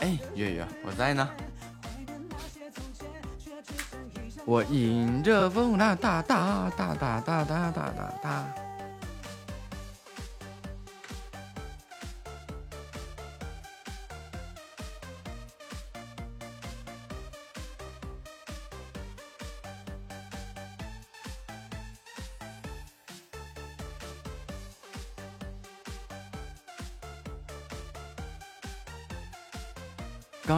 [0.00, 1.28] 哎，月月，我在呢。
[4.46, 8.54] 我迎着风啦哒哒哒哒哒哒哒哒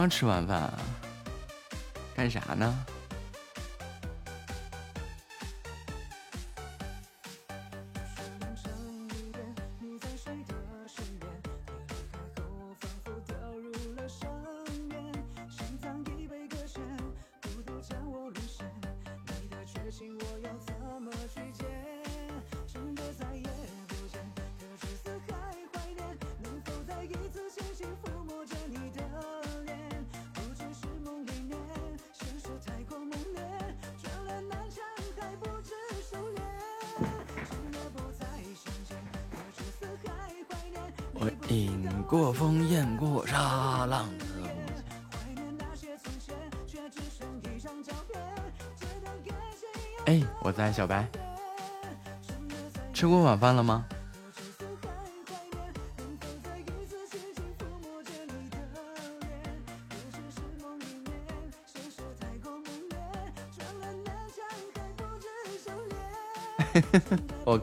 [0.03, 0.69] 刚吃完饭，
[2.13, 2.85] 干啥呢？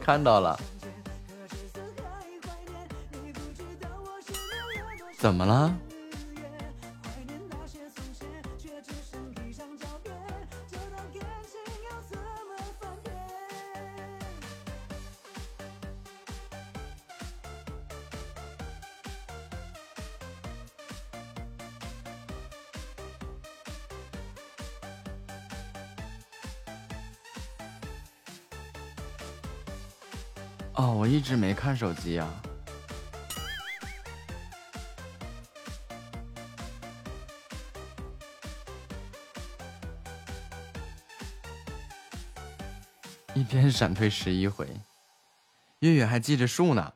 [0.03, 0.59] 看到了，
[5.17, 5.73] 怎么了？
[31.31, 32.27] 是没看手机呀，
[43.33, 44.67] 一天闪退十一回，
[45.79, 46.93] 月月还记着数呢。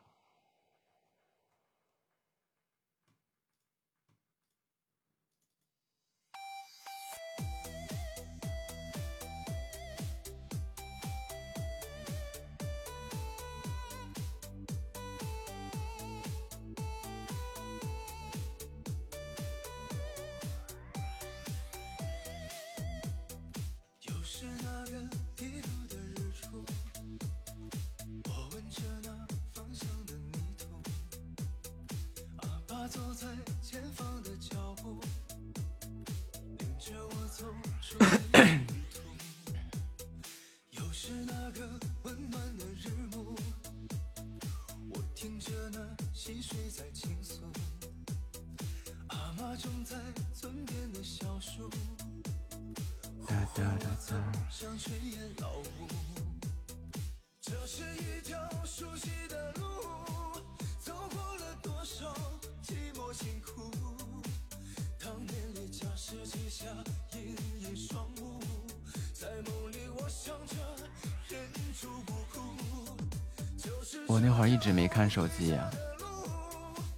[75.16, 75.70] 手机呀，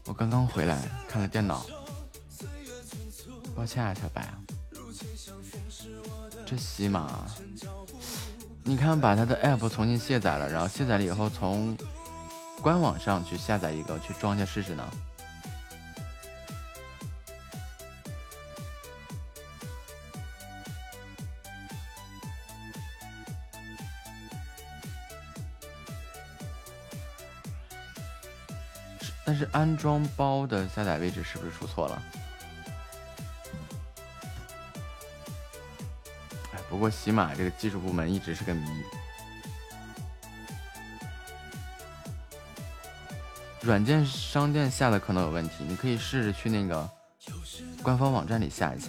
[0.07, 0.77] 我刚刚回来
[1.09, 1.65] 看了电脑，
[3.55, 4.29] 抱歉啊，小白。
[6.45, 7.27] 这喜马，
[8.65, 11.79] 你看把他的 app 重新卸载了，然后卸载了以后从
[12.61, 14.85] 官网上去下载一个去装一下试试呢。
[29.79, 32.03] 装包的下载位置是不是出错了？
[36.53, 38.69] 哎，不过喜马这个技术部门一直是个谜。
[43.61, 46.89] 软件商店下的可能有问题，你可以试着去那个
[47.83, 48.89] 官方网站里下一下。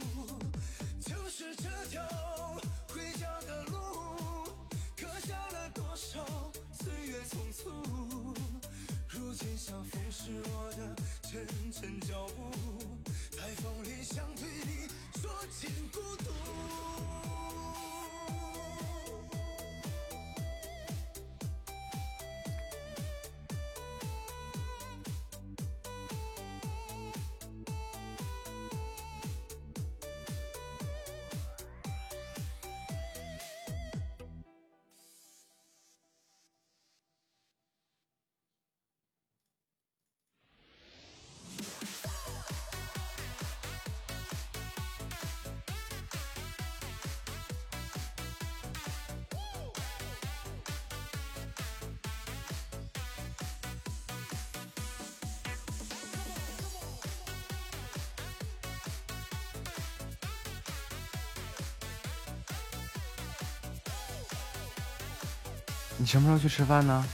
[66.11, 67.07] 什么时候去吃饭呢？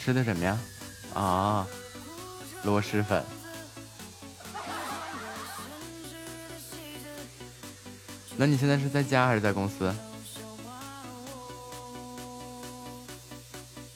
[0.00, 0.58] 吃的什么呀？
[1.14, 1.64] 啊，
[2.64, 3.24] 螺蛳粉。
[8.36, 9.94] 那你现在是在家还是在公司？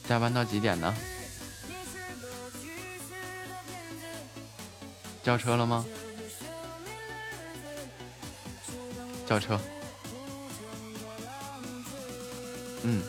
[0.07, 0.95] 加班到几点呢？
[5.21, 5.85] 叫车了吗？
[9.25, 9.59] 叫车，
[12.83, 13.01] 嗯，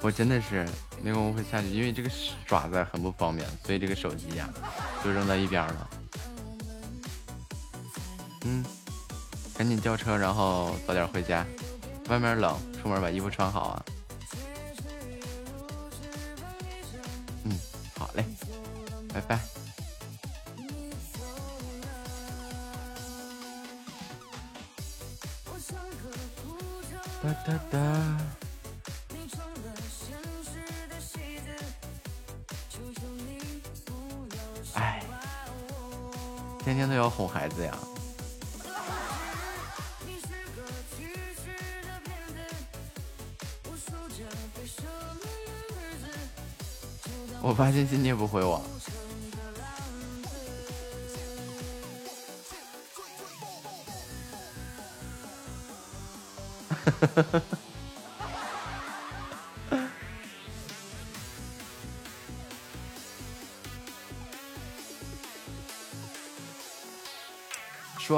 [0.00, 0.66] 我真的是
[1.02, 2.10] 没工夫下去，因为这个
[2.46, 4.48] 爪子很不方便，所以这个手机呀
[5.04, 5.90] 就扔在一边了。
[8.46, 8.64] 嗯，
[9.56, 11.46] 赶紧叫车，然后早点回家。
[12.08, 13.84] 外面冷，出门把衣服穿好啊。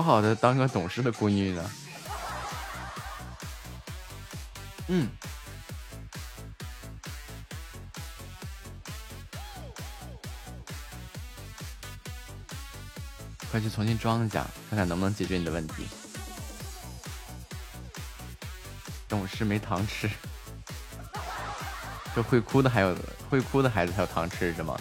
[0.06, 1.70] 好的当个懂事的闺女呢？
[4.86, 5.08] 嗯，
[13.50, 15.88] 快去重新装一下，看看能不能解决你的问题。
[19.08, 20.08] 懂事没糖吃，
[22.14, 22.96] 这会哭的还有
[23.28, 24.78] 会哭的孩子才有糖吃是吗？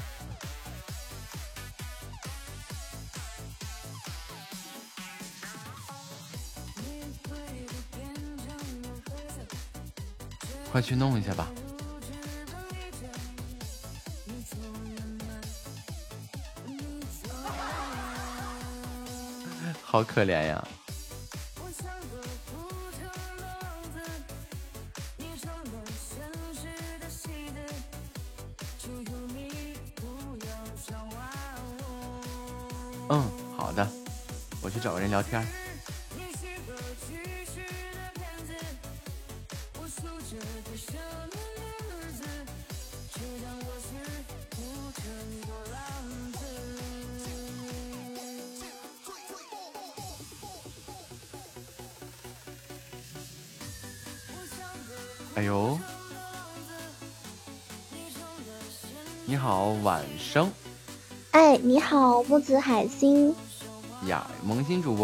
[10.75, 11.49] 快去弄一下吧，
[19.81, 20.67] 好可怜呀！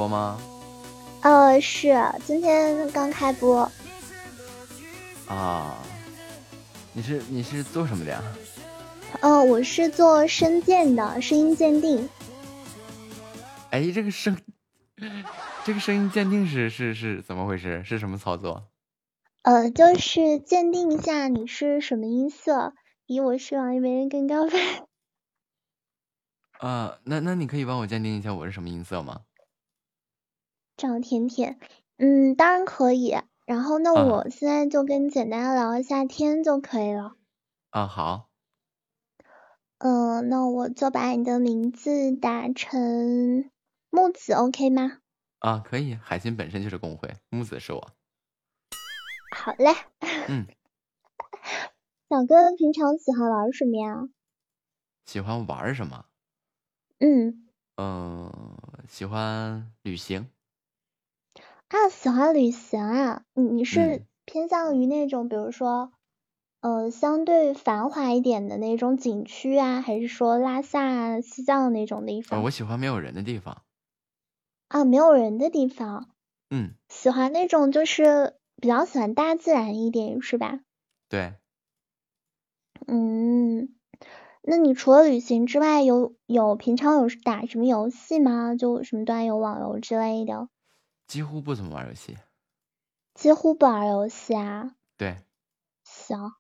[0.02, 0.42] 播吗？
[1.22, 3.72] 呃，是，今天刚开播。
[5.28, 5.78] 啊，
[6.92, 8.24] 你是你是做什么的呀？
[9.20, 12.10] 呃，我是做声鉴的，声音鉴定。
[13.70, 14.36] 哎，这个声，
[15.64, 17.84] 这个声音鉴定是是是怎么回事？
[17.86, 18.72] 是什么操作？
[19.44, 22.74] 呃，就是鉴定一下你是什么音色，
[23.06, 24.60] 比我是网易没人更高分。
[26.58, 29.22] 啊，那那你可以帮我鉴定一下我是什么音色吗？
[30.82, 31.60] 赵甜甜，
[31.98, 33.16] 嗯，当然可以。
[33.46, 37.16] 然后那我现在就跟简单聊一下天就可以了。
[37.70, 38.30] 啊，好。
[39.78, 43.52] 嗯，那我就把你的名字打成
[43.92, 44.98] 木子，OK 吗？
[45.40, 45.94] 啊，可以。
[45.94, 47.92] 海星本身就是公会，木子是我。
[49.36, 49.70] 好嘞。
[50.28, 50.48] 嗯。
[52.10, 54.10] 小哥平常喜欢玩什么呀？
[55.06, 56.06] 喜欢玩什么？
[57.00, 57.48] 嗯。
[57.78, 58.32] 嗯，
[58.88, 60.30] 喜欢旅行。
[61.72, 63.24] 啊，喜欢旅行啊？
[63.34, 65.92] 你你是偏向于那种，比如说。
[66.60, 72.44] 呃，相对繁华一点的那种景区啊，还是说拉萨、西藏那种地方？
[72.44, 73.64] 我喜欢没有人的地方。
[74.68, 76.10] 啊，没有人的地方。
[76.52, 76.76] 嗯。
[76.88, 80.60] 喜欢那种就是比较喜欢大自然一点，是吧？
[81.10, 81.34] 对。
[82.86, 83.70] 嗯，
[84.44, 88.54] 那你除了旅行之外，有有平常有打什么游戏吗？
[88.56, 90.48] 就什么端游、网游之类的？
[91.12, 92.18] 几乎不怎么玩游戏。
[93.16, 94.76] 几乎不玩游戏啊？
[94.96, 95.18] 对。
[95.84, 96.32] 行。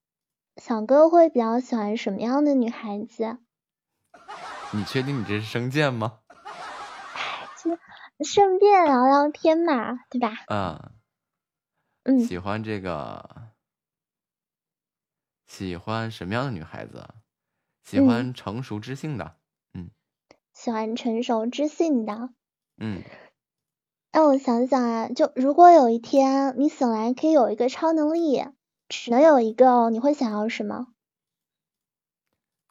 [0.56, 3.38] 小哥会比较喜欢什么样的女孩子？
[4.72, 6.20] 你确定你这是生见吗？
[6.30, 7.50] 哎，
[8.18, 10.30] 就顺便聊聊天嘛，对吧？
[10.48, 10.94] 嗯。
[12.04, 12.20] 嗯。
[12.22, 13.50] 喜欢这个？
[15.48, 17.10] 喜欢什么样的女孩子？
[17.84, 19.36] 喜欢成熟知性的。
[19.74, 19.92] 嗯。
[20.54, 22.30] 喜欢成熟知性的。
[22.78, 23.04] 嗯。
[24.12, 28.44] 让我想想啊，就如果有一天你醒来可以有一个超能力。
[28.89, 30.88] 只能有一个哦，你会想要什么？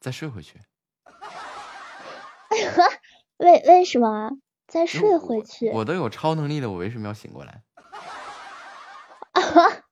[0.01, 0.61] 再睡回去。
[3.39, 4.33] 为为什么？
[4.69, 5.71] 再睡回去？
[5.71, 7.63] 我都有超能力了，我为什么要醒过来？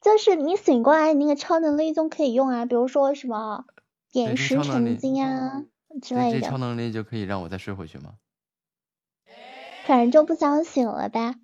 [0.00, 3.66] 就是你醒过来，你那个超能力就可以用啊，比如说什么
[4.10, 5.66] 点石成金啊
[6.00, 6.40] 之类的。
[6.40, 8.14] 这超能力就可以让我再睡回去吗？
[9.90, 11.34] 反正就不想醒了呗。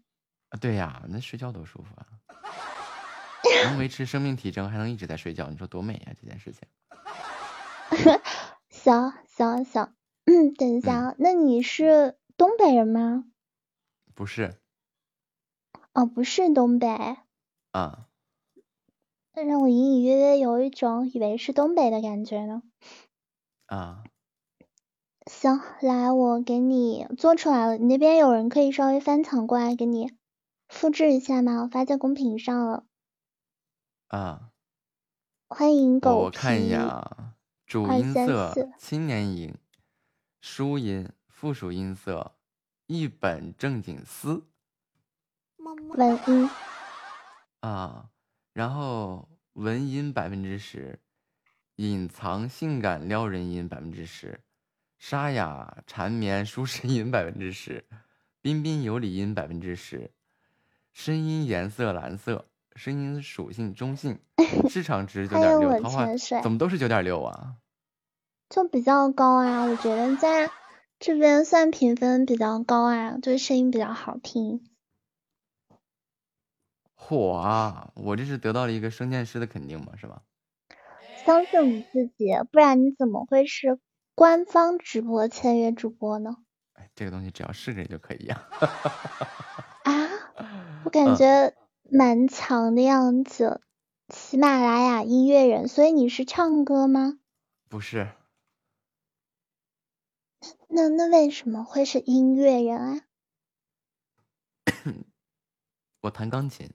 [0.50, 2.06] 啊，对呀，那睡觉多舒服啊。
[3.66, 6.14] 能维持生命体征，还能一直在睡觉，你说多美呀！
[6.14, 6.60] 这件事情。
[8.70, 9.92] 行行行，
[10.26, 13.24] 嗯，等一下，那你是东北人吗？
[14.14, 14.54] 不是。
[15.92, 16.86] 哦，不是东北。
[17.72, 18.06] 啊。
[19.34, 22.62] 那让我隐隐约约有一种以为是东北的感觉呢。
[23.66, 24.04] 啊。
[25.26, 30.12] 行，来，我给你做出来了，你那边有人可以稍微翻墙过来给你
[30.68, 31.62] 复制一下吗？
[31.62, 32.86] 我发在公屏上了。
[34.06, 34.52] 啊，
[35.48, 37.34] 欢迎狗我看一眼啊，
[37.66, 39.52] 主音色青年音，
[40.40, 42.36] 书音附属音色
[42.86, 44.46] 一本正经丝，
[45.58, 46.48] 文音
[47.60, 48.10] 啊，
[48.52, 51.00] 然后文音百分之十，
[51.74, 54.40] 隐藏性感撩人音百分之十，
[54.98, 57.84] 沙哑缠绵舒适音百分之十，
[58.40, 60.10] 彬彬有礼音百分之十，
[60.92, 62.46] 声音颜色蓝色。
[62.74, 64.18] 声音属性中性，
[64.68, 66.06] 市场值九点六，桃花
[66.42, 67.56] 怎么都是九点六啊？
[68.50, 70.50] 就比较高啊，我觉得在
[70.98, 74.62] 这边算评分比较高啊，就是声音比较好听。
[76.94, 77.92] 火啊！
[77.94, 80.20] 我这是得到了一个声剑师的肯定嘛，是吧？
[81.24, 83.78] 相信你自己，不然你怎么会是
[84.16, 86.38] 官方直播签约主播呢？
[86.72, 88.48] 哎，这个东西只要是个人就可以呀。
[89.84, 90.08] 啊？
[90.84, 91.54] 我感觉。
[91.88, 93.62] 蛮强的样子，
[94.12, 97.20] 喜马拉雅音乐人，所以你是唱歌吗？
[97.68, 98.08] 不是。
[100.66, 103.00] 那那为什么会是音乐人啊？
[106.02, 106.74] 我弹钢琴。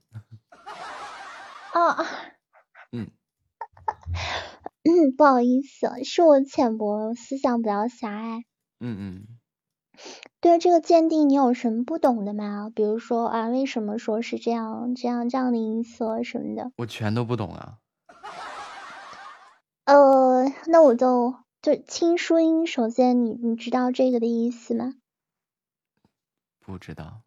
[1.73, 2.05] 哦。
[2.93, 3.11] 嗯。
[4.83, 8.45] 嗯，不好意思，是我浅薄，思想比较狭隘。
[8.79, 9.27] 嗯嗯。
[10.39, 12.71] 对这个鉴定，你有什么不懂的吗？
[12.73, 16.71] 比如说啊，为什么说是这样、这样、这样的音色什么的？
[16.77, 17.77] 我全都不懂啊。
[19.85, 24.95] 呃，那我就就轻舒音，首先你你知道这个的意思吗？
[26.59, 27.21] 不知道。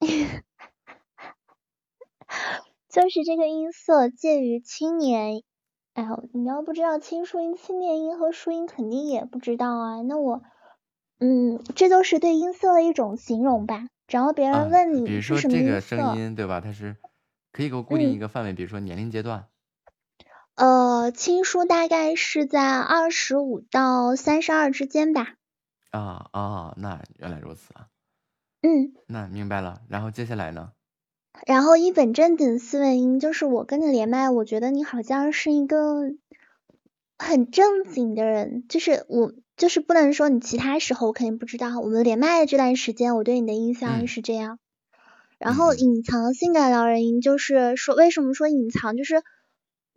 [2.88, 5.42] 就是这个音色介于青年，
[6.00, 10.00] 哎呦，你要不知道轻舒音、青念音和舒音，肯定也不知道啊。
[10.02, 10.42] 那我。
[11.22, 13.88] 嗯，这都是对音色的一种形容吧。
[14.06, 16.62] 只要别人问你，比如说这个声音，对吧？
[16.62, 16.96] 它是
[17.52, 19.44] 可以给我固定一个范围，比如说年龄阶段。
[20.54, 25.34] 呃，亲疏大概是在二十五到三十二之间吧。
[25.90, 27.88] 啊啊，那原来如此啊。
[28.62, 29.82] 嗯，那明白了。
[29.90, 30.72] 然后接下来呢？
[31.46, 36.02] 然后一本正经思维音就是我跟你连麦，我觉得你好像是一个
[37.18, 44.58] 很正经的人，就是我就是不能说你其他时候我肯定不知道，我们连麦的这段时间我对你的印象嗯是这样。
[45.38, 49.22] 然后隐藏性感撩人音就是说为什么说隐藏，就是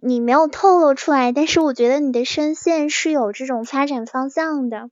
[0.01, 4.89] 你没有透露出来，但是我觉得你的声线是有这种发展方向的，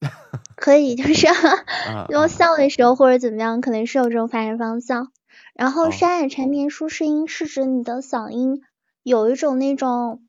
[0.56, 5.12] 可以就是啊如果啊笑的时候或者怎么样，可能是有这种发展方向。
[5.56, 8.62] 然后哦沙哑缠绵舒适音是指你的嗓音
[9.02, 10.22] 有一种那种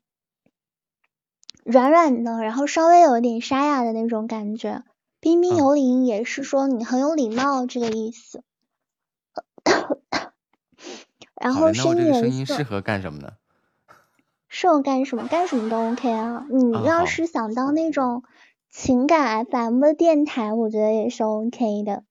[1.64, 4.84] 软软的，然后稍微有一点沙哑的那种感觉。
[5.20, 8.42] 彬彬嗯有礼音也是说你很有礼貌这个意思。
[11.34, 13.32] 然后声音适合干什么呢？
[14.48, 15.28] 适合干什么？
[15.28, 16.46] 干什么都 OK 啊。
[16.50, 18.22] 你要是想当那种
[18.70, 22.02] 情感 FM 的电台，我觉得也是 OK 的。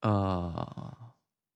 [0.00, 0.96] 呃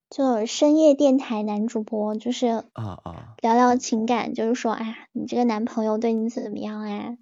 [0.09, 7.17] 就深夜电台男主播，就是啊啊聊聊情感，就是说，哎呀，你这个男朋友对你怎么样啊？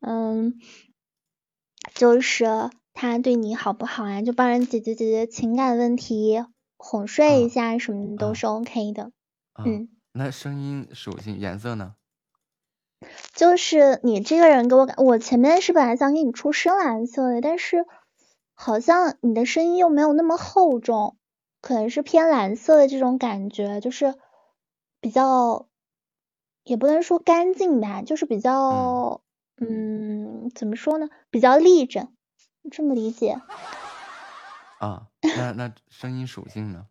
[0.00, 0.54] 嗯，
[1.94, 4.22] 就是他对你好不好啊？
[4.22, 6.44] 就帮人解决解决情感问题，
[6.76, 9.12] 哄睡一啊下什么的都啊是 OK 的。
[9.52, 11.94] 啊，嗯，那声音属性颜色呢？
[13.34, 17.84] 就是你这个人给我感，我前面是本来想给你出深蓝色的，但是
[18.64, 21.16] 好像你的声音又没有那么厚重，
[21.60, 24.14] 可能是偏蓝色的这种感觉，就是
[25.00, 25.66] 比较，
[26.62, 29.20] 也不能说干净吧，就是比较，
[29.56, 32.12] 嗯，怎么说呢，比较立正，
[32.70, 33.40] 这么理解。
[34.78, 36.86] 啊，那那声音属性呢？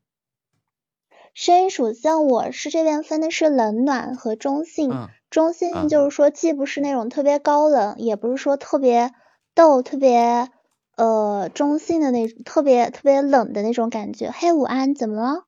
[1.33, 9.13] 声音属性我是这边分的是冷暖和中性，嗯中性嗯就是说既不是那种特别高冷，也不是说特别
[9.55, 10.49] 逗、特别
[11.01, 14.29] 呃中性的那种，特别特别冷的那种感觉。
[14.29, 15.45] 嘿，午安，怎么了？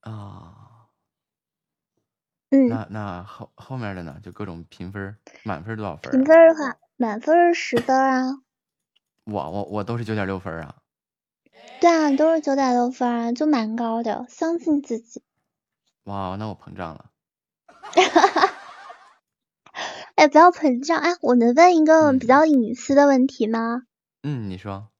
[0.00, 0.86] 啊，
[2.50, 4.20] 嗯，那那后后面的呢？
[4.22, 6.24] 就各种评分，满分多少分儿评啊？
[6.24, 8.42] 分的话，满分是十分啊。
[9.24, 10.76] 我我我都是九点六分啊。
[11.80, 15.24] 对啊，都是九点六分啊，就蛮高的，相信自己。
[16.04, 17.10] 哇，那我膨胀了。
[20.20, 23.84] 哎，不要膨胀哎，我能问一个比嗯较隐私的问题吗？
[24.22, 24.90] 嗯，你说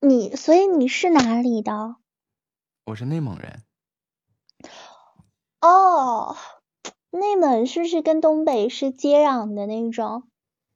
[0.00, 1.96] 你，所以你是哪里的？
[2.84, 3.64] 我是内蒙人，
[5.60, 6.36] 哦，
[7.10, 10.28] 内蒙是不是跟东北是接壤的那种？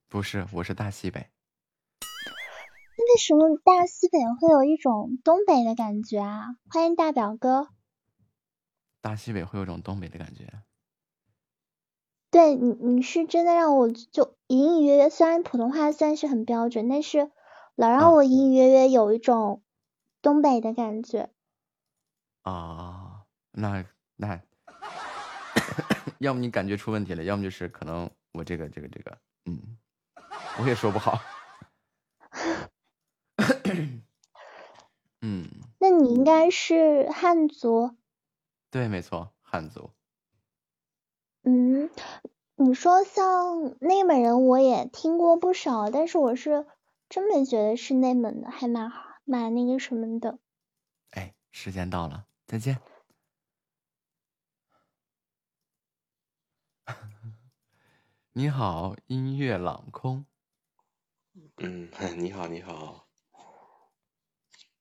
[0.08, 1.20] 不是，我是大西北。
[1.20, 6.56] 为什么大西北会有一种东北的感觉啊？
[6.68, 7.68] 欢迎大表哥。
[9.00, 10.64] 大西北会有种东北的感觉。
[12.32, 17.30] 对你，你是真的让我就隐隐约约，虽然普通话算是很标准，但是
[17.76, 19.62] 老让啊我隐隐约约有一种
[20.22, 21.28] 东北的感觉。
[22.40, 23.84] 啊，那
[24.16, 24.40] 那，
[26.20, 29.76] 要么你感觉出问题了，要么就是可能我这个这个这个，嗯，
[30.58, 31.20] 我也说不好。
[35.20, 37.94] 嗯，那你应该是汉族。
[38.70, 39.90] 对，没错，汉族。
[41.44, 41.90] 嗯，
[42.56, 46.66] 你说像内蒙人，我也听过不少，但是我是
[47.08, 50.38] 真没觉得是内蒙的，还蛮好蛮那个什么的。
[51.10, 52.80] 哎，时间到了，再见。
[58.34, 60.24] 你好，音乐朗空
[61.56, 63.08] 嗯， 你好，你好，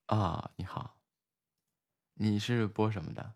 [0.06, 0.98] 啊，你好，
[2.14, 3.34] 你是播什么的？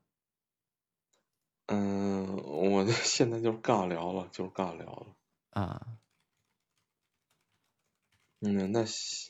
[1.67, 2.35] 嗯，
[2.71, 5.15] 我 现在就是尬聊了，就是尬聊了。
[5.51, 5.87] 啊，
[8.41, 8.81] 嗯，那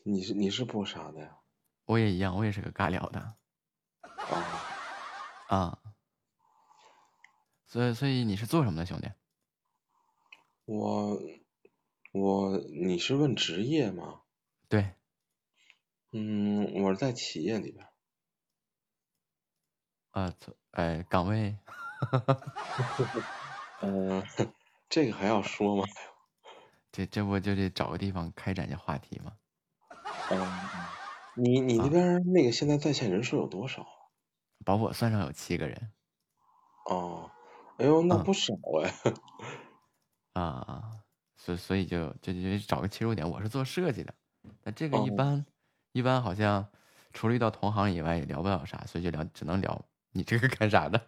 [0.04, 1.38] 你是你是播啥的呀？
[1.86, 3.20] 我也一样，我也是个尬聊的
[4.02, 4.58] 啊，
[5.48, 5.80] 啊。
[7.68, 9.10] 所以，所以你是做什么的，兄弟？
[10.66, 11.22] 我
[12.12, 14.22] 我你是问职业吗？
[14.70, 14.94] 对，
[16.12, 17.92] 嗯，我是在企业里边啊。
[20.12, 21.58] 呃，做呃，岗位，
[23.82, 24.24] 嗯，
[24.90, 25.84] 这个还要说吗？
[26.92, 29.38] 这这不就得找个地方开展一下话题吗？
[30.32, 30.72] 嗯，
[31.36, 34.06] 你你那啊边那个现在在线人数有多少啊？
[34.66, 35.92] 把我算上有七个人
[36.86, 37.30] 哦，
[37.78, 38.54] 哎呦，那嗯不少
[38.84, 38.94] 哎。
[40.36, 41.00] 啊，
[41.38, 43.28] 所所以就就就找个切入点。
[43.28, 44.14] 我是做设计的，
[44.64, 45.46] 那这个一哦般
[45.94, 46.70] 一般好像
[47.14, 51.00] 除了遇到同行以外也聊不了啥，所以就聊只能聊你这个干啥的。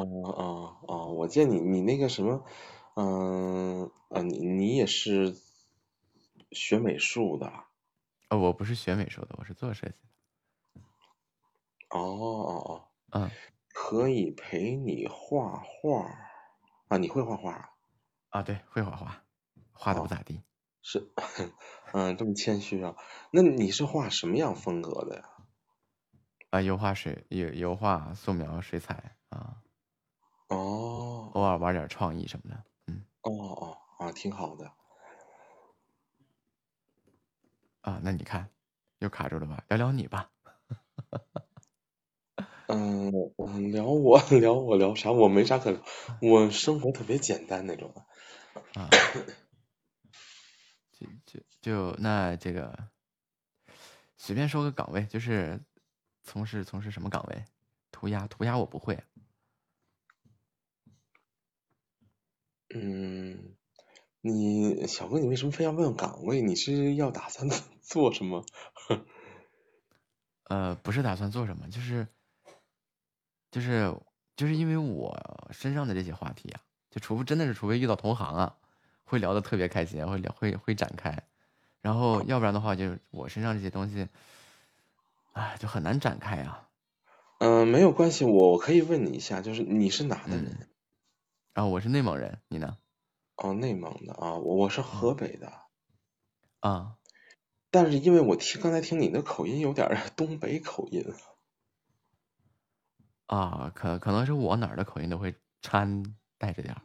[0.00, 0.42] 啊啊
[0.88, 1.06] 啊！
[1.06, 2.44] 我见你你那个什么，
[2.96, 5.36] 嗯啊，你你也是
[6.50, 7.52] 学美术的？
[8.30, 10.80] 哦，我不是学美术的，我是做设计的。
[11.90, 13.30] 哦哦哦，嗯，
[13.72, 16.10] 可以陪你画画
[16.88, 16.96] 啊？
[16.98, 17.70] 你会画画啊？
[18.30, 19.22] 啊，对，会画画，
[19.72, 20.42] 画的不哦咋地。
[20.82, 21.12] 是，
[21.92, 22.96] 嗯，这么谦虚啊？
[23.30, 25.30] 那你是画什么样风格的呀？
[26.50, 29.62] 啊，油画、水油油画、素描、水彩啊，
[30.54, 32.64] 哦偶尔玩点创意什么的。
[32.86, 34.72] 嗯，哦哦啊，挺好的。
[37.82, 38.48] 啊，那你看，
[39.00, 39.62] 又卡住了吧？
[39.68, 40.30] 聊聊你吧。
[42.68, 45.10] 嗯，我聊我 聊我聊啥？
[45.12, 45.80] 我没啥可聊，
[46.22, 48.00] 我生活特别简单那种的。
[48.80, 48.88] 啊，
[50.92, 52.88] 就就就那这个，
[54.16, 55.60] 随便说个岗位，就是
[56.22, 57.44] 从事从事什么岗位？
[57.90, 58.98] 涂鸦，涂鸦我不会。
[62.76, 63.54] 嗯，
[64.20, 66.42] 你小哥，你为什么非要问岗位？
[66.42, 67.48] 你是要打算
[67.82, 68.44] 做什么？
[70.50, 72.08] 呃，不是打算做什么，就是
[73.52, 73.94] 就是
[74.36, 76.60] 就是因为我身上的这些话题啊，
[76.90, 78.56] 就除非真的是除非遇到同行啊，
[79.04, 81.22] 会聊得特别开心，会聊会会展开，
[81.80, 84.08] 然后要不然的话，就是我身上这些东西，
[85.32, 86.68] 哎，就很难展开啊。
[87.38, 90.66] 嗯，没有关系，我可以问你一下，就是你是哪的嗯，
[91.54, 91.64] 人？
[91.64, 92.76] 啊，我是内蒙人，你呢？
[93.38, 95.52] 哦，内蒙的啊，我我是河嗯北的，
[96.62, 96.96] 啊，
[97.70, 101.04] 但是因为我听刚才听你的口音有点东北口音。
[103.30, 106.02] 啊，可可能是我哪儿的口音都会掺
[106.38, 106.82] 带着点儿，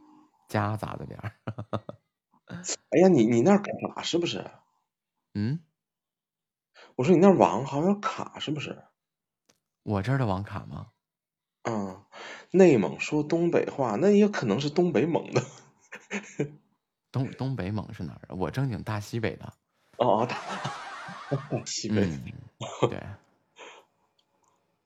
[0.48, 1.32] 夹杂着点儿。
[2.90, 4.44] 哎呀，你 你那儿卡是不是？
[5.36, 5.60] 嗯，
[6.96, 8.78] 我说你那儿网好像卡是不是？
[9.86, 10.92] 我这儿的网卡吗？
[11.66, 12.06] 嗯，
[12.52, 15.46] 内蒙说东北话，那也可能是东北蒙的。
[17.12, 18.36] 东东北蒙是哪儿的？
[18.36, 19.54] 我正经大西北的。
[19.98, 20.38] 哦，大
[21.30, 22.06] 大西北。
[22.06, 22.34] 嗯，
[22.90, 23.04] 对。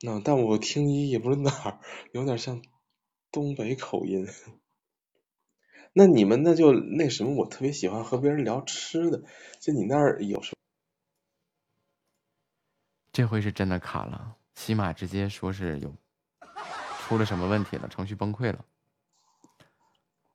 [0.02, 1.80] 那但我听一也不是哪儿，
[2.12, 2.62] 有点像
[3.30, 4.26] 东北口音。
[5.92, 9.22] 那你们那就那什么，我特别喜欢和别人聊吃的，
[9.60, 10.54] 就你那儿有什么？
[13.12, 15.94] 这回是真的卡了，起码直接说是有
[17.04, 18.64] 出了什么问题了，程序崩溃了。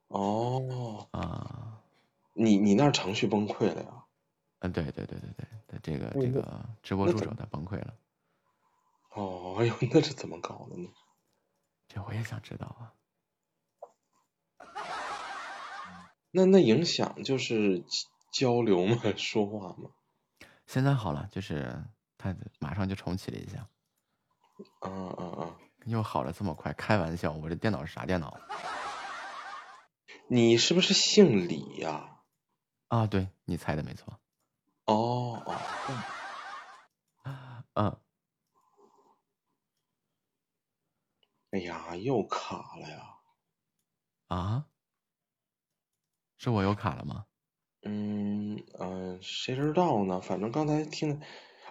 [0.10, 1.82] 哦，啊，
[2.34, 4.06] 你你那儿程序崩溃了呀？
[4.60, 7.96] 嗯，对对对对对对，这个这个直播助手他崩溃了，
[9.16, 10.90] 哦，哎呦， 那是怎么搞的呢？
[11.88, 12.94] 这我也想知道啊。
[16.30, 17.84] 那那影响就是
[18.32, 19.02] 交流吗？
[19.18, 19.90] 说话吗？
[20.68, 21.84] 现在好了，就是
[22.20, 23.68] 他马上就重启了一下，
[24.82, 25.56] 嗯嗯嗯，
[25.90, 28.40] 又好了这么快，开玩笑，我这电脑是啥电脑？
[30.28, 32.20] 你是不是姓李呀、
[32.88, 34.20] 啊，对你猜的没错。
[34.86, 35.56] 哦哦，
[37.74, 37.98] 嗯，
[41.52, 43.16] 哎呀，又卡了呀。
[44.28, 44.66] 啊，
[46.38, 47.26] 是我又卡了吗？
[47.82, 50.20] 嗯嗯、呃谁知道呢？
[50.22, 51.22] 反正刚才听，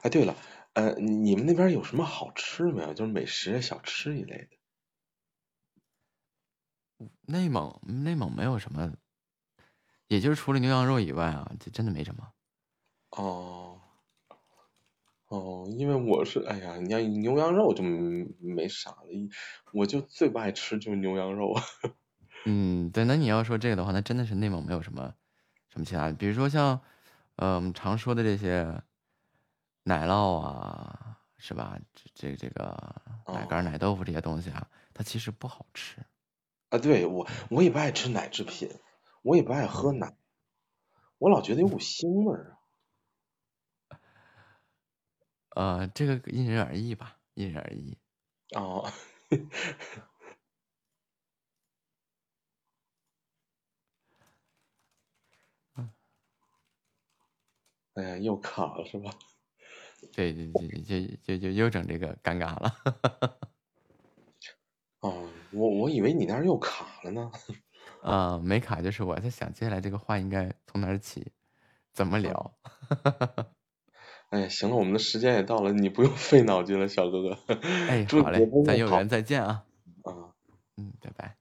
[0.03, 0.35] 哎，对了，
[0.75, 2.95] 呃，你们那边有什么好吃没有？
[2.95, 4.59] 就是美食、小吃一类的。
[7.27, 8.93] 内蒙内蒙没有什么，
[10.09, 12.33] 也就是除了牛羊肉以外啊，这真的没什么。
[13.11, 13.81] 哦
[15.29, 19.29] 哦，因为我是，哎呀，你要牛羊肉就没没啥了，一
[19.73, 21.55] 我就最不爱吃就是牛羊肉。
[22.47, 25.15] 嗯，对，那你要说这个的话，那真的是内蒙没有什么
[25.69, 26.81] 什么其他的，比如说像，
[27.37, 28.83] 呃，我们常说的这些
[29.89, 31.79] 奶酪啊，是吧？
[31.95, 32.77] 这这这个
[33.27, 36.05] 奶干奶豆腐这些东西啊，它其实不好吃。
[36.69, 38.69] 啊，对我我也不爱吃奶制品，
[39.23, 40.15] 我也不爱喝奶，
[41.17, 42.59] 我老觉得有股腥味儿
[45.57, 45.57] 啊。
[45.57, 47.97] 呃，这个因人而异吧，因人而异。
[48.55, 48.93] 哦，
[57.95, 59.11] 哎呀，又卡了是吧？
[60.19, 62.75] 对，就就就就就又整这个尴尬了。
[64.99, 67.31] 哦，我我以为你那儿又卡了呢。
[68.03, 71.31] 啊、没卡就是我在想接下来这个话应该从哪儿起，
[71.93, 72.59] 怎么聊。
[74.31, 77.39] 哎呀，行了，我们的时间也到了，你不用费脑筋了，小哥哥。
[77.89, 79.67] 哎， 祝好嘞咱有缘再见啊。
[80.03, 80.35] 啊。
[80.79, 81.38] 嗯，拜拜。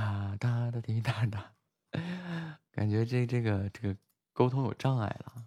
[0.00, 1.54] 哒哒哒滴哒哒，
[2.70, 3.94] 感觉这这个这个
[4.32, 5.46] 沟通有障碍了。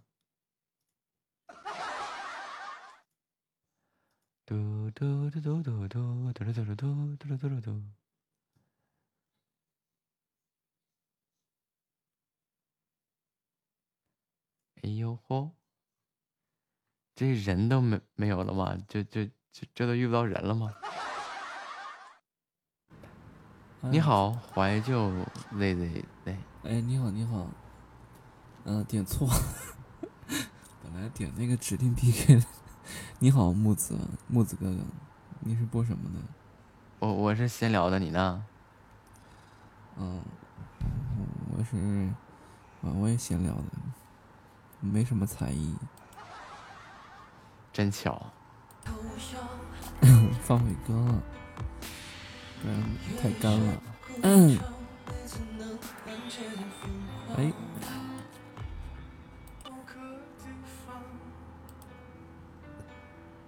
[4.46, 7.84] 嘟嘟嘟嘟嘟嘟嘟嘟嘟嘟嘟嘟嘟嘟嘟。
[14.84, 15.52] 哎呦嚯！
[17.16, 18.78] 这人都没没有了吗？
[18.88, 20.72] 就就就这都遇不到人了吗？
[23.86, 25.12] 你好，怀旧
[25.60, 26.38] Z Z Z。
[26.64, 27.46] 哎，你好，你好。
[28.64, 29.28] 嗯，点错，
[30.82, 32.42] 本来点那个指定 PK。
[33.20, 34.78] 你好，木子，木子哥哥，
[35.42, 36.20] 你是播什么的？
[37.00, 38.46] 我我是闲聊的，你呢？
[39.98, 40.22] 嗯，
[41.58, 41.76] 我是，
[42.84, 43.64] 啊，我也闲聊的，
[44.80, 45.76] 没什么才艺。
[47.74, 48.28] 真巧。
[50.42, 51.22] 放会歌了，
[52.64, 52.82] 不然
[53.22, 53.84] 太干了。
[54.22, 54.58] 嗯。
[57.38, 57.52] 哎。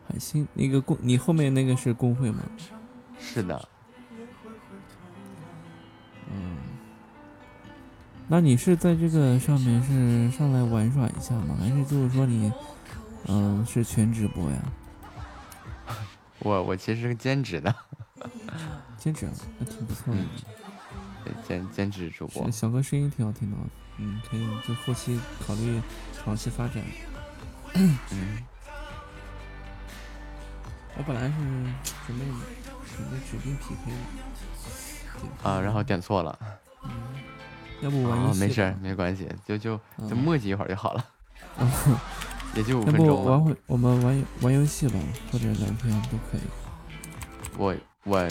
[0.08, 2.44] 海星，那个工，你后面那个是工会吗？
[3.18, 3.68] 是的。
[6.32, 6.58] 嗯。
[8.28, 11.56] 那你是在这个上面是上来玩耍一下吗？
[11.60, 12.52] 还是就是说你，
[13.28, 14.58] 嗯，是全直播呀？
[16.40, 17.74] 我我其实是兼职的。
[18.98, 20.20] 兼职，那挺不错的。
[21.48, 22.50] 兼兼职主播。
[22.52, 23.58] 小哥声音挺好听的，
[23.98, 25.82] 嗯，可以就后期考虑
[26.14, 26.84] 长期发展。
[27.74, 27.98] 嗯。
[30.98, 31.34] 我本来是
[32.08, 32.26] 准备
[32.96, 33.92] 准备指定 PK
[35.44, 36.40] 的，啊，然后点错了。
[36.84, 36.90] 嗯，
[37.82, 38.40] 要不玩游戏？
[38.40, 39.78] 没事，没关系，就就
[40.10, 41.06] 就磨叽一会儿就好了。
[42.56, 43.08] 也就五分钟。
[43.08, 44.98] 要不玩会，我们玩玩游戏吧，
[45.32, 46.42] 或者聊天都可以。
[47.58, 48.26] 我我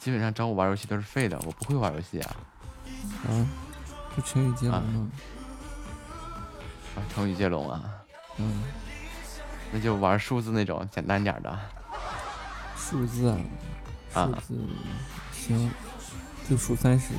[0.00, 2.36] 基本上找我玩游戏都是废的，我不会玩游戏啊。
[3.28, 3.46] 啊？
[4.16, 5.10] 就成语接龙吗？
[6.94, 7.82] 啊，成语接龙啊。
[8.38, 8.62] 嗯。
[9.72, 11.58] 那就玩数字那种简单点的。
[12.76, 13.28] 数字
[14.14, 14.60] 啊，数字
[15.32, 15.70] 行，
[16.48, 17.12] 就数三十。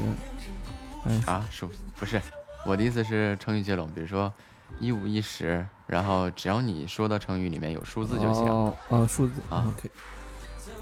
[1.05, 2.21] 哎啊，数不是，
[2.65, 4.33] 我的意思是成语接龙，比如说
[4.79, 8.45] 一五一十，然后只要你说的成语里面有数字就行。
[8.47, 9.91] 哦哦，数字啊，OK，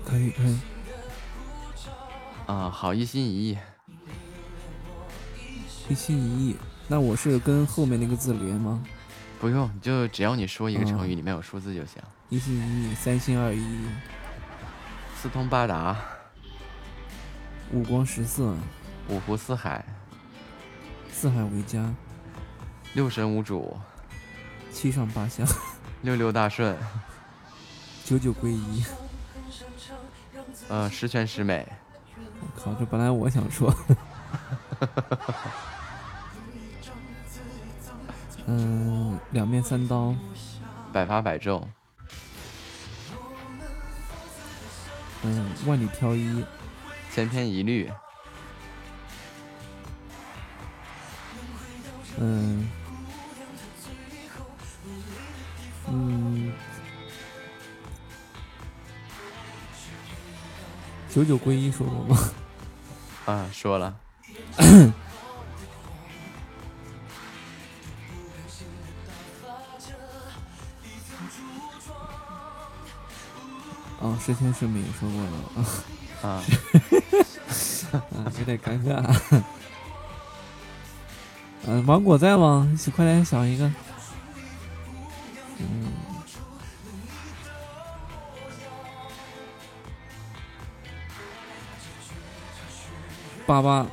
[0.06, 0.60] 可以可以。
[2.46, 3.58] 啊，好，一心一意。
[5.90, 6.56] 一心一意，
[6.88, 8.84] 那我是跟后面那个字连吗？
[9.40, 12.02] 不用，就只要你说一个成语里面有数字就行。
[12.30, 13.64] 一心一意，三心二意。
[15.16, 15.98] 四通八达，
[17.72, 18.56] 五光十色，
[19.10, 19.84] 五湖四海，
[21.12, 21.94] 四海为家，
[22.94, 23.76] 六神无主，
[24.72, 25.44] 七上八下，
[26.04, 26.78] 六六大顺，
[28.04, 28.84] 九九归一，
[30.68, 31.68] 呃，十全十美。
[32.42, 33.74] 我靠，这本来我想说，
[38.46, 40.14] 嗯，两面三刀，
[40.94, 41.68] 百发百中。
[45.24, 46.46] 嗯，万里挑一，
[47.12, 47.92] 千篇一律。
[52.18, 52.70] 嗯，嗯，
[61.16, 62.20] 九九归一说过吗？
[63.26, 63.96] 啊，说了。
[74.02, 75.32] 哦，十全十美说过了
[76.22, 76.44] 啊，
[77.94, 78.04] 啊，
[78.38, 79.02] 有点尴尬。
[81.66, 82.70] 嗯， 芒果在吗？
[82.74, 83.72] 一起快点想一个。
[93.56, 93.88] 爸爸，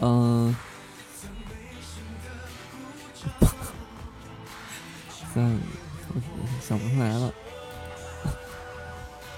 [0.00, 0.54] 嗯，
[5.32, 5.58] 三，
[6.60, 7.32] 想不出来了。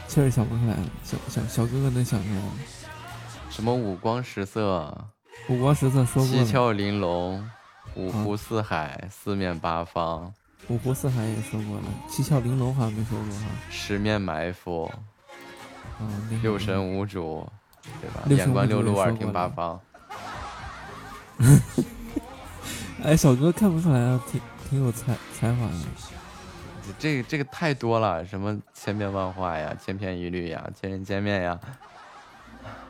[0.09, 2.53] 确实想不出来了，小小小哥哥能想出来吗？
[3.49, 4.93] 什么五光十色？
[5.49, 6.27] 五光十色说过。
[6.27, 7.49] 七窍玲珑，
[7.95, 10.35] 五湖四海，四面八方。
[10.69, 13.47] 五湖四海也说过了，七窍玲珑好像没说过哈。
[13.71, 14.91] 十面埋伏。
[16.01, 17.49] 嗯，六神无主，
[18.01, 18.23] 对吧？
[18.29, 19.81] 眼观六路，耳听八方。
[23.03, 25.75] 哎，小哥看不出来啊，挺挺有才才华的。
[26.99, 31.59] 这个这个太多了，什么千变万化呀，千篇一律呀，千人千面呀，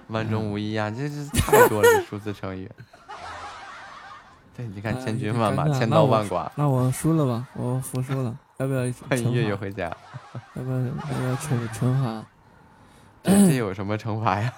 [0.08, 2.70] 万中无一呀，这这太多了，这数字成语。
[4.56, 6.52] 对，你看千军万马，千刀万剐。
[6.54, 8.36] 那我输了吧，我服输了。
[8.58, 9.90] 要不要欢迎月月回家？
[10.54, 12.24] 要不要要不要惩惩罚？
[13.24, 14.52] 这有什么惩罚呀？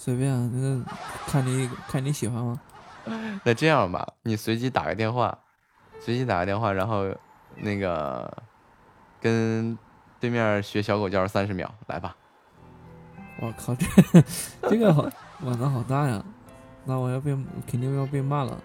[0.00, 0.84] 随便，那
[1.26, 2.60] 看你看你喜欢吗？
[3.42, 5.36] 那这样吧，你随机打个电话。
[6.00, 7.12] 随机打个电话，然后
[7.56, 8.32] 那个
[9.20, 9.76] 跟
[10.20, 12.16] 对面学小狗叫三十秒，来吧。
[13.40, 14.22] 我靠，这
[14.70, 16.24] 这个好玩的好大呀！
[16.84, 18.56] 那我要被肯定要被骂了。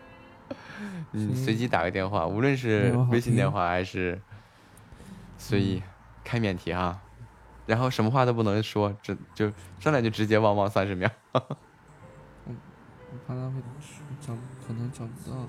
[1.12, 4.22] 你随机打个电话，无论是微信电话还是
[5.40, 5.82] 随意
[6.24, 7.00] 开免提哈，
[7.66, 11.10] 然后什么话都不能说，这就上来就直接汪汪三十秒。
[11.32, 11.40] 我
[12.46, 13.54] 我怕他会
[14.20, 14.34] 找，
[14.68, 15.48] 可能找不到，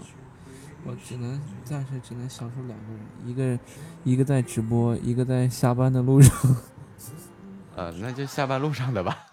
[0.84, 3.58] 我只能暂时只能想出两个人，一个
[4.04, 6.56] 一个在直播，一个在下班的路上。
[7.76, 9.26] 呃，那就下班路上的吧。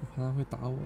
[0.00, 0.78] 我怕他会打我。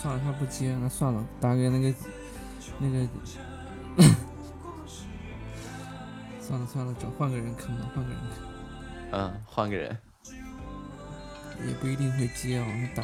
[0.00, 1.92] 算了，他不接，那算了，打给那个
[2.78, 3.06] 那个，
[6.40, 8.30] 算了算了，找换个人坑吧，换个人坑。
[9.10, 9.98] 嗯，换个人。
[11.66, 13.02] 也不一定会接啊，打。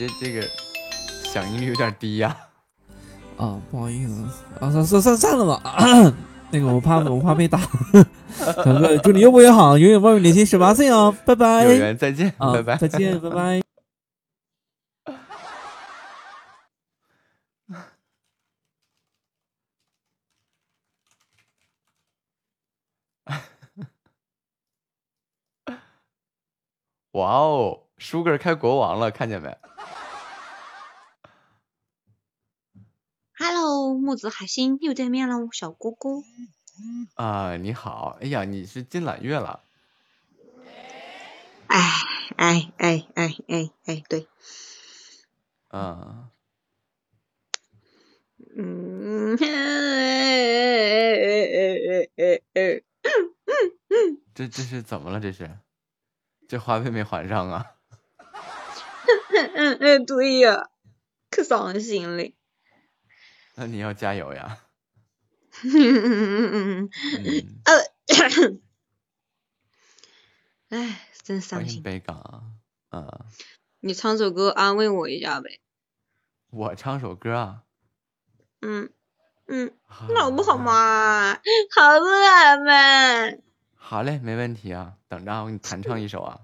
[0.00, 0.40] 这这这个
[1.24, 2.34] 响应率有点低呀！
[3.36, 4.22] 啊，不好意思，
[4.58, 5.62] 啊，算算算算了吧。
[6.50, 7.58] 那个我怕我怕被打。
[8.34, 11.14] 小哥，祝你越播越好，永远保持年轻十八岁哦！
[11.26, 11.64] 拜拜。
[11.64, 12.76] 有缘再见，啊拜拜。
[12.78, 13.60] 再见，拜拜。
[27.12, 27.80] 哇哦！
[27.98, 29.54] 舒哥开国王了，看见没
[33.94, 36.22] 木子海星又见面了，小姑姑。
[37.14, 38.18] 啊，你好！
[38.20, 39.64] 哎呀，你是进揽月了。
[41.66, 41.78] 哎
[42.36, 44.26] 哎哎哎哎哎，对。
[45.68, 46.30] 啊。
[48.56, 49.36] 嗯。
[54.34, 55.20] 这这是怎么了？
[55.20, 55.58] 这是？
[56.48, 57.74] 这花呗没还上啊？
[59.54, 60.70] 嗯嗯，对呀，
[61.30, 62.24] 可伤心了。
[63.60, 64.56] 那你要加油呀。
[65.64, 67.76] 嗯嗯嗯嗯呃，
[70.78, 71.82] 哎，真伤心。
[71.82, 72.56] 北港
[72.88, 73.26] 啊。
[73.80, 75.60] 你唱首歌安慰我一下呗。
[76.50, 77.62] 我唱首歌啊。
[78.62, 78.88] 嗯
[79.46, 81.34] 嗯，好不好嘛？
[81.34, 83.30] 好不好嘛？
[83.76, 84.94] 好嘞，没问题啊。
[85.08, 86.40] 等着，我给你弹唱一首啊。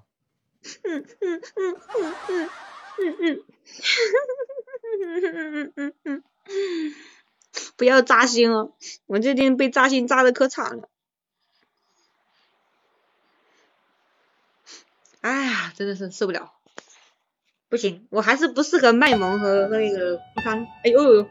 [0.85, 2.51] 嗯嗯嗯嗯嗯。
[2.99, 3.45] 嗯嗯，
[5.03, 6.23] 嗯嗯嗯
[7.77, 8.73] 不要扎心哦，
[9.07, 10.89] 我最近被扎心扎的可惨了。
[15.21, 16.53] 哎呀，真的是受不了，
[17.69, 20.67] 不行，我还是不适合卖萌和那个不康。
[20.85, 21.29] 哎呦呦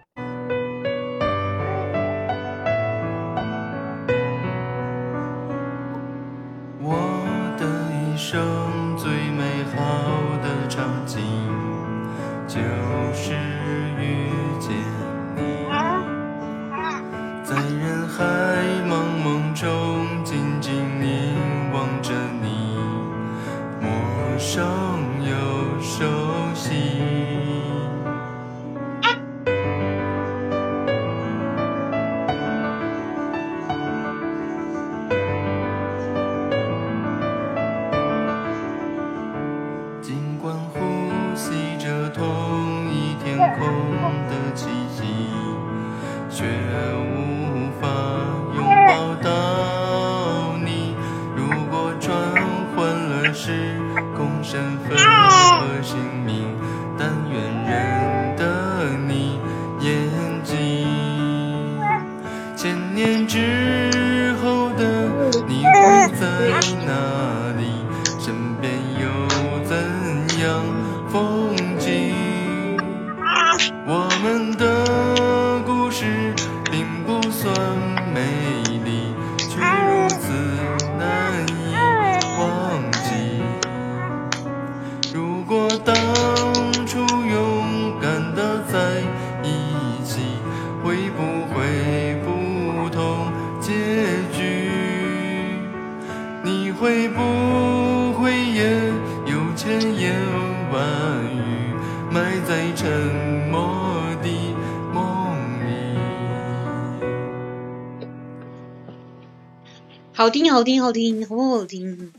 [110.26, 112.12] 好听好听好听，好好听。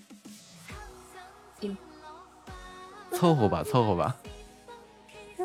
[3.11, 4.17] 凑合吧，凑合吧。
[5.37, 5.45] 感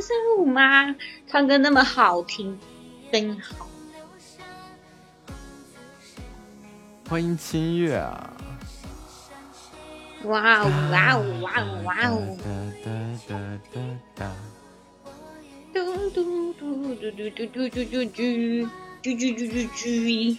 [0.00, 0.94] 受吗？
[1.26, 2.56] 唱歌那么好听，
[3.10, 3.68] 真好。
[7.08, 8.32] 欢迎清月啊！
[10.22, 12.38] 哇哦哇哦哇哦哇哦！
[12.38, 12.46] 哒
[12.84, 12.86] 哒
[13.26, 13.34] 哒
[13.74, 13.80] 哒
[14.14, 14.32] 哒。
[15.74, 18.62] 嘟嘟嘟嘟嘟嘟嘟嘟嘟嘟嘟
[19.02, 20.38] 嘟嘟嘟嘟。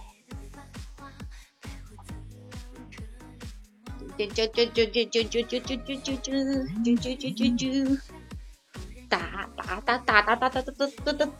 [4.29, 6.33] 啾啾啾啾啾啾啾啾啾啾啾
[6.83, 7.99] 啾啾啾啾啾，
[9.09, 11.31] 哒哒哒哒哒哒哒哒哒哒。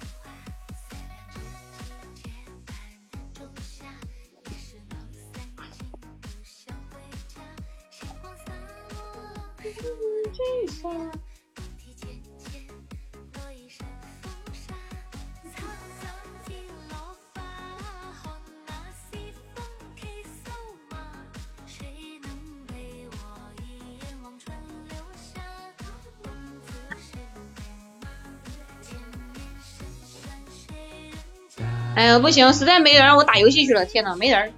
[32.02, 33.86] 哎呀，不行，实在没人，我打游戏去了。
[33.86, 34.52] 天呐，没人，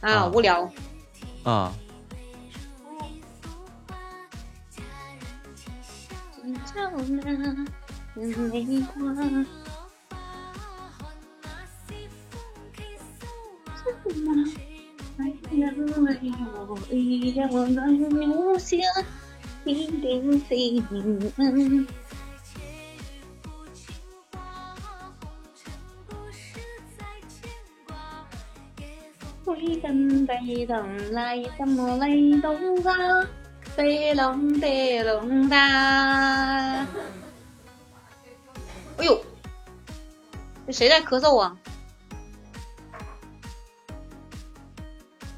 [0.00, 0.66] 啊，无聊。
[1.42, 1.74] 啊。
[29.44, 32.08] 灰灯背灯来，怎么来
[32.40, 33.26] 动啊？
[33.74, 36.86] 飞龙飞龙哒！
[38.98, 39.20] 哎呦，
[40.66, 41.56] 这谁在咳嗽啊？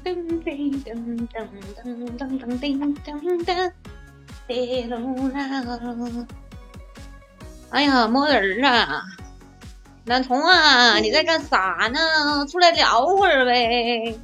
[0.03, 1.85] 噔噔噔噔噔
[2.15, 3.71] 噔噔噔噔噔，
[4.47, 6.27] 飞龙啦！
[7.71, 9.03] 哎呀，没人啊！
[10.05, 12.45] 男童啊，你在干啥呢？
[12.47, 14.15] 出来聊会儿呗。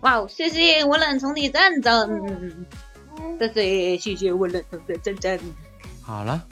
[0.00, 2.08] 哇哦，谢谢我懒虫的赞赞，
[3.38, 5.38] 谢谢谢谢我懒虫的赞赞。
[6.02, 6.42] 好了，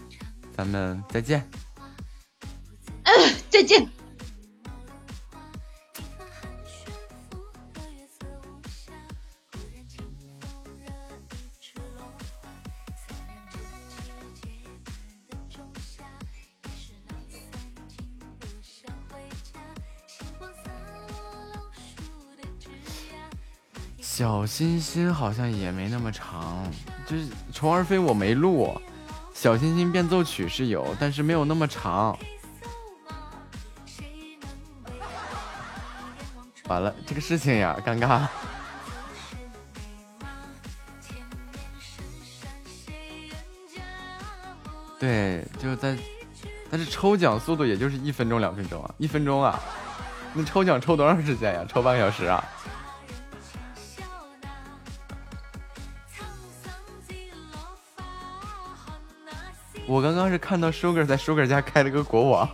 [0.56, 1.46] 咱们再见。
[3.02, 3.12] 呃，
[3.50, 3.86] 再见。
[24.16, 26.70] 小心心好像也没那么长，
[27.04, 28.80] 就是虫儿飞我没录，
[29.34, 32.16] 小星星变奏曲是有，但是没有那么长。
[36.68, 38.20] 完了，这个事情呀，尴尬。
[45.00, 45.98] 对，就在，
[46.70, 49.58] 但是抽奖速度也就是一分钟两分钟啊，一分钟啊，
[50.34, 51.66] 那抽奖抽多长时间呀？
[51.68, 52.44] 抽半个小时啊？
[59.86, 62.48] 我刚刚是看到 Sugar 在 Sugar 家开了个国王。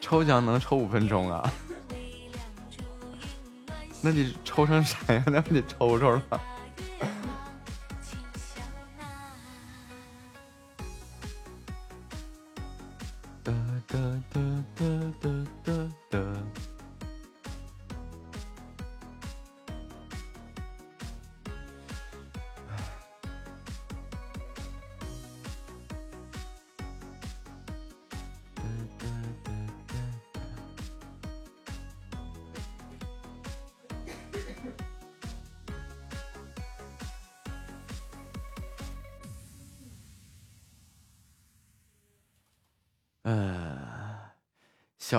[0.00, 1.52] 抽奖能抽五分钟啊？
[4.02, 5.22] 那你抽成啥呀？
[5.26, 6.22] 那不得抽抽了？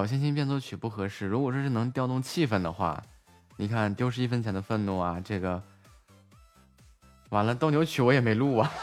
[0.01, 1.27] 小星星变奏曲不合适。
[1.27, 3.03] 如果说是能调动气氛的话，
[3.55, 5.61] 你看，丢失一分钱的愤怒啊，这个
[7.29, 8.71] 完了，斗牛曲我也没录啊。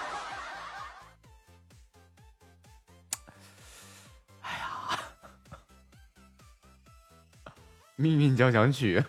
[4.43, 5.01] 哎呀，
[7.97, 9.05] 命运交响曲。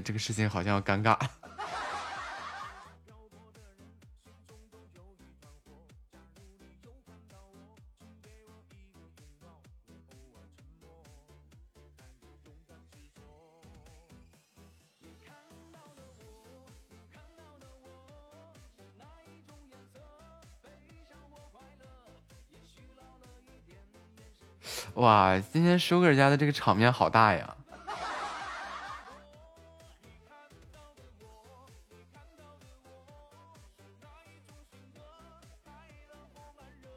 [0.00, 1.18] 这个事情好像要尴尬。
[24.94, 27.56] 哇，今天舒哥家的这个场面好大呀！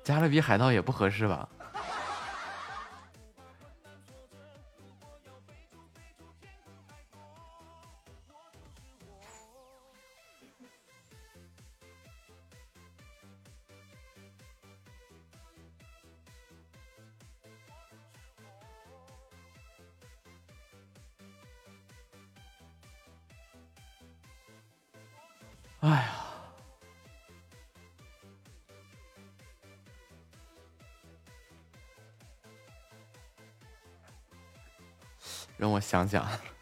[0.03, 1.47] 加勒比海盗也不合适吧？
[35.93, 36.52] 想想。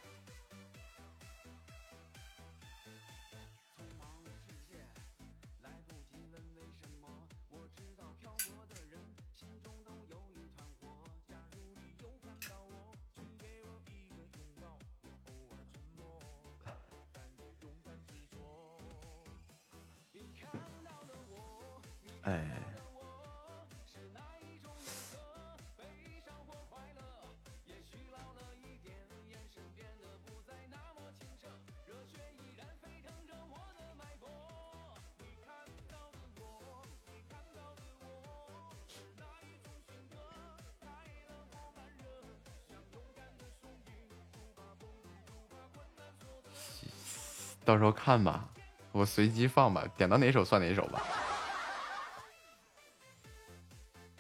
[47.72, 48.50] 到时候看吧，
[48.92, 51.02] 我随机放吧，点到哪首算哪首吧。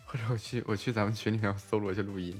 [0.06, 2.40] 或者我去我去咱们群里面搜罗去录音。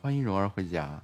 [0.00, 1.00] 欢迎蓉儿回家。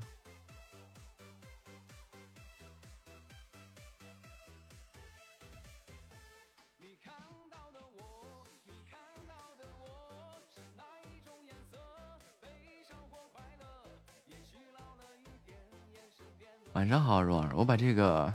[17.98, 18.32] 个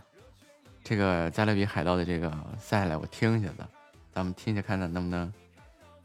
[0.83, 3.65] 这个加勒比海盗的这个赛来，我听一下子，
[4.13, 5.31] 咱们听一下看看能不能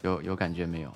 [0.01, 0.93] 有有感觉没有？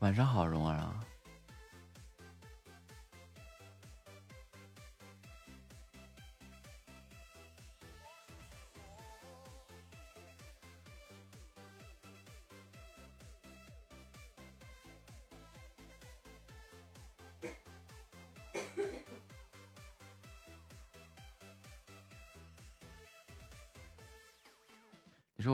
[0.00, 1.04] 晚上好，蓉儿啊。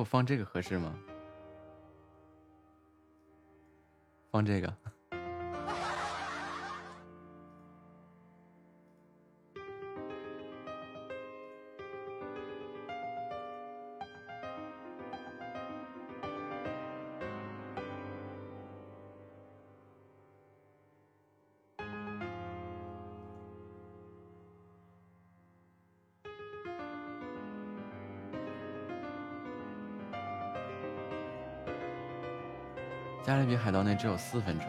[0.05, 0.95] 放这个合适吗？
[4.31, 4.77] 放这个。
[33.65, 34.69] 海盗那只有四分钟。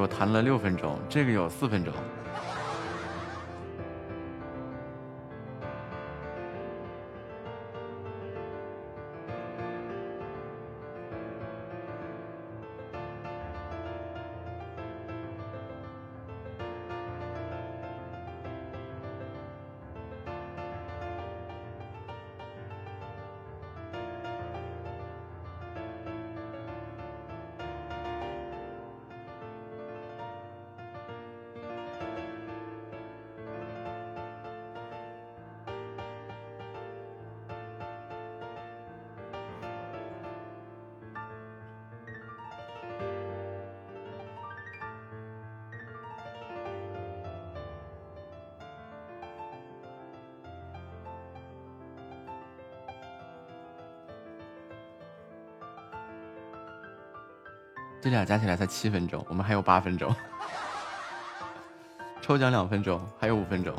[0.00, 1.92] 我弹了六分钟，这个有四分钟。
[58.04, 60.14] 这俩加起来才七分钟，我们还有八分钟。
[62.20, 63.74] 抽奖两分钟，还有五分钟。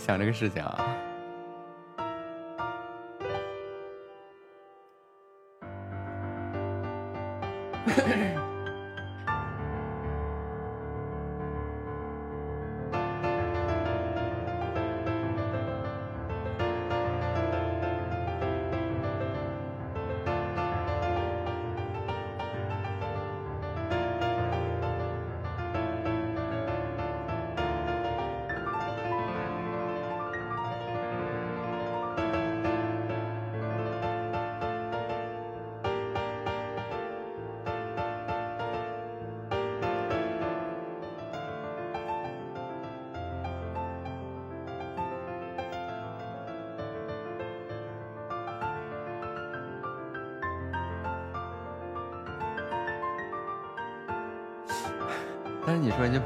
[0.00, 0.96] 想这个事情啊。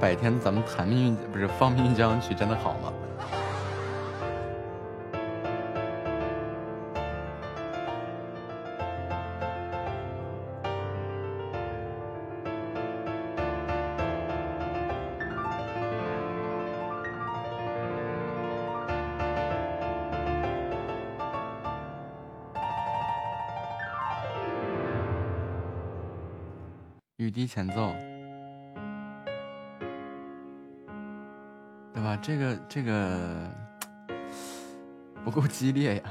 [0.04, 2.92] 白天咱们弹命运不是放命运交响曲真的好吗？
[27.16, 27.93] 雨滴前奏，
[32.26, 33.20] 这个这个
[35.22, 36.02] 不够激烈呀。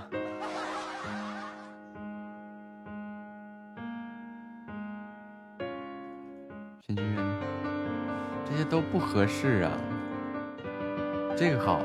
[6.81, 7.23] 平均乐，
[8.45, 9.71] 这些都不合适啊。
[11.35, 11.81] 这个好。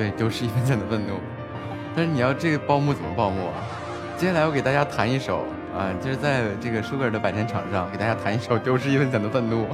[0.00, 1.20] 对，丢失一分钱的愤怒。
[1.94, 3.60] 但是你要这个报幕怎么报幕啊？
[4.16, 5.44] 接下来我给大家弹一首
[5.76, 9.64] 啊，就是在这个舒格尔的百天场上给大家弹一首《丢失一分钱的愤怒》。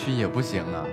[0.00, 0.86] 去也不行啊。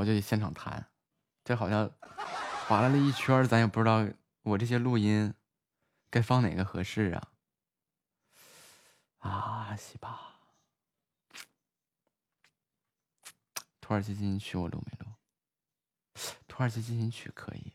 [0.00, 0.90] 我就得现场弹，
[1.44, 1.86] 这好像
[2.66, 4.08] 划拉了一圈，咱也不知道
[4.42, 5.34] 我这些录音
[6.08, 7.32] 该放哪个合适啊！
[9.18, 10.40] 啊，西吧，
[13.78, 15.12] 土耳其进行曲我录没录？
[16.48, 17.74] 土耳其进行曲可以。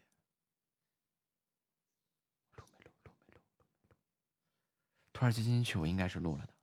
[5.13, 6.53] 土耳其进行曲我应该是录了的，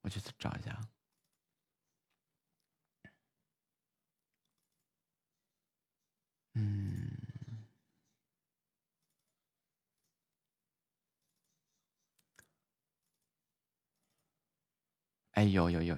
[0.00, 0.80] 我去找一下。
[6.54, 7.08] 嗯，
[15.30, 15.91] 哎，有有有有有有。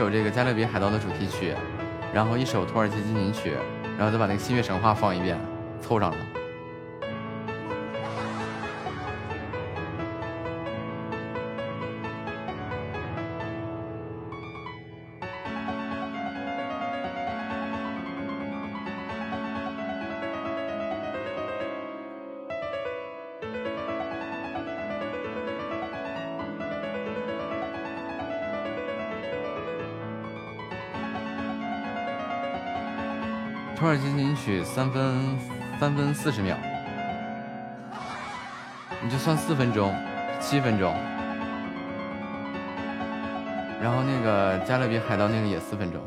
[0.00, 1.54] 首这个《加勒比海盗》的主题曲，
[2.10, 3.50] 然后一首《土耳其进行曲》，
[3.98, 5.38] 然后再把那个《新月神话》放一遍，
[5.78, 6.16] 凑上了。
[34.64, 35.38] 三分
[35.78, 36.56] 三分四十秒，
[39.02, 39.94] 你就算四分钟，
[40.40, 40.94] 七分钟。
[43.82, 46.00] 然后那个加勒比海盗那个也四分钟。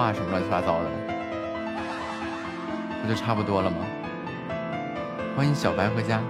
[0.00, 0.88] 话，什么乱七八糟的，
[3.02, 3.76] 不就差不多了吗？
[5.36, 6.22] 欢迎小白回家。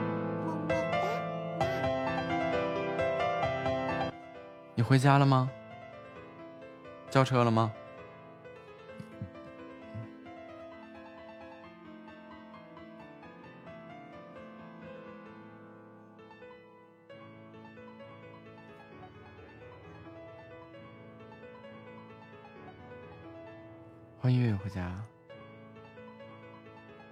[4.75, 5.49] 你回家了吗？
[7.11, 7.71] 叫车了吗？
[24.71, 24.91] 家，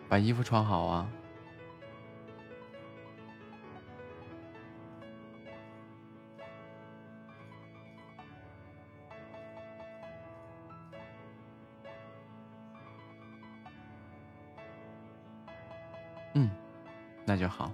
[0.08, 1.10] 把衣服穿好啊。
[16.34, 16.48] 嗯，
[17.26, 17.72] 那就好。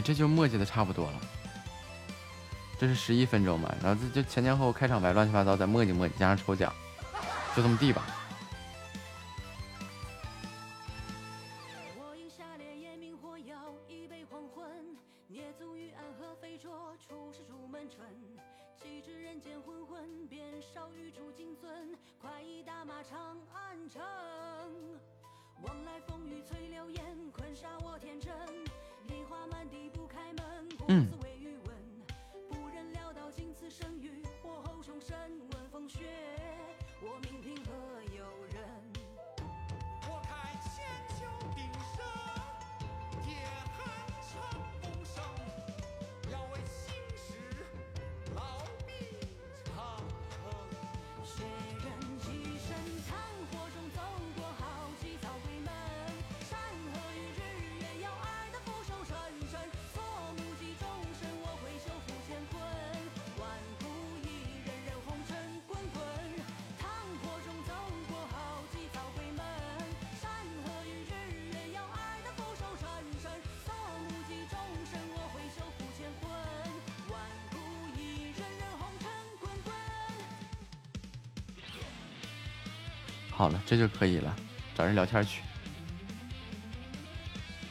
[0.00, 1.14] 这就磨迹的差不多了。
[2.78, 6.72] 这是十一分钟吧，然后这就前前后后开场白乱七八糟，再磨迹磨迹，加上抽奖，
[7.56, 8.06] 就这么地吧。
[83.68, 84.34] 这就可以了，
[84.74, 85.42] 找人聊天去。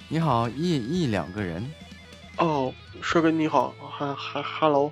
[0.07, 1.67] 你好，一一两个人
[2.37, 2.71] 哦，
[3.01, 4.91] 帅哥你好，哈哈哈喽，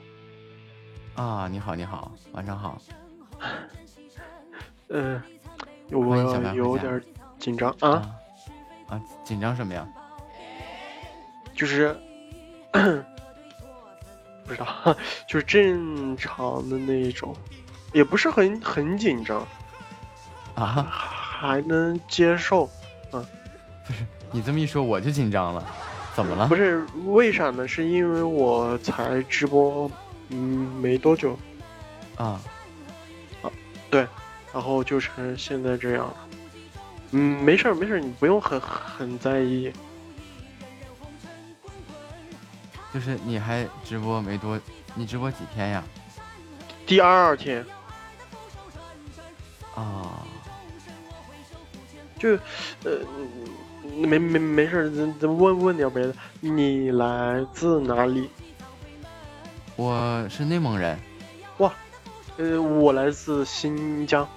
[1.14, 2.82] 啊，你好，你好，晚上好。
[4.90, 5.22] 嗯，
[5.92, 6.18] 我
[6.56, 7.00] 有点
[7.38, 8.16] 紧张啊，啊
[8.90, 9.88] 啊，紧张什么呀？
[11.54, 11.96] 就是
[14.44, 14.98] 不知道，
[15.30, 17.36] 就是正常的那一种，
[17.94, 19.48] 也不是很很紧张，
[20.56, 22.70] 啊，还能接受。
[23.12, 23.26] 嗯，
[23.86, 25.64] 不是你这么一说我就紧张了，
[26.16, 26.56] 怎么了不？
[26.56, 27.68] 是为啥呢？
[27.68, 29.90] 是因为我才直播，
[30.30, 30.38] 嗯，
[30.82, 31.38] 没多久，
[32.16, 32.40] 啊，
[33.42, 33.52] 啊，
[33.90, 34.08] 对
[34.54, 36.14] 然后就成现在这样。
[37.12, 39.72] 嗯，没事儿没事儿，你不用很很在意。
[42.94, 44.60] 就是你还直播没多，
[44.94, 45.84] 你直播几天呀？
[46.86, 47.66] 第二天
[52.18, 52.38] 就，
[52.84, 53.00] 呃，
[53.98, 56.14] 没没没事儿，咱咱问问点别的。
[56.40, 58.30] 你来自哪里？
[59.76, 60.98] 我是内蒙人，
[61.58, 61.74] 哇
[62.38, 64.28] 呃，我来自新疆。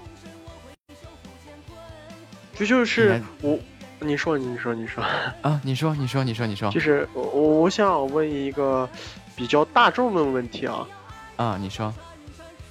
[2.56, 3.56] 这就是我，
[4.00, 5.00] 你说你说你说，
[5.42, 8.88] 啊，你说，你说，你说，你说就是我我想问一个
[9.36, 10.88] 比较大众的问题啊，
[11.36, 11.94] 啊，你说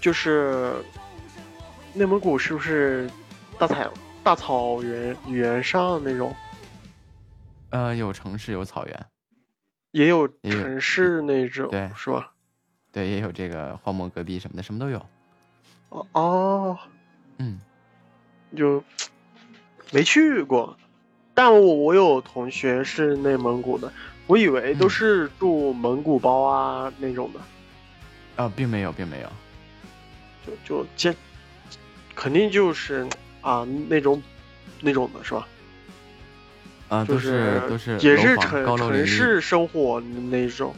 [0.02, 0.74] 就是
[1.94, 3.10] 内蒙古是不是
[3.58, 3.76] 大草
[4.28, 6.36] 大草原原上那种，
[7.70, 9.06] 呃，有城市有草原，
[9.92, 12.34] 也有城市那种，对是吧？
[12.92, 14.98] 对，也有这个荒漠戈壁什么的，什么都有。
[15.88, 16.78] 哦哦，
[17.38, 17.58] 嗯，
[18.54, 18.84] 就
[19.94, 20.78] 没去过，
[21.34, 23.94] 但我我有同学是内蒙古的，
[24.28, 29.30] 我以为都嗯是住蒙古包啊那种的，啊，并没有，并没有。
[30.46, 31.16] 就就见，
[32.14, 33.08] 肯定就是
[33.42, 34.22] 啊那种
[34.82, 35.48] 那种的是吧？
[36.90, 40.74] 啊，就都是都是也是城城市生活那种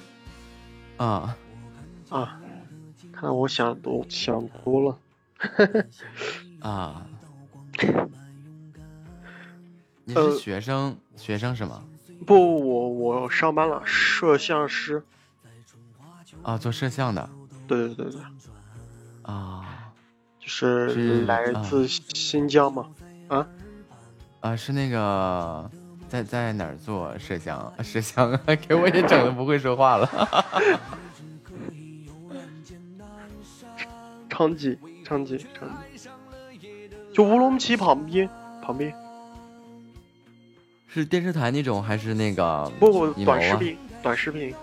[0.98, 1.36] 啊，
[2.10, 2.36] 啊。
[3.12, 4.98] 看来我想多想多了。
[6.62, 7.06] 啊，
[10.06, 11.84] 你呃是学生，学生是吗？
[12.26, 12.34] 不，
[12.66, 15.04] 我我上班了，摄像师。
[16.44, 17.30] 啊，做摄像的
[17.68, 18.22] 对对对对，
[19.24, 19.69] 啊就
[20.50, 22.88] 是来自新疆吗。
[23.28, 23.48] 啊，
[24.40, 25.70] 啊，是那个
[26.08, 27.72] 在在哪儿做摄像？
[27.84, 28.38] 摄像
[28.68, 30.10] 给我也整的不会说话了。
[34.28, 34.76] 昌吉，
[35.06, 36.10] 昌吉，昌吉，
[37.14, 38.28] 就乌鲁木齐旁边，
[38.64, 38.92] 旁边。
[40.88, 43.14] 是电视台那种还是那个不不，啊？
[43.24, 44.56] 短视频，短视频。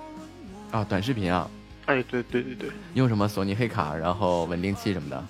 [0.72, 1.48] 啊，短视频啊，
[1.84, 5.24] 哎，对对对对，用什么索尼黑卡，然后稳定器什么的。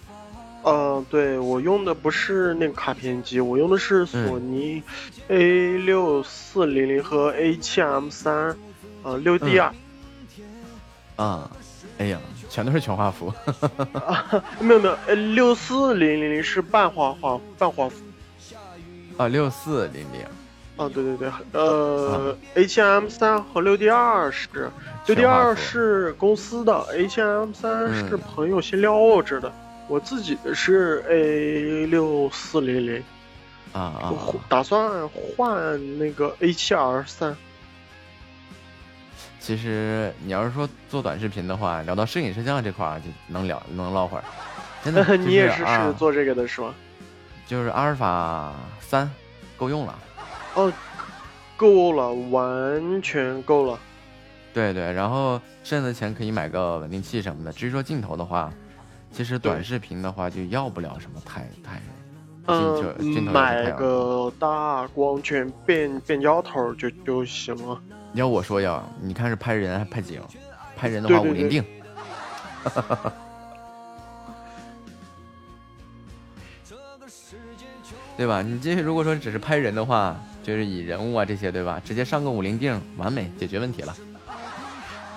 [0.67, 4.83] 呃，对我用的不是那个卡片机，我用的是嗯索尼
[5.29, 8.57] A 六四零零和 A 七 M 三，
[9.05, 9.73] 呃，六 D 二。
[11.15, 11.49] 啊，
[11.99, 12.19] 哎呀，
[12.51, 13.33] 全都是全画幅。
[14.59, 17.99] 没有没有，，A 六四零零零是半画画半画幅。
[19.17, 20.21] 啊，六四零零。
[20.77, 24.69] 啊，对对对，呃，A 七 M 三和六 D 二是，
[25.07, 29.53] 六 D 二是公司的，A 七 M 三是嗯朋友先撩着的，
[29.89, 33.03] 我自己的是 A 六四零零，
[33.73, 34.15] 啊啊
[34.49, 37.37] 打算换那个 A 七 R 三。
[39.39, 44.25] 其实你要是说做短视频的话，聊到摄影摄像这块儿就能聊能唠会儿。
[44.85, 46.75] 真的， 你也是啊是做这个的是吗？
[47.47, 49.09] 就是阿尔法三
[49.57, 49.97] 够用了。
[50.55, 50.73] 哦，
[51.57, 53.79] 够了，完全够了。
[54.53, 57.53] 对对，然后剩下的钱可以买个稳定器什么的。
[57.53, 58.53] 至于说镜头的话，
[59.17, 61.81] 其实短视频的话就要不了什么太太
[62.49, 62.95] 嗯
[63.25, 67.81] 买个大光圈变变焦头就就行了。
[68.13, 70.21] 要我说呀，你看是拍人还拍景，
[70.77, 71.65] 拍人的话五零定。
[78.19, 78.43] 对吧？
[78.43, 81.81] 你这如果说只是拍人的话，就是以人物啊这些，对吧？
[81.83, 83.97] 直接上个五零定，完美解决问题了。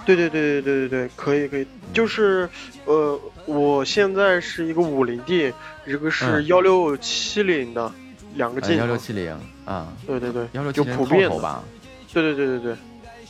[0.05, 2.49] 对对对对对对对，可以可以，就是
[2.85, 3.19] 呃，
[3.49, 5.51] 我现在是一个五零 D，
[5.85, 7.91] 一个是嗯幺六七零的
[8.35, 8.79] 两个镜头。
[8.81, 9.35] 幺六七零
[9.65, 11.63] 啊，对对对，幺六七零就普遍头吧。
[12.13, 12.73] 对对对对对，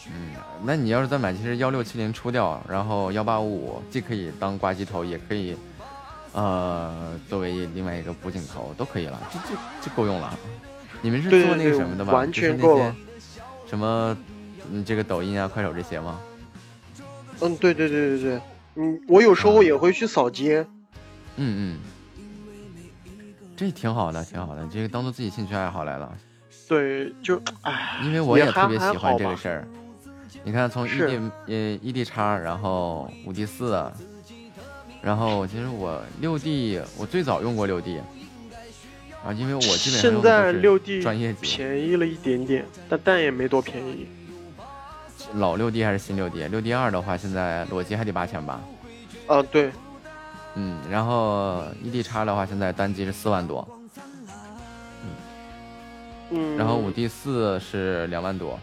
[0.08, 0.32] 嗯，
[0.64, 5.56] 那你要是再买，其实幺六七零出掉，然后幺八五五既可以当挂机头，也可以，
[6.34, 10.38] 呃，作为另外一个补景头，都可以了，这这这够用了。
[11.02, 12.14] 你们是做那个什么的吧？
[12.14, 12.96] 完全够了
[13.70, 14.18] 什么，
[14.72, 16.20] 嗯，这个抖音啊、快手这些吗？
[17.42, 18.42] 嗯，对对对对对，
[18.76, 20.66] 嗯，我有时候也会去扫街。
[21.36, 21.80] 嗯嗯，
[23.56, 26.18] 这挺好的，挺好的，这个当做自己兴趣爱好来了。
[26.68, 29.68] 对，就唉，因为我也特别喜欢这个事儿。
[30.44, 33.92] 你看，从 E 是 D 呃 E D 叉，然后五 D 四，
[35.02, 38.00] 然后其实我六 D 我最早用过六 D，
[39.26, 44.08] 啊，因为我基本上现在六 D 专业，便宜了一点点，但但也没多便宜。
[45.36, 46.48] 老六 D 还是新六 D？
[46.48, 48.60] 六 D 二的话，现在裸机还得八千吧？
[49.28, 49.72] 啊，对，
[50.56, 53.68] 嗯，然后 E D 叉的话，现在单机是四万多，
[56.32, 58.60] 嗯，然后五 D 四是两万多。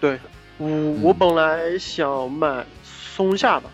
[0.00, 0.18] 对，
[0.56, 0.68] 我
[1.02, 3.68] 我本来想买松下的，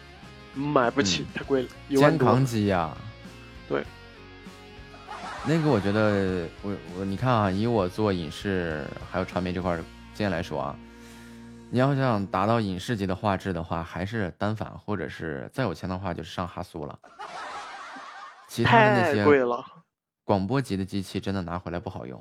[0.54, 2.26] 买不起，太贵了，一万多。
[2.26, 2.94] 肩扛机呀、
[3.68, 3.82] 对，
[5.46, 9.76] 那个我觉得，我我你看啊，以我做影视还有传媒这块儿
[10.14, 10.76] 经验来说啊，
[11.74, 16.96] 你要想达到影视级的画质的话，还是单反，或者是再有钱的话就是上哈苏了。
[18.46, 19.60] 其他的那太些贵了
[20.22, 22.16] 广播级的机器真的拿回来不好用。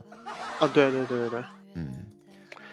[0.60, 0.68] 啊！
[0.74, 1.44] 对对对对对，
[1.76, 1.94] 嗯，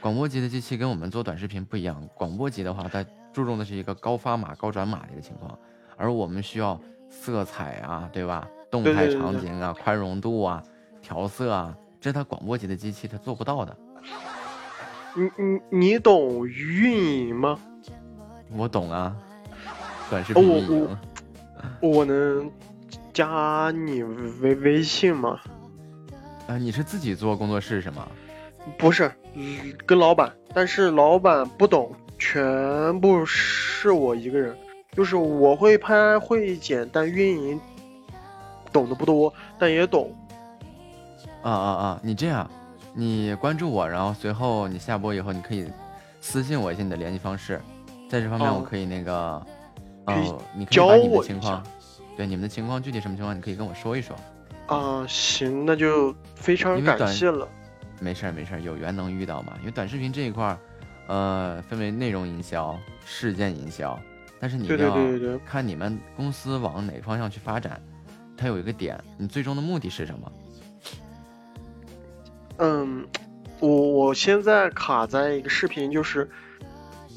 [0.00, 5.58] 广播级的机器跟我们做短视频不一样，广播级的话，它注重的是一个高发码、高转码的一个情况，
[5.98, 8.48] 而我们需要色彩啊，对吧？
[8.70, 10.62] 动态场景啊、宽容度啊、
[11.02, 13.76] 调色啊，这是它广播级的机器它做不到的。
[15.14, 17.58] 你你你懂运营吗？
[18.56, 19.16] 我懂啊，
[20.08, 20.98] 短视频运营。
[21.80, 22.50] 我能
[23.12, 25.40] 加你微微信吗？
[26.46, 28.06] 啊，你是自己做工作室是吗？
[28.78, 34.56] 不是，嗯跟老板，但是老板不懂，全部是我一个人。
[34.92, 37.60] 就是我会拍会剪，但运营
[38.72, 40.12] 懂得不多，但也懂。
[41.42, 42.00] 啊啊啊！
[42.02, 42.50] 你这样，
[42.92, 45.70] 你关注我，然后随后你下播以后，你可以
[46.20, 47.60] 私信我一下你的联系方式，
[48.08, 49.14] 在这方面我哦可以那个，
[50.06, 51.62] 哦，你可以教把你的情况，
[52.16, 54.16] 对你们的情况具体什么情况，你可以跟我说一说。
[54.66, 57.48] 啊，行，那就非常感谢了。
[58.00, 59.54] 没事儿没事儿，有缘能遇到嘛。
[59.60, 60.58] 因为短视频这一块儿，
[61.08, 63.98] 呃，分为内容营销、事件营销，
[64.40, 67.80] 但是你对对要看你们公司往哪个方向去发展，
[68.36, 70.32] 它有一个点，你最终的目的是什么？
[72.60, 73.06] 嗯，
[73.58, 76.30] 我我现在卡在一个视频，就是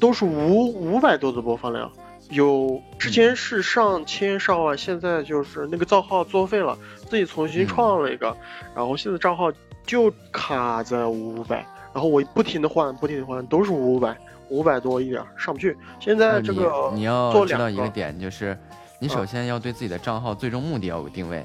[0.00, 1.92] 都是五五百多的播放量，
[2.30, 6.76] 有之前是上千上万，现在就是那个账号作废了，
[7.10, 8.34] 自己重新创了一个，
[8.74, 9.52] 然后现在账号
[9.86, 11.56] 就卡在五百，
[11.92, 14.16] 然后我不停的换，不停的换，都是五百，
[14.48, 15.76] 五百多一点上不去。
[16.00, 18.58] 现在呃这个你你要知道一个点，就是
[18.98, 21.44] 你首啊先要对自己的账号最终目的要有定位，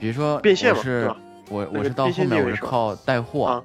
[0.00, 1.16] 比如说变现嘛是吧
[1.50, 3.62] 我我是到后面我是靠带货，啊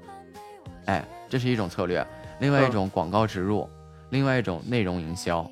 [0.85, 2.03] 哎，这是一种策略；
[2.39, 3.67] 另外一嗯种广告植入，
[4.09, 5.49] 另外一种内容营销。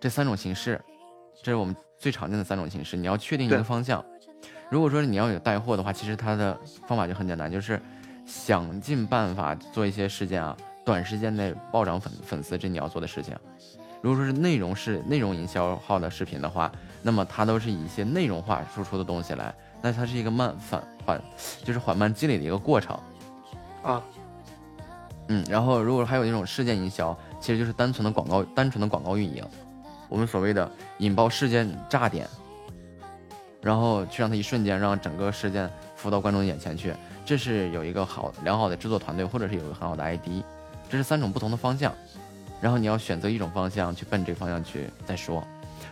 [0.00, 0.80] 这三种形式，
[1.42, 2.96] 这是我们最常见的三种形式。
[2.96, 4.04] 你要确定一个方向。
[4.70, 7.80] 如果说你要有带货的话，其实它的方法就很简单，就是
[8.26, 13.36] 想尽办法做一些事件啊，短时间内暴涨粉粉丝，这你要做的事情。
[14.02, 16.70] 如果说是内容是内容营销号的视频的话，
[17.00, 19.54] 那么它都是以一些内容化输出的东西来，
[19.84, 21.22] 那它是一个慢反缓，
[21.62, 22.98] 就是缓慢积累的一个过程。
[23.82, 24.02] 啊，
[25.28, 29.44] 嗯，然后如果还有那种事件营销，其实就是单纯的广告，单纯的广告运营，
[30.08, 30.70] 我们所谓的
[31.00, 32.26] 引爆事件炸点，
[33.60, 36.94] 然后去让它一瞬间让整个事件浮到观众眼前去，
[37.26, 40.42] 这是有一个好良好的制作团队，或者是有一个很好的 ID，
[40.88, 41.92] 这是三种不同的方向，
[42.58, 45.46] 然后你要选择一种方向去奔这个方向去再说。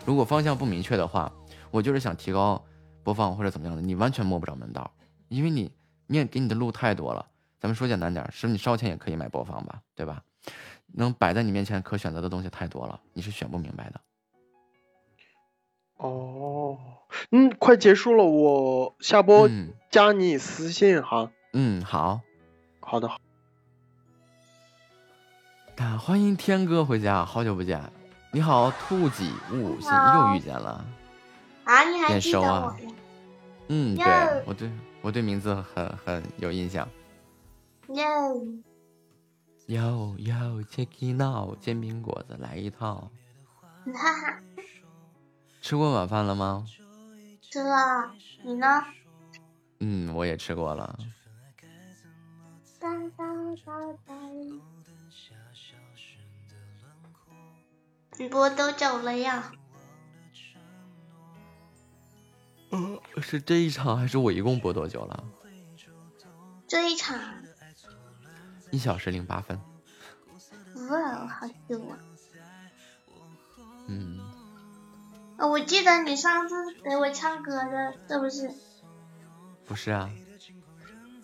[0.06, 1.30] 如果方向不明确的话，
[1.70, 2.58] 我就是想提高
[3.04, 4.90] 播放或者怎么样的，你完全摸不着门道，
[5.28, 5.72] 因为你
[6.06, 7.26] 面给你的路太多了。
[7.60, 10.22] 咱们说简单点儿，是你烧钱也可以买播放吧，对吧？
[10.94, 14.00] 能摆在你面前可选择的东西太多了，你是选不明白的。
[15.96, 16.76] 哦，
[17.30, 21.30] 嗯，快结束了，我下播嗯加你私信哈。
[21.52, 22.20] 嗯，好，
[22.80, 23.08] 好的，
[25.76, 27.80] 啊，欢迎天哥回家，好久不见。
[28.32, 30.84] 你好，兔几五星又遇见了，
[31.72, 32.92] 啊，你还眼记得我熟啊呀？
[33.68, 34.70] 嗯，对哟我对
[35.00, 36.86] 我对名字很很有印象。
[37.88, 38.04] 哟，
[39.68, 43.10] 哟哟，check it out，煎饼果子来一套。
[43.86, 44.38] 哈哈，
[45.62, 46.66] 吃过晚饭了吗？
[47.40, 48.12] 吃了，
[48.44, 48.84] 你呢？
[49.80, 50.98] 嗯，我也吃过了。
[52.78, 54.16] 当当当当。
[58.12, 59.50] 主播都走了呀？
[62.72, 65.24] 呃，是这一场还是我一共播多久了？
[66.66, 67.18] 这一场，
[68.70, 69.60] 一小时零八分。
[70.90, 71.98] 哇，好久啊！
[73.86, 74.18] 嗯，
[75.36, 78.50] 呃我记得你上次给我唱歌的，这不是？
[79.66, 80.10] 不是啊，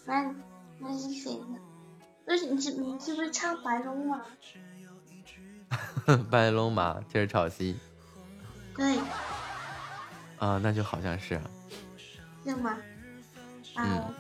[0.05, 0.35] 那
[0.79, 1.59] 那是谁呢？
[2.27, 4.23] 就是你是你是不是唱白龙马？
[6.31, 7.79] 白龙马今儿炒西
[8.77, 8.99] 对，
[10.39, 11.41] 啊，那就好像是。
[12.45, 12.77] 是吗？
[13.75, 14.15] 啊，嗯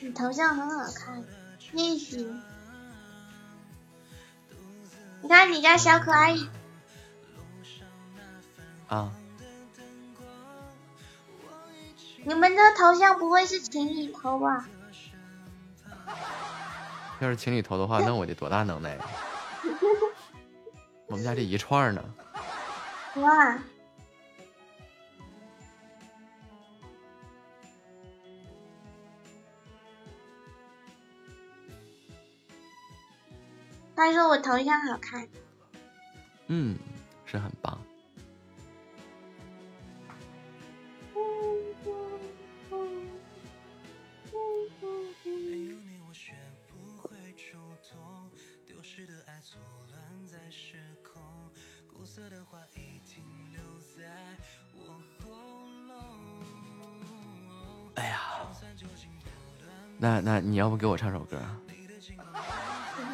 [0.00, 1.24] 你头像很好看，
[1.58, 2.18] 谢谢。
[5.22, 6.36] 你看你家小可爱，
[8.88, 9.10] 啊，
[12.24, 14.68] 你们的头像不会是情侣头吧？
[17.20, 19.06] 要是情侣头的话，那我得多大能耐呀？
[21.08, 22.04] 我们家这一串儿呢。
[23.14, 23.58] 哇，
[33.96, 35.28] 他说我头像好看，
[36.48, 36.76] 嗯，
[37.24, 37.78] 是很棒。
[57.94, 58.50] 哎呀，
[59.98, 61.60] 那那你要不给我唱首歌啊？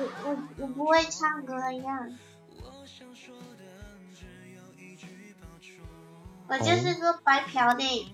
[0.01, 2.09] 我我我不会唱歌呀，
[6.49, 8.11] 我就是个白嫖的。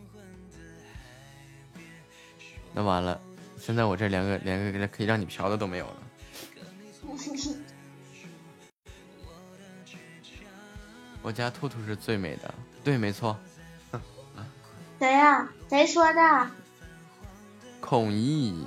[2.74, 3.20] 那完了，
[3.56, 6.02] 现在我这连个连个可以让你嫖的都没有了。
[11.22, 12.52] 我家兔兔是最美的，
[12.82, 13.36] 对，没错，
[14.98, 16.50] 谁呀、谁说的？
[17.80, 18.66] 孔乙。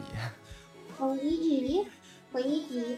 [0.97, 1.87] 孔乙己，
[2.31, 2.97] 孔乙己。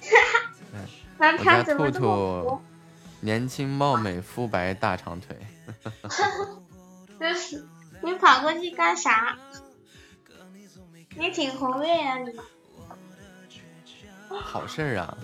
[1.18, 2.60] 我家兔兔？
[3.20, 5.36] 年轻貌美，肤白大长腿。
[8.02, 9.36] 你跑过去干啥？
[11.16, 12.32] 你挺活跃呀、你
[14.28, 15.18] 好事儿啊！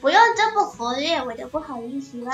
[0.00, 2.30] 不用这么活跃，我就不好意思了。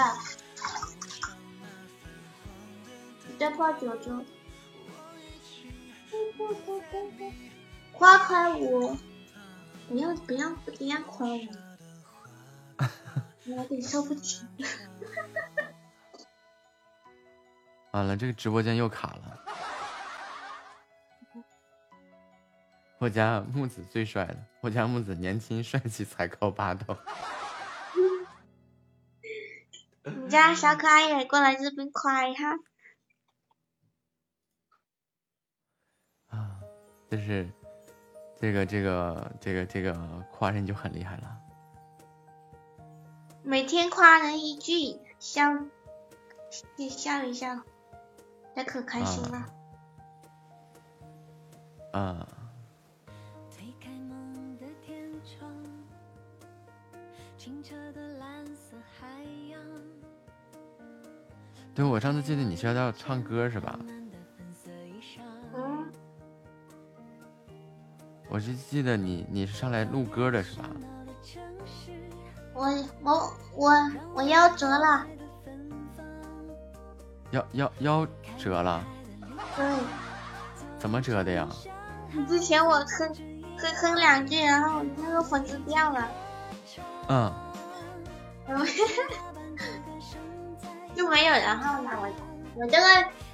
[3.38, 4.24] 再泡九九，
[7.92, 8.96] 夸夸我，
[9.88, 11.38] 不要不要不要夸我，
[13.46, 14.44] 我有点受不起。
[17.92, 19.44] 完了，这个直播间又卡了。
[22.98, 26.96] 我家木子最帅了，我家木子年轻帅气，才高八斗。
[30.04, 32.52] 你家小可爱也过来这边夸一下。
[36.28, 36.60] 啊，
[37.10, 37.48] 就是
[38.38, 39.92] 这个这个这个这个
[40.30, 41.38] 夸人就很厉害了。
[43.42, 45.42] 每天夸人一句，笑，
[46.76, 47.60] 也笑一笑，
[48.54, 49.46] 那可开心了。
[51.92, 52.28] 啊，
[53.50, 55.50] 推开梦的天窗，
[57.38, 59.06] 清澈的蓝色海
[59.48, 59.60] 洋。
[61.74, 63.78] 对，我上次记得你是要要唱歌是吧？
[68.28, 70.64] 我是记得你你是上来录歌的是吧？
[72.54, 72.66] 我
[73.02, 73.70] 我我
[74.14, 75.06] 我夭折了，
[77.32, 78.06] 腰腰腰
[78.38, 78.82] 折了，
[79.56, 79.64] 对，
[80.78, 81.46] 怎么折的呀？
[82.26, 83.14] 之前我哼
[83.58, 86.08] 哼哼两句，然后那个粉丝掉了，
[87.08, 87.32] 嗯，
[88.46, 88.64] 然后
[90.96, 91.90] 就没有然后了。
[92.00, 92.08] 我
[92.62, 92.86] 我这个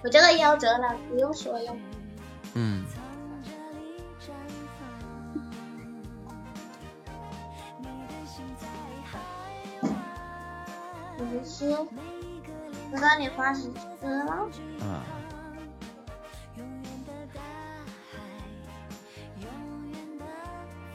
[0.03, 1.77] 我这个夭折了，不用说了。
[11.43, 11.77] 我的诗，
[12.89, 14.49] 不知道你发什么歌了？
[14.81, 15.01] 嗯，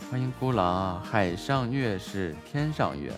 [0.10, 1.04] 欢迎孤狼啊！
[1.04, 3.12] 海上月是天上月，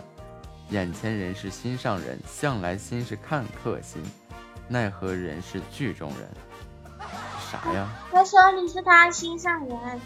[0.71, 4.01] 眼前人是心上人，向来心是看客心，
[4.67, 6.27] 奈何人是剧中人。
[7.51, 7.87] 啥呀？
[8.11, 10.01] 他说你是他心上人，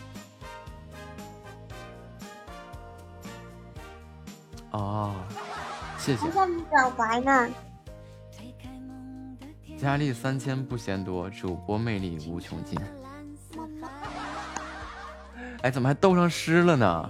[4.72, 5.16] 哦，
[6.04, 6.32] 谢谢他。
[6.32, 7.50] 向你表白呢。
[9.80, 12.78] 佳丽三千不嫌多，主播魅力无穷尽。
[15.62, 17.10] 哎，怎么还斗上诗了呢？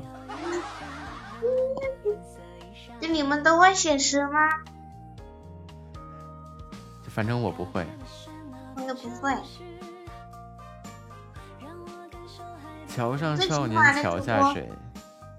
[3.02, 4.40] 就你们都会写诗吗？
[7.10, 7.88] 反正我不会。
[8.76, 9.36] 我也不会。
[12.88, 14.72] 桥上少年桥下水。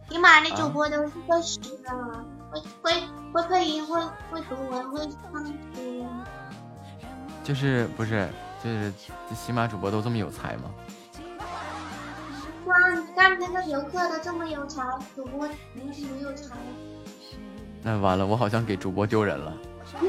[0.08, 2.92] 起码的啊主播都是会诗的，会会
[3.34, 4.00] 会配音，会
[4.30, 5.00] 会读文，会
[5.32, 5.50] 唱歌。
[7.42, 8.28] 就是不是
[8.62, 8.92] 就是
[9.34, 10.70] 起码主播都这么有才吗？
[12.66, 14.84] 哇，你看那个游客都这么有才，
[15.16, 16.54] 主播你怎么有才？
[17.82, 19.52] 那完了，我好像给主播丢人了。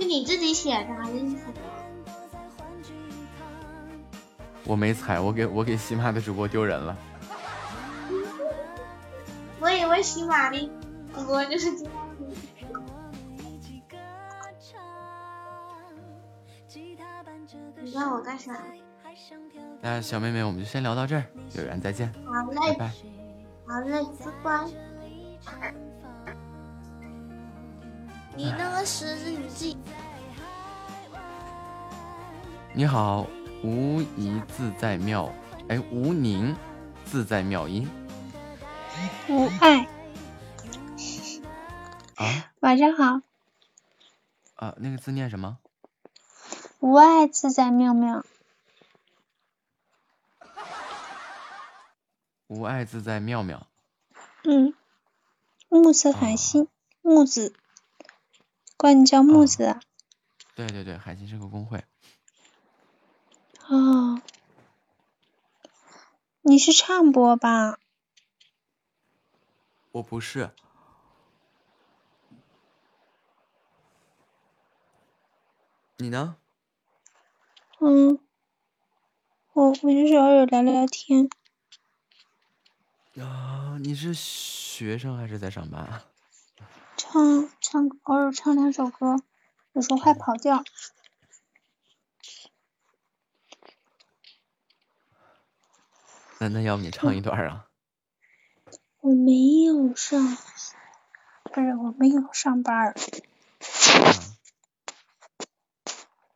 [0.00, 1.79] 是你自己写的还是什么？
[4.64, 6.96] 我没踩，我给我给喜马的主播丢人了。
[9.60, 10.70] 我以为喜马的
[11.14, 12.26] 主播就是这样子。
[17.82, 18.52] 你让我干啥？
[19.82, 21.24] 那小妹妹，我们就先聊到这儿，
[21.54, 22.92] 有缘再见，好嘞，拜拜。
[23.66, 25.74] 好嘞，拜拜。
[28.36, 29.76] 你那个十日记，
[32.72, 33.26] 你好，
[33.62, 35.32] 无疑自在妙，
[35.68, 36.56] 哎，无宁
[37.04, 37.88] 自在妙音
[39.28, 39.84] 无爱，
[42.16, 43.20] 啊晚上好，
[44.56, 45.58] 啊，那个字念什么？
[46.80, 48.24] 无爱自在妙妙，
[52.46, 53.66] 无爱自在妙妙。
[54.44, 54.74] 嗯，
[55.68, 56.66] 木子海星，
[57.02, 57.54] 木子，
[58.78, 59.80] 管你叫木子啊？
[60.54, 61.84] 对对对，海星是个工会。
[63.70, 64.20] 哦，
[66.40, 67.78] 你是唱播吧？
[69.92, 70.50] 我不是。
[75.98, 76.36] 你呢？
[77.78, 78.18] 嗯，
[79.52, 81.30] 我我就是偶尔聊聊天。
[83.20, 86.04] 啊，你是学生还是在上班啊？
[86.96, 89.22] 唱唱，偶尔唱两首歌，
[89.74, 90.64] 有时候还跑调。
[96.42, 97.68] 那那要不你唱一段啊？
[99.00, 100.38] 我没有上，
[101.44, 102.94] 不是我没有上班儿，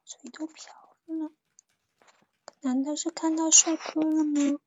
[0.05, 0.75] 嘴都瓢
[1.07, 1.33] 了。
[2.61, 4.59] 难道是看到帅哥了吗？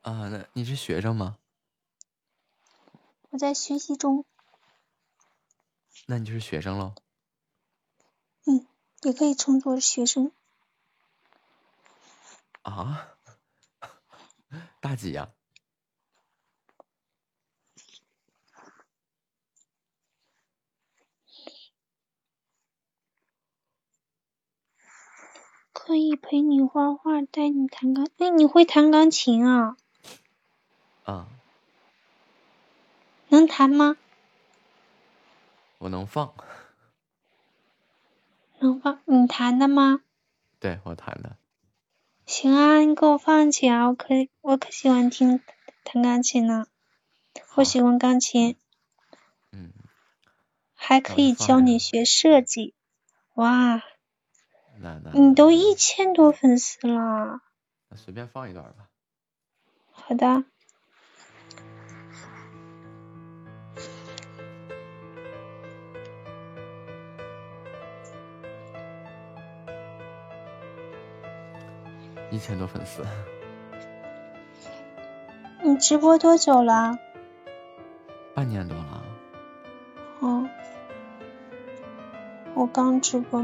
[0.00, 1.38] 啊，那你是学生吗？
[3.30, 4.24] 我在学习中，
[6.06, 6.96] 那你就是学生喽。
[8.46, 8.66] 嗯，
[9.02, 10.32] 也可以称作学生。
[12.62, 13.13] 啊？
[14.80, 15.30] 大几呀、
[25.72, 28.06] 可以陪你画画，带你弹钢。
[28.18, 29.76] 哎，你会弹钢琴啊？
[31.04, 31.28] 啊？
[33.28, 33.96] 能弹吗？
[35.78, 36.32] 我能放。
[38.60, 40.00] 能放你弹的吗？
[40.58, 41.36] 对我弹的。
[42.26, 43.88] 行啊，你给我放起啊！
[43.88, 45.40] 我可我可喜欢听
[45.84, 46.66] 弹钢琴呢，
[47.54, 48.56] 我喜欢钢琴，
[49.52, 49.72] 嗯，
[50.74, 52.74] 还可以教你学设计。
[53.34, 53.82] 哇，
[54.80, 57.40] 那那你都一千多粉丝了。
[57.88, 58.88] 那随便放一段吧。
[59.90, 60.44] 好的。
[72.34, 73.06] 一千多粉丝，
[75.62, 76.98] 你直播多久了？
[78.34, 79.04] 半年多了。
[80.18, 80.48] 哦，
[82.56, 83.40] 我刚直播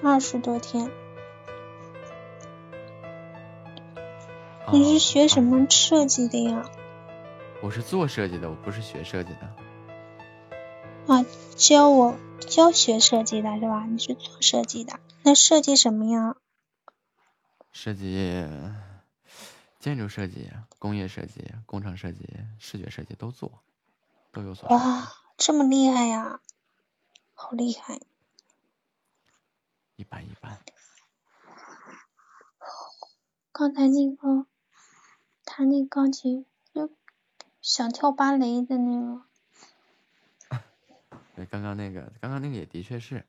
[0.00, 0.88] 二十多天。
[4.70, 6.70] 你是学什么设计的呀？
[7.60, 11.12] 我是做设计的，我不是学设计的。
[11.12, 11.26] 啊，
[11.56, 13.86] 教我教学设计的是吧？
[13.86, 16.36] 你是做设计的，那设计什么呀？
[17.72, 18.46] 设计
[19.78, 22.28] 建筑设计、工业设计、工程设计、
[22.58, 23.62] 视觉设计都做，
[24.32, 24.68] 都有所。
[24.68, 26.40] 哇，这么厉害呀！
[27.34, 28.00] 好厉害。
[29.96, 30.58] 一般一般。
[33.52, 34.46] 刚才那个
[35.44, 36.90] 弹那钢琴，就
[37.60, 39.22] 想跳芭蕾的那个。
[41.36, 43.24] 对，刚刚那个，刚刚那个也的确是。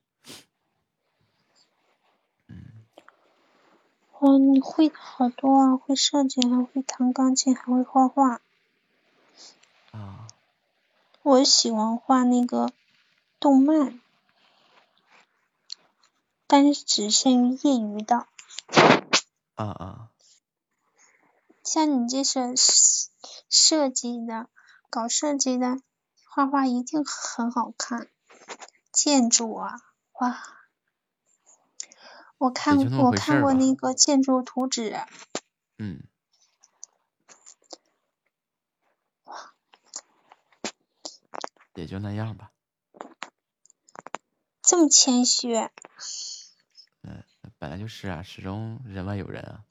[4.21, 5.77] 哇，你会的好多啊！
[5.77, 8.39] 会设计，还会弹钢琴，还会画画。
[9.89, 10.27] 啊。
[11.23, 12.71] 我喜欢画那个
[13.39, 13.99] 动漫，
[16.45, 18.27] 但是只限于业余的。
[19.55, 20.09] 啊啊。
[21.63, 22.53] 像你这是
[23.49, 24.49] 设计的，
[24.91, 25.79] 搞设计的，
[26.29, 28.07] 画画一定很好看。
[28.91, 29.81] 建筑啊，
[30.19, 30.60] 哇！
[32.41, 34.99] 我看我看过那个建筑图纸。
[35.77, 36.01] 嗯。
[41.75, 42.51] 也就那样吧。
[44.63, 45.53] 这么谦虚。
[47.03, 47.23] 嗯，
[47.59, 49.63] 本来就是啊，始终人外有人啊。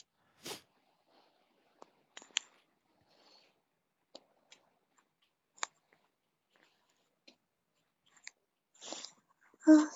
[9.67, 9.91] 嗯，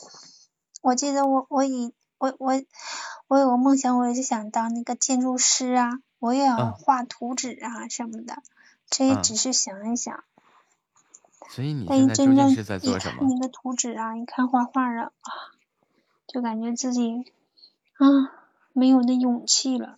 [0.83, 1.95] 我记得我我以。
[2.25, 2.63] 我我
[3.29, 8.43] 我有个梦想，我也是想当那个建筑师啊，我也要画图纸啊什么的，
[8.89, 10.25] 这也只是想一想。
[11.51, 13.29] 所以你现在究竟是在做什么？
[13.29, 15.13] 那个图纸啊，你看画画啊，
[16.27, 17.31] 就感觉自己
[17.99, 18.07] 啊
[18.73, 19.97] 没有那勇气了。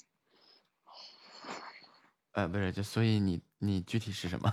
[2.33, 4.53] 呃，不是，就所以你你具体是什么？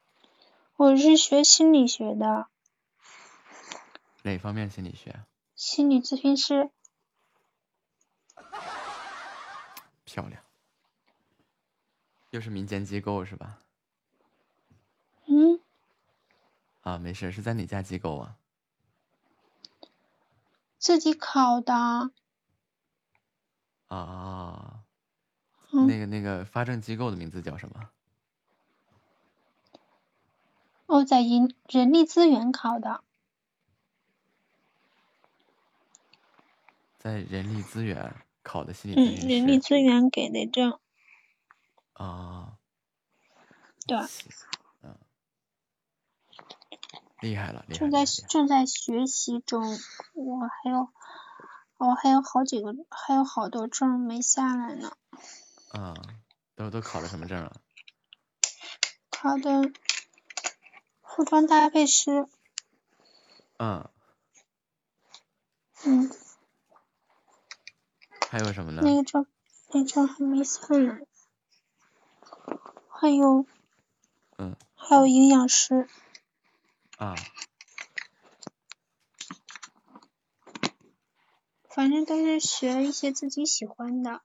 [0.76, 2.48] 我是学心理学的。
[4.22, 5.24] 哪方面心理学？
[5.56, 6.70] 心理咨询师。
[10.04, 10.42] 漂亮，
[12.30, 13.58] 又是民间机构是吧？
[15.26, 15.60] 嗯。
[16.82, 18.36] 啊，没事，是在哪家机构啊？
[20.78, 21.74] 自己考的。
[23.88, 24.82] 啊。
[25.72, 25.86] 嗯。
[25.86, 27.90] 那个那个发证机构的名字叫什么？
[30.86, 33.04] 哦，在人人力资源考的。
[36.98, 38.14] 在人力资源。
[38.50, 40.80] 考的心理嗯，人力资源给的证。
[41.92, 42.58] 啊。
[43.86, 43.96] 对。
[44.82, 44.98] 嗯。
[47.20, 47.78] 厉害了，厉害。
[47.78, 49.62] 正在正在学习中，
[50.14, 50.88] 我还有
[51.76, 54.90] 我还有好几个，还有好多证没下来呢。
[55.70, 55.94] 啊，
[56.56, 57.52] 都都考了什么证啊？
[59.10, 59.70] 考的
[61.04, 62.26] 服装搭配师。
[63.58, 63.88] 嗯。
[65.84, 66.10] 嗯。
[68.30, 68.80] 还有什么呢？
[68.84, 69.26] 那个证，
[69.72, 70.98] 那证还没算呢。
[72.88, 73.44] 还有，
[74.38, 75.88] 嗯，还有营养师。
[76.96, 77.16] 啊。
[81.68, 84.22] 反正都是学一些自己喜欢的。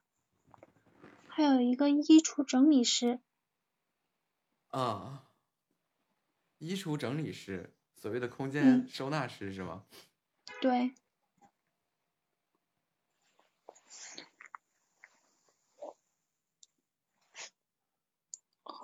[1.26, 3.18] 还有一个衣橱整理师。
[4.68, 5.24] 啊。
[6.58, 9.82] 衣橱整理师，所谓的空间收纳师是吗？
[10.60, 10.94] 对。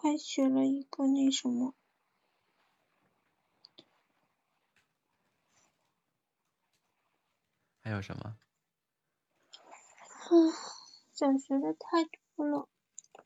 [0.02, 1.74] 还学了一个那什么，
[7.82, 8.36] 还有什么？
[10.28, 10.52] 嗯，
[11.14, 12.02] 想学的太
[12.34, 12.68] 多了。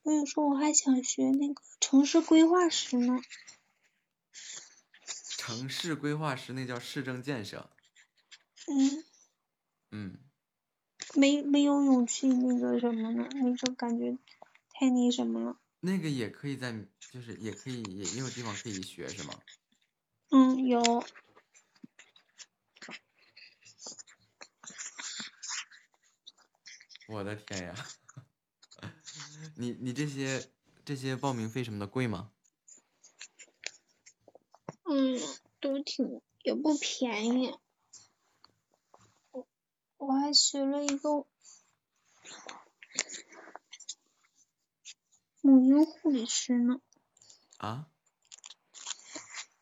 [0.02, 3.22] 我有时候我还想学那个城市规划师呢。
[5.38, 7.70] 城市规划师那叫市政建设。
[8.68, 9.04] 嗯，
[9.92, 10.18] 嗯，
[11.14, 13.26] 没没有勇气那个什么呢？
[13.32, 14.18] 那种感觉
[14.74, 15.56] 太那什么了。
[15.80, 16.72] 那个也可以在，
[17.12, 19.40] 就是也可以也也有地方可以学是吗？
[20.30, 21.04] 嗯，有。
[27.08, 27.74] 我的天呀！
[29.56, 30.50] 你你这些
[30.84, 32.32] 这些报名费什么的贵吗？
[34.82, 35.18] 嗯，
[35.60, 37.54] 都挺也不便宜。
[39.30, 39.46] 我
[39.98, 41.26] 我还学了一个
[45.46, 46.80] 母婴护理师呢，
[47.58, 47.86] 啊？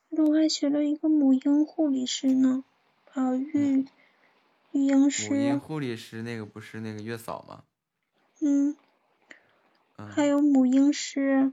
[0.08, 2.64] 我还学了一个母婴护理师呢，
[3.10, 3.86] 还有育
[4.72, 7.64] 育婴师母婴师，护理师那个不是那个月嫂吗？
[8.40, 8.74] 嗯，
[9.96, 11.52] 嗯还有母婴师，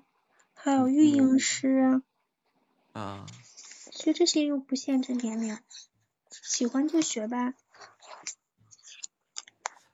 [0.54, 2.02] 还有育婴师，
[2.94, 3.26] 啊，
[3.92, 5.58] 学这些又不限制年龄，
[6.30, 7.54] 喜欢就学吧。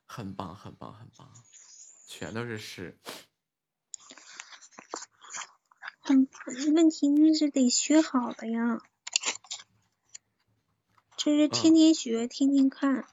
[0.05, 1.27] 很棒很棒很棒，
[2.07, 2.99] 全都是诗。
[6.10, 6.28] 嗯，
[6.74, 8.82] 问题那是得学好的呀，
[11.18, 13.06] 就是天天学，天天看。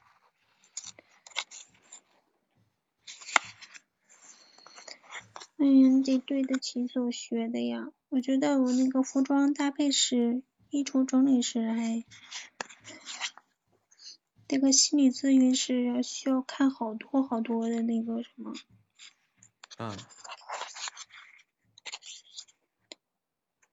[5.57, 7.89] 哎呀，你得对得起所学的呀。
[8.07, 12.05] 我觉得我那个服装搭配师、衣橱整理师还，
[14.47, 18.53] 那个心理咨询师要需要看好多好多的那个什么。
[19.77, 19.97] 嗯，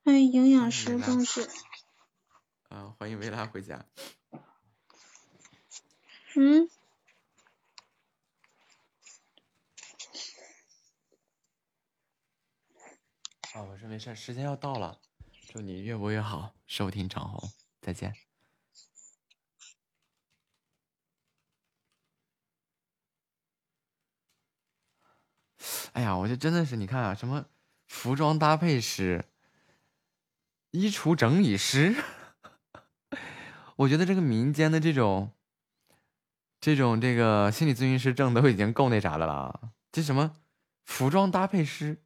[0.05, 1.49] 哎，营养师维拉更是，
[2.69, 3.87] 啊，欢迎维拉回家。
[6.35, 6.69] 嗯，
[13.53, 15.01] 啊，我说没事，时间要到了，
[15.49, 18.13] 祝你越播越好，收听长虹，再见。
[25.93, 27.47] 哎呀，我就真的是，你看啊，什么
[27.87, 29.25] 服装搭配师、
[30.73, 31.95] 衣橱整理师，
[33.77, 35.31] 我觉得这个民间的这种、
[36.61, 39.73] 这种这个心理咨询师证都已经够那啥的了。
[39.93, 40.35] 这什么
[40.87, 42.03] 服装搭配师，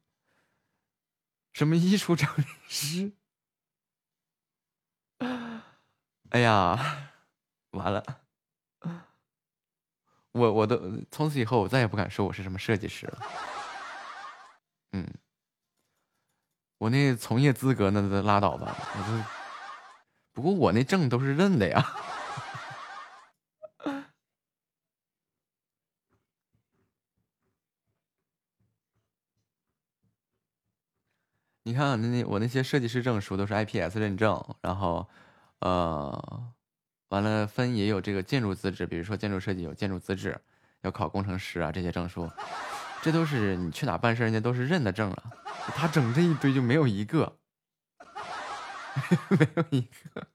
[1.53, 3.13] 什么衣橱整理师，
[6.31, 7.13] 哎呀，
[7.71, 8.03] 完了，
[10.33, 13.19] 我我都从此以后我再也不敢说我是什么设计师了。
[14.91, 15.07] 嗯，
[16.77, 19.23] 我那从业资格那都拉倒吧，我就
[20.33, 21.85] 不过我那证都是认的呀。
[31.63, 35.05] 你看那那我那些设计师证书都是 IPS 认证，然后
[35.59, 36.53] 呃，
[37.09, 40.39] 完了分也有这个建筑资质，比如说建筑设计有建筑资质，
[40.81, 42.29] 要考工程师啊这些证书，
[43.01, 45.31] 这都是你去哪办事，人家都是认的证啊。
[45.75, 47.39] 他整这一堆就没有一个，
[49.29, 49.81] 没有一
[50.13, 50.27] 个，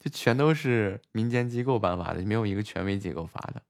[0.00, 3.62] 就全都是民间机构颁发的，没有一个权威机构发的。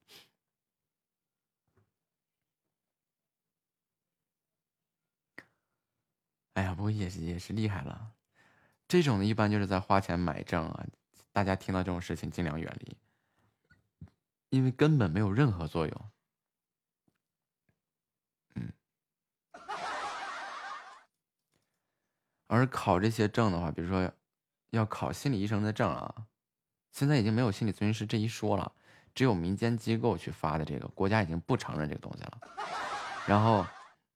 [6.54, 8.12] 哎呀，不过也是也是厉害了，
[8.88, 10.86] 这种的一般就是在花钱买证啊，
[11.32, 12.96] 大家听到这种事情尽量远离，
[14.50, 16.10] 因为根本没有任何作用。
[22.52, 24.10] 而考这些证的话，比如说
[24.70, 26.12] 要考心理医生的证啊，
[26.90, 28.72] 现在已经没有心理咨询师这一说了，
[29.14, 32.40] 只有民间机构去发的这个，国家已经不承认这个东西了。
[33.24, 33.64] 然后，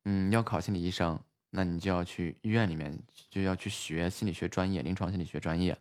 [0.05, 1.17] 嗯，要考心理医生，
[1.51, 2.99] 那你就要去医院里面
[3.31, 5.79] 就要去学心理学专业、临床心理学专业，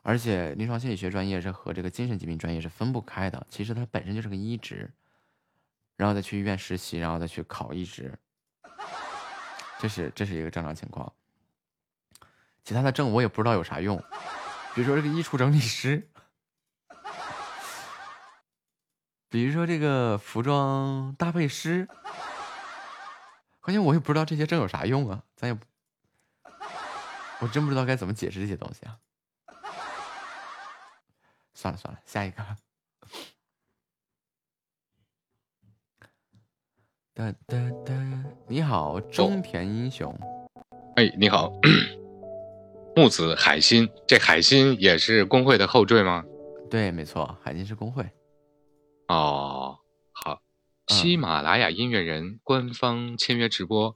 [0.00, 3.46] 而且临床心理学专业是和这个精神疾病专业是分不开的。
[3.50, 4.90] 其实它本身就是个医职，
[5.98, 8.18] 然后再去医院实习，然后再去考医职，
[9.78, 11.12] 这是这是一个正常情况。
[12.64, 14.02] 其他的证我也不知道有啥用，
[14.74, 16.08] 比如说这个衣橱整理师，
[19.28, 21.86] 比如说这个服装搭配师。
[23.60, 25.64] 关键我也不知道这些证有啥用啊，咱也不，
[27.40, 28.98] 我真不知道该怎么解释这些东西啊。
[31.54, 32.44] 算了算了，下一个。
[37.14, 37.94] 哒哒哒，
[38.48, 40.14] 你好，中田英雄。
[40.96, 41.50] 哎，你好，
[42.96, 46.22] 木子海心，这海心也是工会的后缀吗？
[46.70, 48.04] 对，没错，海心是工会。
[49.08, 49.76] 哦，
[50.12, 50.40] 好，
[50.88, 53.94] 喜马拉雅音乐人官方签约直播，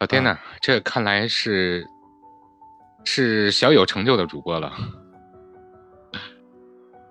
[0.00, 1.86] 老天呐，这看来是
[3.04, 4.68] 是小有成就的主播了。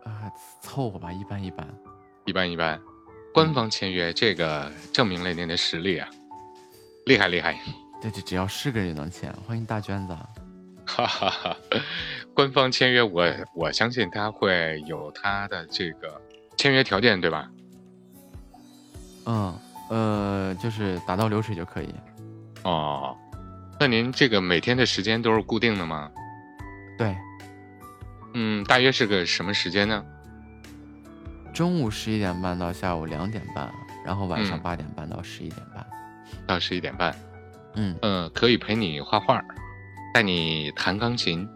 [0.03, 0.31] 啊，
[0.61, 1.67] 凑合吧，一般 一般。
[2.25, 2.79] 一般一般。
[3.33, 6.09] 官方签约，这个证明了您的实力啊，
[7.05, 7.57] 厉害厉害。
[8.01, 9.33] 对，对只要是个人就能签。
[9.47, 10.15] 欢迎大娟子。
[10.93, 11.57] 哈哈哈，
[12.33, 16.21] 官方签约，我我相信他会有他的这个
[16.57, 17.49] 签约条件，对吧？
[19.25, 19.57] 嗯，
[19.89, 21.95] 呃，就是达到流水就可以。
[22.63, 23.15] 哦，
[23.79, 26.11] 那您这个每天的时间都是固定的吗？
[26.97, 27.15] 对，
[28.33, 30.03] 嗯，大约是个什么时间呢？
[31.53, 33.71] 中午十一点半到下午两点半，
[34.05, 35.85] 然后晚上嗯八点半到十一点半。
[36.45, 37.15] 到十一点半。
[37.75, 39.41] 嗯呃，可以陪你画画，
[40.13, 41.47] 带你弹钢琴，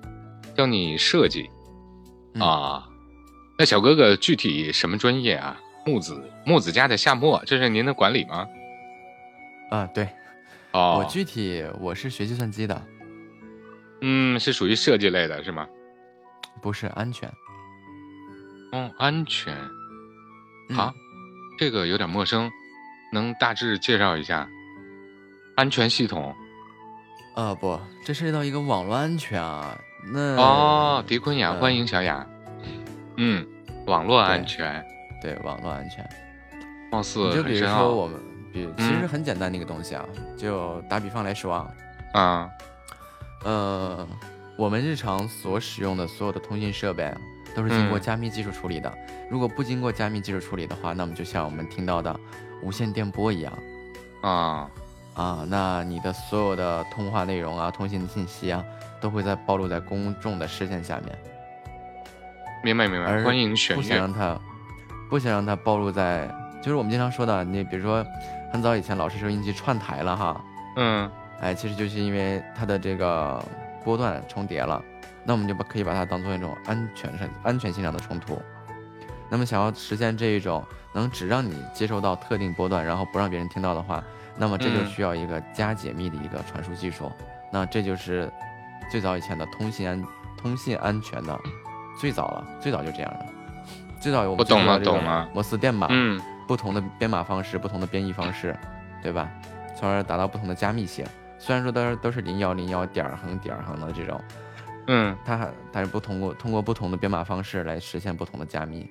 [0.55, 1.49] 教你设计。
[2.33, 2.87] 嗯啊，
[3.57, 5.57] 那小哥哥具体什么专业啊？
[5.85, 8.47] 木子木子家的夏末，这是您的管理吗？
[9.69, 10.07] 啊，对，
[10.71, 12.81] 哦，我具体我是学计算机的，
[14.01, 15.67] 嗯，是属于设计类的是吗？
[16.61, 17.31] 不是安全。
[18.71, 19.55] 哦，安全
[20.69, 20.93] 嗯啊，
[21.57, 22.51] 这个有点陌生，
[23.13, 24.49] 能大致介绍一下？
[25.55, 26.35] 安全系统
[27.35, 29.77] 啊不，这涉及到一个网络安全啊。
[30.07, 32.25] 那哦，狄坤雅，呃欢迎小雅。
[33.17, 33.45] 嗯，
[33.85, 34.83] 网络安全，
[35.21, 36.07] 对网络安全。
[36.91, 38.17] 貌似你就比如说我们，
[38.53, 40.05] 比其实嗯很简单的一个东西啊，
[40.37, 41.67] 就打比方来说啊，
[42.13, 42.49] 啊，
[43.43, 44.07] 呃，
[44.57, 47.17] 我们日常所使用的所有的通信设备啊
[47.53, 48.89] 都是经过嗯加密技术处理的。
[49.29, 52.17] 如果不经过加密技术处理的话，那么就像我们听到的
[52.61, 53.51] 无线电波一样
[54.21, 54.71] 啊
[55.15, 58.63] 啊，那你的所有的通话内容啊、通信信息啊，
[59.01, 61.17] 都会在暴露在公众的视线下面。
[62.63, 64.37] 明白明白，欢迎选不想让它，
[65.09, 66.27] 不想让它暴露在，
[66.61, 68.05] 就是我们经常说的，你比如说，
[68.51, 70.43] 很早以前老式收音机串台了哈，
[70.75, 71.09] 嗯
[71.39, 73.41] 哎，其实就是因为它的这个
[73.83, 74.83] 波段重叠了，
[75.23, 78.41] 那我们就把可以把它当做一种安全上安全性上的冲突。
[79.29, 80.63] 那么想要实现这一种
[80.93, 84.03] 能只让你接收到特定波段，然后不让别人听到的话，
[84.37, 87.11] 那么这就嗯需要一个加解密的一个传输技术。
[87.51, 88.31] 那这就是
[88.91, 90.03] 最早以前的通信安
[90.37, 91.39] 通信安全的
[91.99, 93.25] 最早了，最早就这样的。
[93.99, 98.55] 最早我们我懂了懂了摩斯电码，嗯不同的编码方式，不同的编译方式，
[99.01, 99.29] 对吧？
[99.77, 101.05] 从而达到不同的加密性。
[101.37, 104.21] 虽然说都是都是零幺零幺点儿横点儿横的这种，
[104.87, 108.87] 嗯它还但是不通过通过不同的编码方式来实现不同的加密。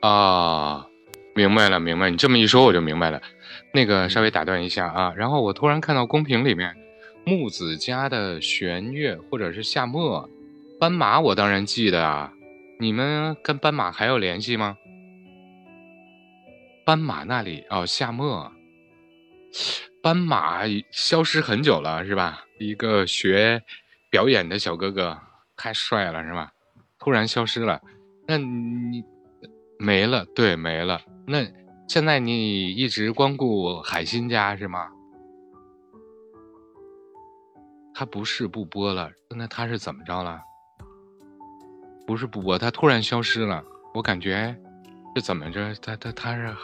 [0.00, 0.86] 啊，
[1.34, 3.20] 明白了明白，你这么一说我就明白了。
[3.72, 6.76] 那个稍微打断一下啊，然后我突然看到公屏里面
[7.24, 10.28] 木子家的弦乐或者是夏末
[10.78, 12.32] 斑马，我当然记得啊。
[12.78, 14.78] 你们跟斑马还有联系吗？
[16.86, 18.50] 斑马那里哦，夏末，
[20.02, 22.42] 斑马消失很久了是吧？
[22.58, 23.62] 一个学
[24.08, 25.18] 表演的小哥哥，
[25.58, 26.52] 太帅了是吧？
[26.98, 27.82] 突然消失了，
[28.26, 29.04] 那你
[29.78, 31.02] 没了，对，没了。
[31.26, 31.44] 那
[31.90, 34.86] 现在你一直光顾海星家是吗？
[37.92, 40.40] 他不是不播了，那他是怎么着了？
[42.06, 43.60] 不是不播，他突然消失了，
[43.92, 44.56] 我感觉
[45.16, 45.74] 是怎么着？
[45.82, 46.56] 他他他是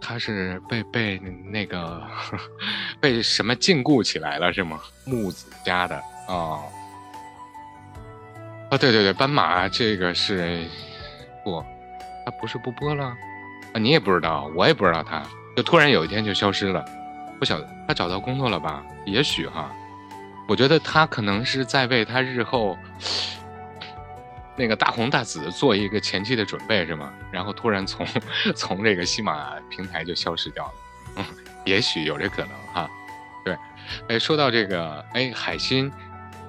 [0.00, 2.00] 他是被被那个
[3.02, 4.80] 被什么禁锢起来了是吗？
[5.04, 6.62] 木子家的哦。
[8.70, 10.64] 啊，对对对，斑马这个是
[11.42, 11.60] 不，
[12.24, 13.12] 他不是不播了，
[13.78, 15.22] 你也不知道，我也不知道他，
[15.56, 16.84] 就突然有一天就消失了，
[17.38, 18.82] 不晓得他找到工作了吧？
[19.04, 19.70] 也许哈，
[20.48, 22.76] 我觉得他可能是在为他日后
[24.56, 27.12] 那个大红大紫做一个前期的准备，是吗？
[27.30, 28.06] 然后突然从
[28.56, 30.72] 从这个西马平台就消失掉了，
[31.16, 31.24] 嗯，
[31.64, 32.90] 也许有这可能哈。
[33.44, 33.56] 对，
[34.08, 35.92] 哎，说到这个，哎，海星，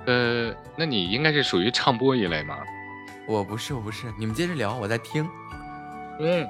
[0.06, 2.58] 呃，那你应该是属于唱播一类吗？
[3.28, 5.30] 我不是，我不是，你们接着聊，我在听。
[6.20, 6.48] 嗯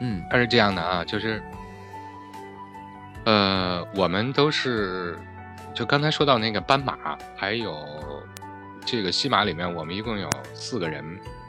[0.00, 1.42] 嗯，它是这样的啊，就是，
[3.24, 5.18] 呃，我们都是，
[5.74, 6.96] 就刚才说到那个斑马，
[7.36, 7.76] 还有
[8.84, 11.04] 这个西马里面，我们一共有四个人，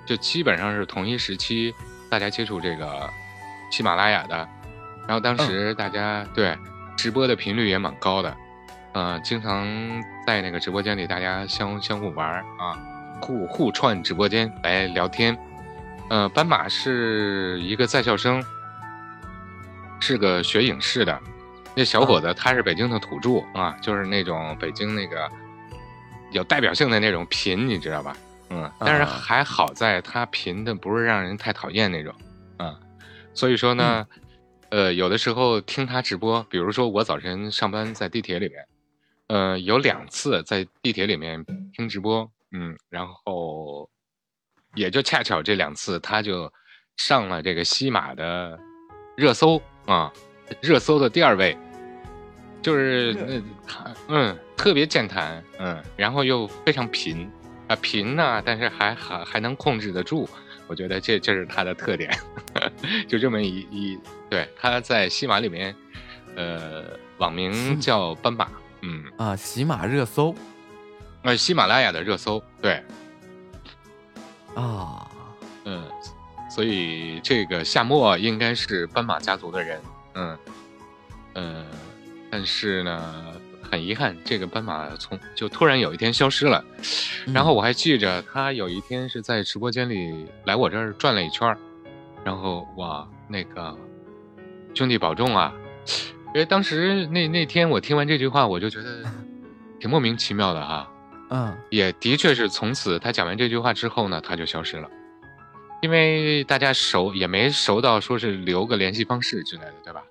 [0.05, 1.73] 就基本上是同一时期
[2.09, 3.09] 大家接触这个
[3.71, 4.35] 喜马拉雅的，
[5.07, 6.57] 然后当时大家、对
[6.95, 8.37] 直播的频率也蛮高的，
[8.93, 9.67] 呃，经常
[10.25, 12.77] 在那个直播间里大家相相互玩啊，
[13.21, 15.37] 互互串直播间来聊天。
[16.09, 18.43] 呃，斑马是一个在校生，
[19.99, 21.19] 是个学影视的。
[21.75, 25.29] 那小伙子他是北京的土著啊，就是那种北京那个
[26.31, 28.15] 有代表性的那种贫，你知道吧？
[28.49, 32.13] 嗯，但是啊还好在他贫的不是让人太讨厌那种，
[32.57, 32.79] 啊，
[33.33, 34.05] 所以说呢，
[34.69, 38.67] 呃，有的时候听他直播，比如说我早晨上班在地铁里面，
[39.27, 43.89] 呃，有两次在地铁里面听直播，嗯，然后
[44.75, 46.51] 也就恰巧这两次，他就
[46.97, 48.59] 上了这个西马的
[49.15, 50.11] 热搜啊，
[50.61, 51.57] 热搜的第二位，
[52.61, 57.29] 就是那他嗯特别健谈，嗯，然后又非常贫
[57.67, 60.27] 啊贫呢，但是还还还能控制得住，
[60.67, 62.11] 我觉得这这是他的特点，
[63.07, 63.99] 就这么一一
[64.29, 65.75] 对他在西马里面，
[66.35, 66.83] 呃，
[67.17, 68.47] 网名叫斑马，
[68.81, 70.35] 嗯啊，喜马热搜。
[71.23, 72.83] 呃，喜马拉雅的热搜，对，
[74.55, 75.07] 啊，
[75.65, 75.83] 嗯，
[76.49, 79.81] 所以这个夏末应该是斑马家族的人，
[80.13, 80.37] 嗯，
[81.33, 81.65] 嗯，
[82.31, 83.25] 但是呢，
[83.69, 86.63] 很遗憾，这个斑马从就突然有一天消失了。
[87.33, 91.57] 然后我还记着他有一天是在直播间里来我这儿转了一圈儿，
[92.23, 93.77] 然后哇，那个
[94.73, 95.53] 兄弟保重啊！
[96.33, 99.03] 因为当时那那天我听完这句话，我就觉得
[99.79, 100.89] 挺莫名其妙的哈。
[101.35, 101.57] 嗯。
[101.69, 104.89] 也的确是从此他讲完这句话之后呢，他就消失了，
[105.81, 110.01] 因为大家熟也没熟到说是留个联系方式之类的，对吧？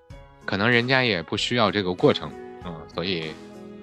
[0.45, 2.31] 可能人家也不需要这个过程，
[2.65, 3.31] 嗯，所以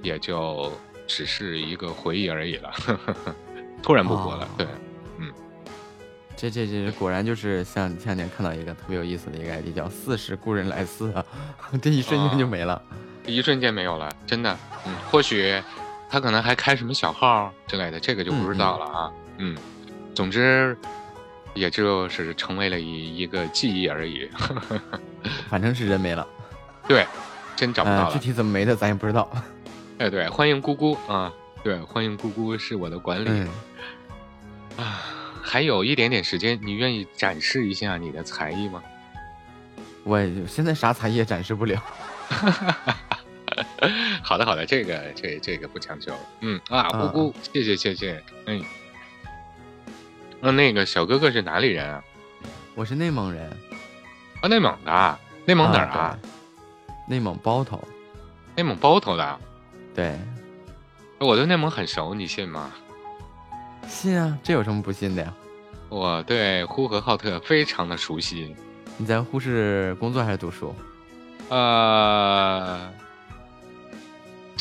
[0.02, 0.72] 也就
[1.08, 2.72] 只是一个回忆而已了，
[3.82, 4.66] 突然不播了，哦对，
[6.36, 11.24] 这这这果然就是像前两天看到一个特别有意思的一个 ID 叫“四十故人来似”啊，
[11.80, 12.82] 这一瞬间就没了。
[13.26, 15.62] 一瞬间没有了，真的，嗯，或许
[16.12, 19.56] 他可能还开什么小号之类的，这个就不知道了啊，嗯，
[20.14, 20.76] 总之
[21.54, 24.28] 也就是成为了一一个记忆而已，
[25.48, 26.26] 反正是人没了，
[26.86, 27.06] 对，
[27.56, 28.18] 真找不到具。
[28.18, 29.26] 体怎么没的咱也不知道。
[29.96, 31.32] 哎，对，欢迎姑姑啊，
[31.64, 33.48] 对，欢迎姑姑是我的管理、嗯，
[34.76, 35.00] 啊。
[35.44, 38.82] 还有一点点时间，你愿意展示一下你的才艺吗？
[40.04, 41.82] 我现在啥才艺也展示不了。
[44.22, 46.14] 好的，好的，这个这这个不强求。
[46.40, 48.22] 嗯啊，姑姑，谢谢谢谢。
[48.46, 48.64] 嗯，
[50.40, 52.02] 那那个小哥哥是哪里人啊？
[52.74, 53.50] 我是内蒙人，
[54.40, 56.18] 啊，内蒙的啊，内蒙哪儿啊？
[56.22, 56.30] 对
[57.06, 57.82] 内蒙包头。
[58.56, 59.40] 内蒙包头的。
[59.94, 60.18] 对，
[61.18, 62.72] 我对内蒙很熟，你信吗？
[63.86, 65.34] 信啊，这有什么不信的呀？
[65.88, 68.56] 我对呼和浩特非常的熟悉。
[68.96, 70.74] 你在呼市工作还是读书？
[71.48, 72.90] 呃，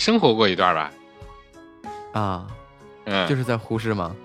[0.02, 0.92] 生活过一段吧。
[2.14, 2.48] 啊，
[3.06, 4.16] 嗯，就是在呼市吗？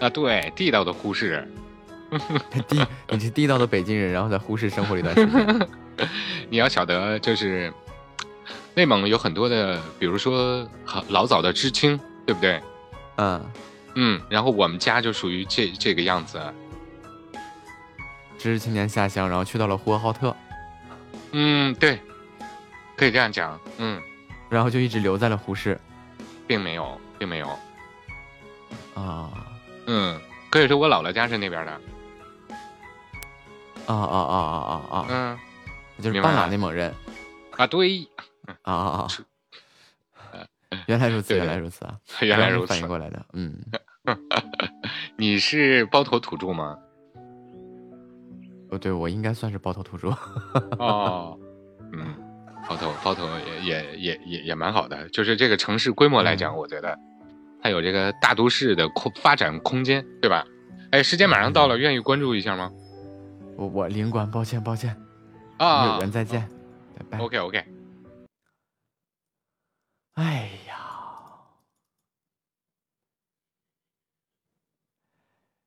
[0.00, 1.48] 啊，对，地道的呼市。
[2.66, 5.68] 地， 你是地道的北京人，然后在呼市生活了一段时间。
[6.50, 7.72] 你要晓得，就是
[8.74, 11.96] 内蒙有很多的，比如说好老早的知青，
[12.26, 12.60] 对不对？
[13.18, 13.40] 嗯
[13.94, 16.40] 嗯，然后我们家就属于这这个样子。
[18.36, 20.34] 知识青年下乡，然后去到了呼和浩特，
[21.30, 22.00] 嗯，对，
[22.96, 23.60] 可以这样讲。
[23.78, 24.02] 嗯，
[24.50, 25.78] 然后就一直留在了呼市。
[26.46, 27.48] 并没有，并没有。
[28.94, 29.30] 啊
[29.86, 30.20] 嗯，
[30.50, 31.72] 可以说我姥姥家是那边的。
[33.86, 35.06] 啊啊啊啊啊啊！
[35.08, 35.38] 嗯，
[36.02, 36.92] 就是半拉内蒙人。
[37.56, 38.06] 啊，对，
[38.62, 39.08] 啊啊啊！
[40.86, 41.98] 原来如此，原来如此啊！
[42.22, 43.56] 原来如此反应过来的，嗯，
[45.16, 46.76] 你是包头土著吗？
[48.70, 50.08] 哦，对，我应该算是包头土著。
[50.78, 51.36] 哦，
[51.92, 52.14] 嗯，
[52.70, 56.96] 包头包头也也也也也蛮好的，就是这个城市规模来讲，我觉得
[57.60, 60.46] 它有这个大都市的空发展空间，对吧？
[60.92, 62.70] 哎，时间马上到了，愿意关注一下吗？
[63.56, 64.96] 我我领馆，抱歉抱歉，
[65.58, 66.48] 啊，有缘再见，
[66.96, 67.18] 拜拜。
[67.18, 67.64] OK OK，
[70.14, 70.76] 哎呀，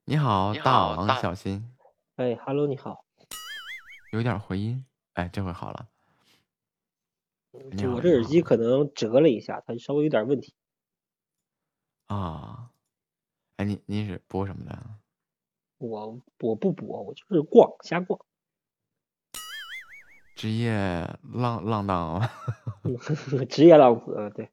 [0.05, 1.69] 你好，大王小新，
[2.15, 3.03] 哎，Hello，你好，
[4.13, 4.85] 有点回音，
[5.15, 5.87] 哎，这回好了。
[7.77, 10.53] 就我这耳机可能折了一下，它稍微有点问题。
[12.07, 12.71] 啊，
[13.57, 14.77] 哎，你你是播什么的？
[15.77, 18.19] 我我不播，我就是逛，瞎逛。
[20.35, 20.71] 职业
[21.33, 22.31] 浪浪荡啊，
[23.49, 24.49] 职业浪子，对，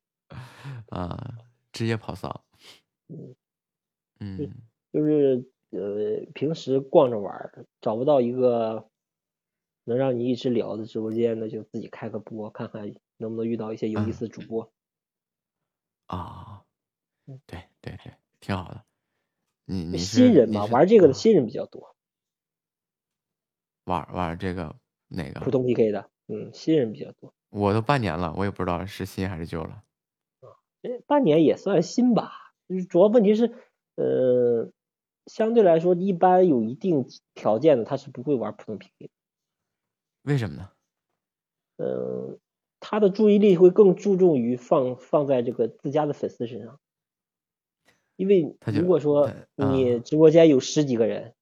[0.91, 1.39] 啊，
[1.73, 2.45] 职业跑骚，
[3.09, 3.35] 嗯，
[4.21, 4.55] 嗯，
[4.93, 8.90] 就是呃，平时逛着玩，找不到一个
[9.85, 14.73] 能让你一直聊的直播间，那就自己开个播，看看能不能遇到一些有意思的主播。
[16.07, 16.65] 啊，
[17.47, 18.85] 对对对，挺好的。
[19.65, 21.95] 你你是新人嘛，玩这个的新人比较多，
[23.85, 24.75] 玩玩这个
[25.07, 25.41] 哪个？
[25.41, 27.33] 普通 PK 的，嗯，新人比较多。
[27.51, 29.85] 我都半年了，我也不知道是新还是旧了。
[30.83, 32.33] 哎，半年也算新吧，
[32.69, 33.55] 就是主要问题是，
[33.97, 34.73] 呃，
[35.27, 39.11] 相对来说，一般有一定条件的他是不会玩普通 PK 的，
[40.23, 40.71] 为什么呢？
[41.79, 42.39] 嗯，
[42.79, 46.79] 他的注意力会更注重于放放在这个自家的粉丝身上，
[48.17, 51.35] 因为如果说你直播间有十几个人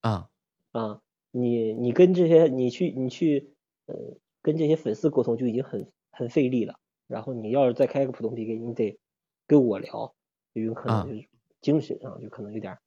[0.00, 0.28] 啊，
[0.72, 1.00] 啊，
[1.30, 3.54] 你你跟这些你去你去
[3.86, 3.94] 呃
[4.42, 6.74] 跟这些粉丝沟通就已经很很费力了，
[7.06, 8.98] 然后你要是再开个普通 PK，你得
[9.46, 10.12] 跟我聊，
[10.52, 11.28] 就有可啊能就是
[11.60, 12.80] 精神上就可能有点儿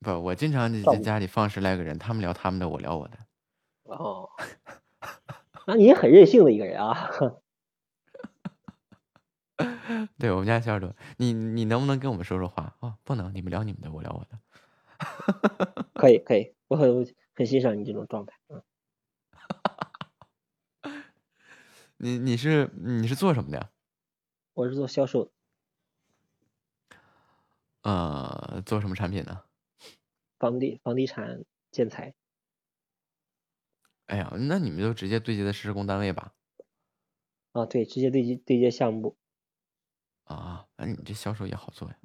[0.00, 3.18] 不，我经常在家里放十来个人，他们聊他们的，我聊我的。
[3.84, 4.28] 哦，
[5.66, 7.10] 那你也很任性的一个人啊。
[10.18, 12.76] 对我们家小耳朵，你你能不能跟我们说说话？
[12.80, 14.38] 哦，不能，你们聊你们的，我聊我的。
[15.94, 18.34] 可以可以，我很很欣赏你这种状态。
[18.48, 18.62] 嗯，
[21.98, 23.70] 你你是你是做什么的呀？
[24.54, 25.30] 我是做销售
[28.64, 29.42] 做什么产品呢？
[30.38, 32.14] 房地房地产建材。
[34.06, 36.34] 哎呀，那你们就直接对接的施工单位吧？
[37.52, 39.16] 啊，对，直接对接对接项目部。
[40.24, 41.96] 啊，那你这销售也好做呀。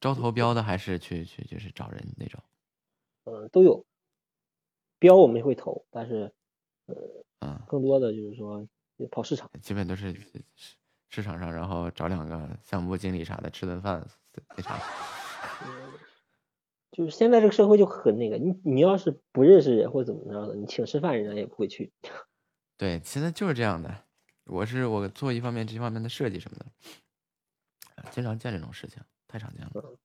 [0.00, 2.42] 招投标的还是去去就是找人那种？
[3.24, 3.84] 嗯，都有。
[4.98, 6.32] 标我们会投，但是，
[6.86, 6.94] 呃，
[7.40, 8.66] 嗯，更多的就是说
[9.10, 9.50] 跑市场。
[9.62, 10.12] 基本都是
[10.56, 10.76] 市
[11.08, 14.06] 市场上，然后找两个项目部经理啥的吃顿饭
[14.56, 14.78] 那啥。
[16.90, 21.92] 就是现在这个社会就很那个，你你要是不认识人或怎么着的，你请吃饭人家也不会去。
[22.76, 24.04] 对，现在就是这样的。
[24.46, 26.66] 我是我做一方面这方面的设计什么的，
[27.96, 29.98] 呃经常见这种事情，太常见了。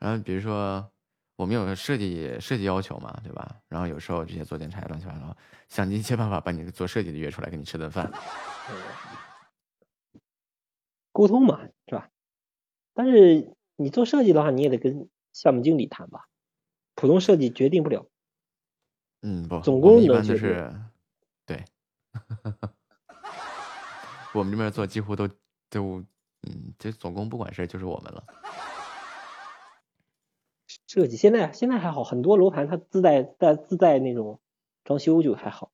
[0.00, 0.90] 然后比如说
[1.36, 3.60] 我们有设计设计要求嘛，对吧？
[3.68, 5.36] 然后有时候这些做建材乱七八糟，
[5.68, 8.12] 想尽一切办法把你做设计的约出来给你吃顿饭。
[11.12, 12.10] 沟通嘛，是吧？
[12.92, 16.26] 但是你做设计的话，你也得跟项目经理谈吧，
[16.94, 18.06] 普通设计决定不了。
[19.20, 20.72] 嗯，不，总工一般都是
[21.44, 21.64] 对，
[24.32, 25.28] 我们这边做几乎都
[25.68, 26.02] 都
[26.42, 28.24] 嗯，这总工不管事就是我们了。
[30.86, 34.40] 设计现在现在还好，很多楼盘它自带带自带那种
[34.84, 35.72] 装修就还好。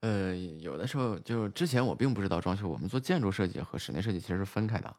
[0.00, 4.96] 呃，有的时候就之前我并不知道装修，我们做建筑设计和室内设计其实是分开的。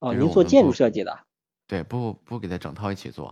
[0.00, 1.26] 啊，比如我们您做建筑设计的？
[1.66, 3.28] 对，不不给它整套一起做。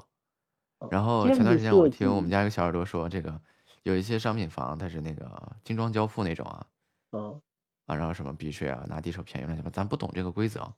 [0.79, 3.43] 哦然后前段时间我听我们家一个小耳朵说，这个
[3.83, 6.67] 有一些商品房它是那个精装交付那种啊，
[7.11, 7.43] 嗯
[7.87, 10.73] 啊，然后什么避税啊，拿地手便宜乱七八糟，咱不懂这个规则。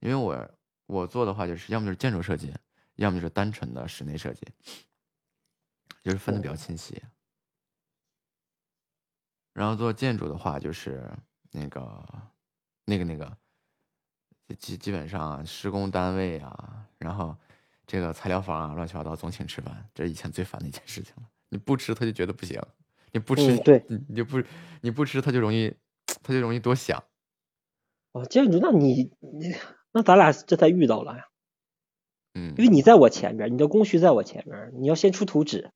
[0.00, 0.50] 因为我
[0.86, 2.52] 我做的话就是要么就是建筑设计，
[2.96, 4.44] 要么就是单纯的室内设计，
[6.02, 7.00] 就是分的比较清晰。
[9.52, 11.08] 然后做建筑的话，就是
[11.52, 12.04] 那个
[12.86, 13.38] 那个那个，
[14.54, 17.36] 基基本上啊施工单位啊，然后
[17.86, 21.22] 这个材料房啊，乱七八糟总请吃饭，这是以前最烦的一件事情了。
[21.48, 22.60] 你不吃他就觉得不行，
[23.12, 24.42] 你不吃、嗯对你你就不
[24.80, 25.74] 你不吃他就容易
[26.22, 27.02] 他就容易多想。
[28.12, 29.54] 哦，建筑，那你你
[29.92, 31.28] 那咱俩这才遇到了呀。
[32.34, 35.70] 嗯，因为你在我前面，你的工序在我前面，你要先出图纸，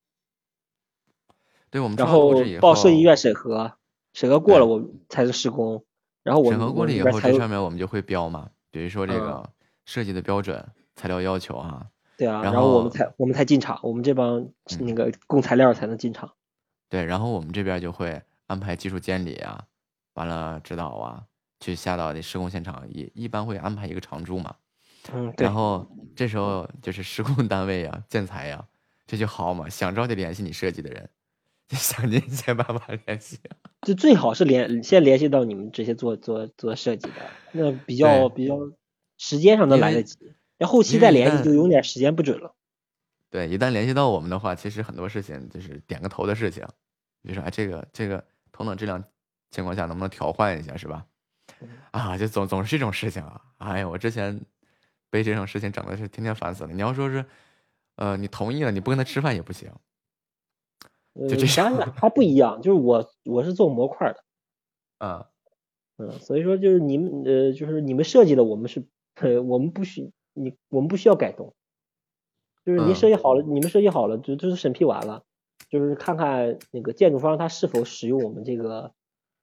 [1.71, 3.77] 对我们然后报设计院审核，
[4.15, 5.85] 审核过了我才是施工，
[6.23, 9.51] 然后我审核过了以后，这上面我们就会标嘛，比如说这嗯个
[9.87, 10.63] 设计的标准、
[10.95, 11.87] 材料要求啊，
[12.19, 16.31] 对啊，然然后我们才我们才进场，我们这帮嗯那个供材料才能进场。
[16.91, 19.65] 对，然后我们这边就会安排技术监理啊，
[20.13, 21.25] 完了指导啊，
[21.59, 24.55] 去下到那施工现场，也一般会安排一个常驻嘛。
[25.15, 28.63] 嗯，对然，后这时候就是施工单位呀、建材呀，
[29.07, 31.09] 这就好嘛，想着得联系你设计的人，
[31.67, 33.41] 就想尽一切办法联系。
[33.87, 37.15] 就最好是联先联系到你们这些做做做设计的，
[37.53, 38.59] 那比较比较
[39.17, 40.19] 时间上能来得及，
[40.59, 42.57] 要后期再联系就有点时间不准了。
[43.31, 46.67] 对，一旦联系到我们的话，其实很多事情就是点个头的事情，
[47.23, 49.05] 比如说哎，这个这个同等质量
[49.53, 51.07] 情况下能不能调换一下，是吧？
[51.93, 53.41] 啊，就总总是这种事情啊！
[53.59, 54.41] 哎呀，我之前
[55.11, 56.73] 被这种事情整的是天天烦死了。
[56.73, 57.25] 你要说是，
[57.95, 59.71] 呃，你同意了，你不跟他吃饭也不行。
[61.19, 64.25] 呃，就这样咱俩还不一样，就是我我是做模块的，
[64.99, 65.31] 啊，
[65.97, 71.55] 嗯，所以说就是你们呃就是你们设计的，我们是呃我们不需你我们不需要改动，
[72.65, 75.25] 就是您嗯设计好了，你们设计好了，就就是审批完了，
[75.71, 78.93] 就是看看那个建筑方他是否使用我们这个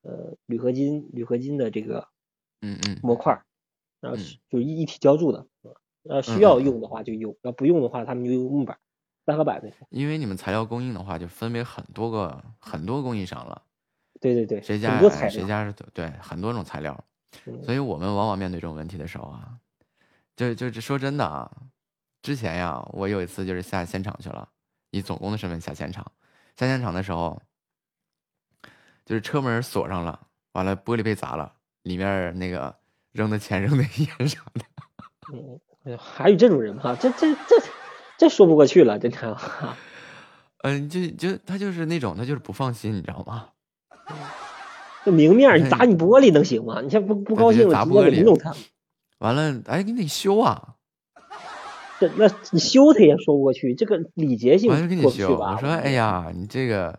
[0.04, 2.08] 呃铝合金铝合金的这个
[2.62, 3.46] 嗯嗯模块儿，
[4.00, 4.20] 然后嗯。
[4.20, 5.48] 是就一一体浇筑的，
[6.08, 8.78] 呃需要用的话就用，要不用的话他们就用木板、
[9.26, 9.88] 三合板那种。
[9.90, 13.62] 因为你们材料供应的话，就分为很多个很多供应商了，
[14.20, 15.30] 对对对，谁家哎很多材料。
[15.30, 17.04] 谁家是对很多种材料，
[17.46, 19.58] 嗯所以我们往往面对这种问题的时候啊，
[20.36, 21.50] 就就说真的啊，
[22.22, 24.48] 之前呀，我有一次就是下现场去了，
[24.92, 26.04] 以总工的身份下现场，
[26.56, 27.42] 下现场的时候，
[29.06, 32.76] 就是车门锁上了，完了玻璃被砸了，里面那个
[33.12, 34.66] 扔的钱 扔的烟啥的。
[35.86, 36.96] 嗯，还有这种人吗？
[37.00, 37.68] 这这这这
[38.30, 39.38] 说不过去了，真的。
[40.64, 43.50] 嗯，就就他就是那种，他就是不放心，你知道吗？
[45.04, 46.80] 这明面儿你砸你玻璃能行吗？
[46.82, 48.56] 你像不不高兴了，直接砸玻璃给弄他。
[49.20, 50.76] 完了，哎，你得修啊，
[52.00, 55.28] 这那你修他也说不过去，这个礼节性完了给你修。
[55.28, 55.52] 过不去吧？
[55.56, 56.98] 我说，哎呀，你这个，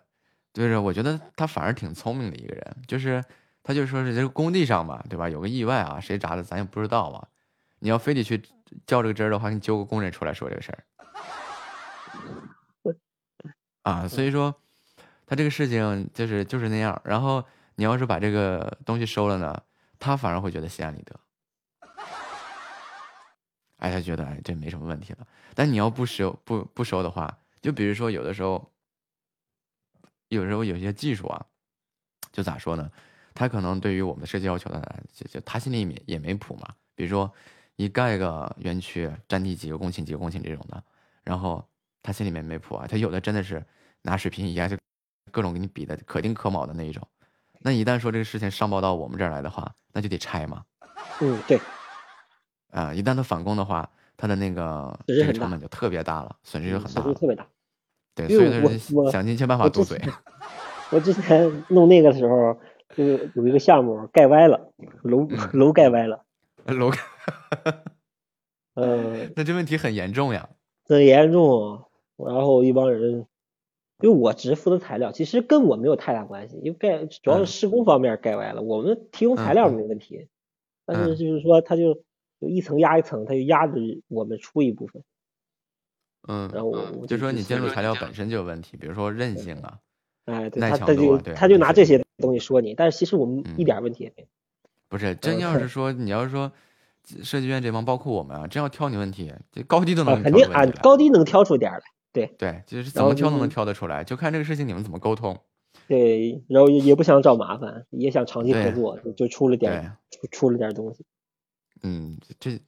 [0.53, 3.24] 就是我觉得他反而挺聪明的一个人，就是
[3.62, 5.31] 他就说是这个工地上嘛，对吧？
[5.31, 7.27] 有个意外啊，谁砸的咱也不知道嘛。
[7.78, 8.39] 你要非得去
[8.86, 10.85] 较这个真儿的话，你揪个工人出来说这个事儿。
[13.85, 14.55] 啊，所以说
[15.27, 17.01] 他这个事情就是就是那样。
[17.05, 17.44] 然后
[17.77, 19.62] 你要是把这个东西收了呢，
[19.98, 21.20] 他反而会觉得心安理得。
[23.77, 25.27] 哎，他觉得哎这没什么问题了。
[25.55, 28.73] 但你要不收不不收的话，就比如说有的时候，
[30.28, 31.47] 有时候有些技术啊，
[32.32, 32.90] 就咋说呢？
[33.35, 34.82] 他可能对于我们的设计要求呢，
[35.12, 36.74] 就就他心里也也没谱嘛。
[36.94, 37.31] 比如说
[37.77, 40.82] 一盖个园区，占地几个公顷几个公顷这种的，
[41.23, 41.69] 然后
[42.05, 43.64] 他心里面没谱啊，他有的真的是
[44.02, 44.76] 拿水平仪啊，就
[45.32, 47.02] 各种给你比的可丁可卯的那一种。
[47.60, 50.62] 那一旦说这个事情上报到我们这儿来的话，那就得拆嘛。
[51.22, 51.59] 嗯，对，
[52.70, 57.05] 啊，一旦他返工的话，他的那个这个成本就特别大了，损失就嗯很大了。
[57.05, 57.47] 损失特别大。
[58.14, 59.98] 对，所以他是想尽一切办法堵嘴。
[60.90, 62.60] 我之前弄那个的时候，
[62.94, 63.05] 就
[63.35, 64.70] 有一个项目盖歪了，
[65.02, 66.22] 楼嗯楼盖歪了，
[66.66, 66.98] 楼盖，
[68.74, 70.51] 呃，那这问题很严重呀。
[70.86, 71.89] 很严重。
[72.16, 73.27] 然后一帮人，
[74.01, 80.28] 因为我只是负责材料，其实跟我没有太大关系，因为盖主要是嗯施工方面盖歪了，我们提供材料没问题，
[80.86, 81.95] 但是嗯就是说他就
[82.41, 83.74] 就一层压一层，他就压着
[84.09, 85.03] 我们出一部分。
[86.27, 88.15] 嗯，然后我我就说你建筑材料本。
[88.15, 89.78] 身就有问题，比如说韧性啊，
[90.24, 94.28] 哎，对耐他他就他就拿这些东西说你，但是其实我们一嗯点问题也没有。
[94.89, 96.51] 不是真要是说你要是说
[97.23, 100.65] 设计院这帮，包括我们啊，真要挑你问题，这高低都能啊，给肯定啊。
[100.82, 101.85] 高低能挑出点儿来。
[102.15, 105.39] 对对，就是怎么挑都能嗯挑得出来，就看这个事情你们怎么沟通。
[105.89, 111.05] 对，然后也也不想找麻烦，也想长期合作，就就出了点出出了点东西。
[111.82, 112.59] 嗯，这这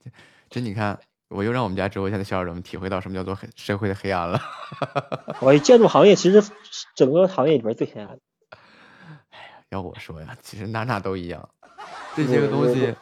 [0.51, 0.98] 这你看，
[1.28, 4.40] 我又让我们家直播间的小耳朵们体会到什么叫做黑社会的黑暗了。
[5.40, 6.43] 我建筑行业其实
[6.97, 8.59] 整个行业里边最黑暗的。
[9.70, 11.48] 要我说呀，其实哪哪都一样，
[12.16, 12.94] 这些个东西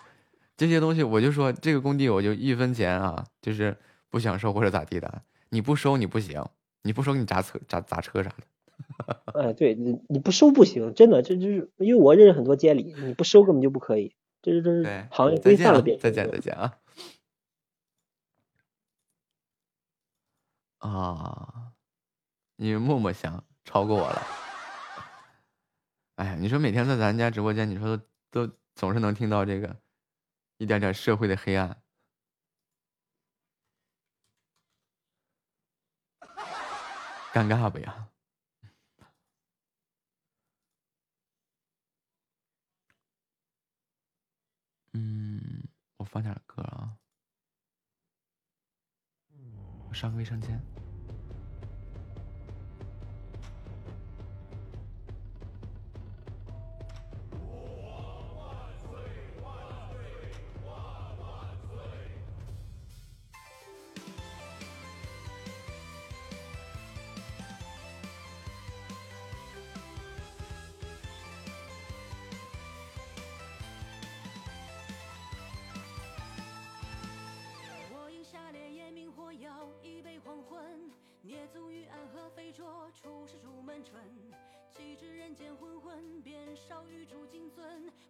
[0.56, 3.76] 这些东西，我就说这个工地我就一分钱啊，就是
[4.10, 5.22] 不想收或者咋地的，
[5.54, 6.44] 你不收你不行，
[6.82, 9.22] 你不收给你砸车砸砸车啥的。
[9.40, 16.76] 哎，对你你不收不行，真的，这就是因为我认识很多监理，你不收根本就不可以，这是这是，行业规范了变，再见再见啊！
[20.78, 21.72] 啊，
[22.56, 24.22] 因为默默想超过我了。
[26.16, 29.76] 哎呀，你说每天在咱家直播间，你说都都总是能听到这个
[30.58, 31.80] 一点点社会的黑暗。
[37.34, 38.08] 尴尬不呀？
[44.92, 45.66] 嗯，
[45.96, 46.96] 我放点歌啊。
[49.88, 50.73] 我上个卫生间。
[79.24, 80.62] 火药，一杯黄昏，
[81.22, 83.98] 捏足于暗河飞灼，出世出门春。
[84.70, 87.62] 岂知人间昏昏，便少玉铸金樽，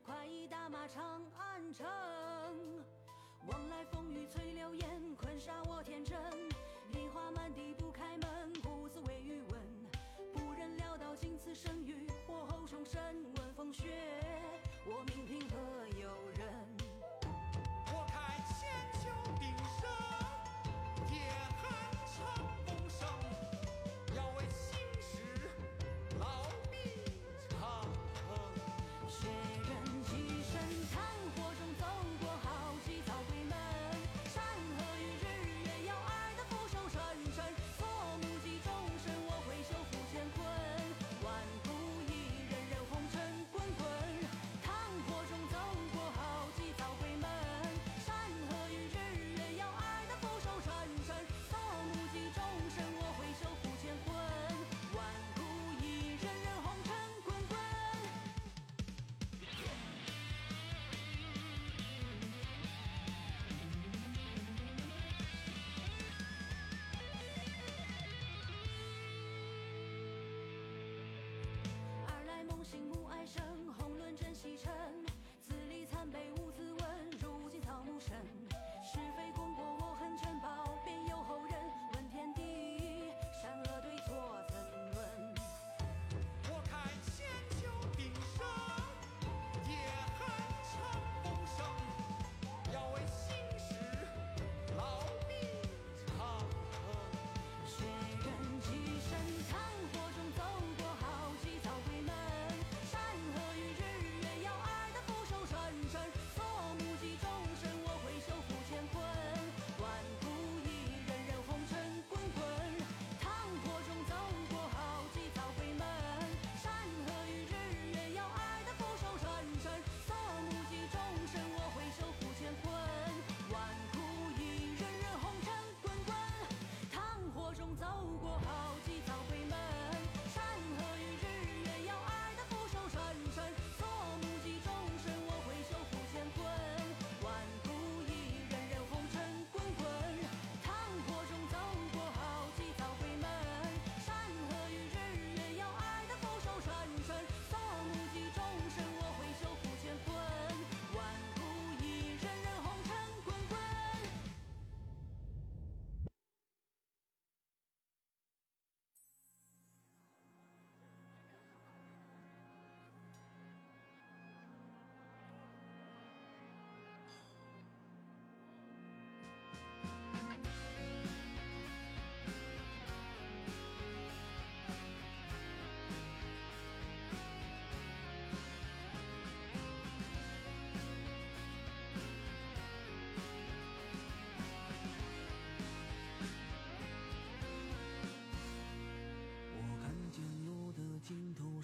[0.05, 1.87] 快意大马长安城。
[3.47, 6.19] 往来风雨催流言，困杀我天真。
[6.91, 9.61] 梨花满地不开门，不自为余闻。
[10.33, 13.01] 不忍潦倒经此生于火候重生，
[13.37, 13.85] 问风雪，
[14.85, 16.64] 我命凭何由人？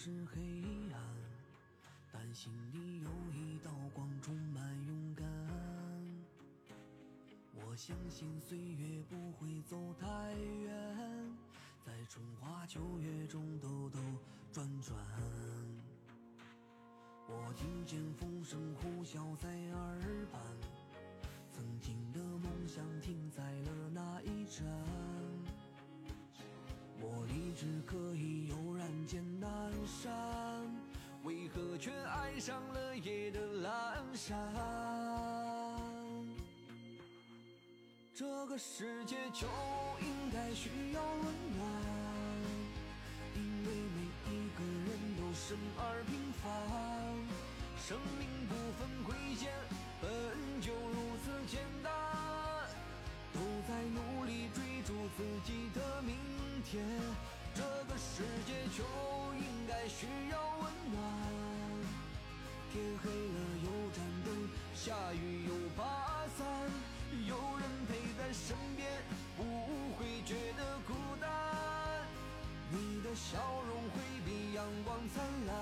[0.02, 0.40] 是黑
[0.94, 0.98] 暗，
[2.10, 5.26] 但心里有一道光充满勇敢。
[7.52, 11.36] 我相信岁月不会走太远，
[11.84, 13.98] 在春花秋月中兜兜
[14.50, 14.96] 转转。
[17.28, 20.00] 我听见风声呼啸在耳
[20.32, 20.40] 畔，
[32.40, 33.68] 上了夜的阑
[34.16, 34.34] 珊？
[38.14, 39.46] 这个世界就
[40.00, 41.22] 应该需要温
[41.54, 41.60] 暖，
[43.34, 44.00] 因为每
[44.32, 44.88] 一个人
[45.18, 46.48] 都生而平凡，
[47.76, 49.52] 生命不分贵贱，
[50.00, 50.10] 本
[50.62, 51.92] 就如此简单。
[53.34, 53.38] 都
[53.68, 56.16] 在努力追逐自己的明
[56.64, 56.82] 天。
[57.54, 58.82] 这个世界就
[59.34, 60.49] 应该需要。
[62.80, 66.46] 天黑了有盏灯，下雨有把伞，
[67.28, 68.88] 有人陪在身边，
[69.36, 69.44] 不
[69.98, 71.28] 会觉得孤单。
[72.70, 73.38] 你的笑
[73.68, 75.59] 容会比阳光灿烂。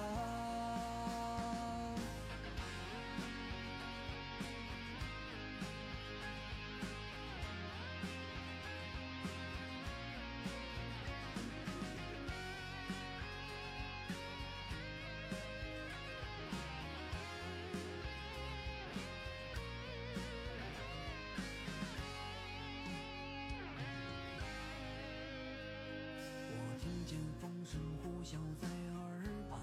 [27.08, 29.00] 见风声呼啸在耳
[29.48, 29.58] 畔，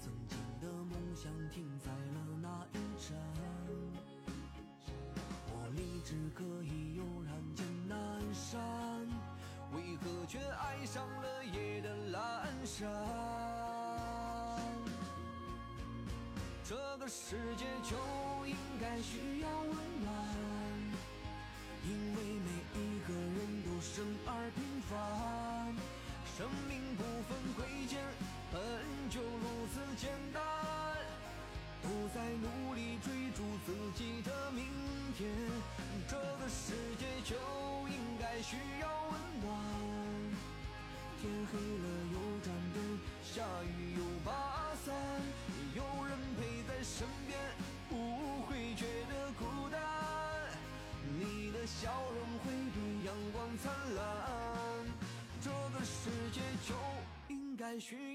[0.00, 3.16] 曾经的梦想停在了那一站。
[5.52, 8.60] 我立志可以悠然见南山，
[9.74, 12.18] 为何却爱上了夜的阑
[12.64, 12.90] 珊？
[16.64, 17.96] 这个世界就
[18.44, 19.70] 应该需要温
[20.02, 20.12] 暖。
[21.86, 22.50] 因为每
[22.80, 24.98] 一个人都生而平凡，
[26.36, 28.02] 生命不分贵贱，
[28.52, 28.60] 本
[29.08, 30.42] 就如此简单。
[31.80, 34.64] 不再努力追逐自己的明
[35.16, 35.30] 天，
[36.08, 37.36] 这个世界就
[37.86, 39.54] 应该需要温暖。
[41.22, 43.83] 天黑了有盏灯，下雨
[57.80, 58.13] 应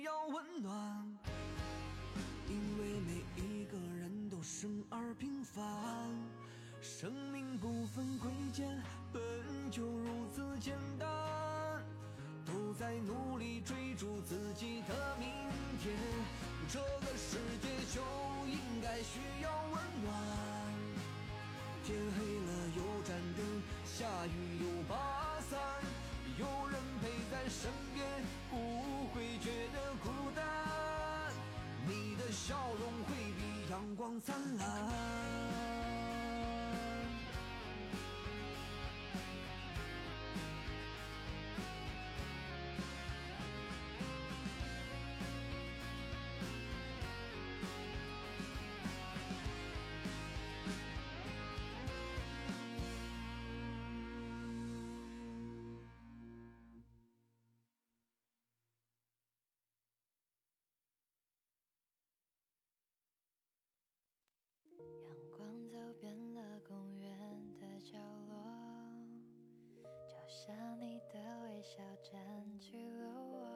[71.70, 72.20] 小站
[72.60, 73.48] 起了我，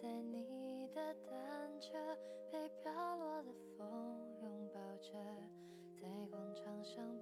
[0.00, 1.92] 在你的单车，
[2.50, 3.86] 被飘落的风
[4.40, 5.12] 拥抱着，
[6.00, 7.21] 在广场上。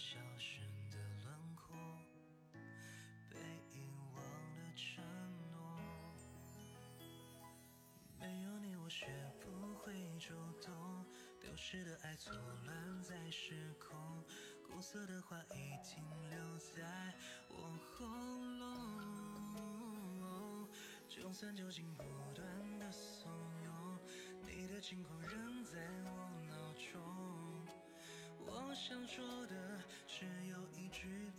[0.00, 1.76] 消声的轮廓，
[3.28, 3.36] 被
[3.70, 4.24] 遗忘
[4.54, 5.04] 的承
[5.52, 5.76] 诺，
[8.18, 10.32] 没有你我学不会主
[10.62, 11.04] 动，
[11.38, 14.24] 丢失的爱错乱在时空，
[14.66, 17.12] 苦涩的话已停留在
[17.50, 17.56] 我
[17.92, 18.06] 喉
[18.56, 20.66] 咙，
[21.10, 22.04] 就算酒精不
[22.34, 23.30] 断的怂
[23.62, 23.98] 恿，
[24.46, 27.66] 你的情况仍在我脑中，
[28.46, 29.69] 我想说的。
[30.20, 31.30] 只有一句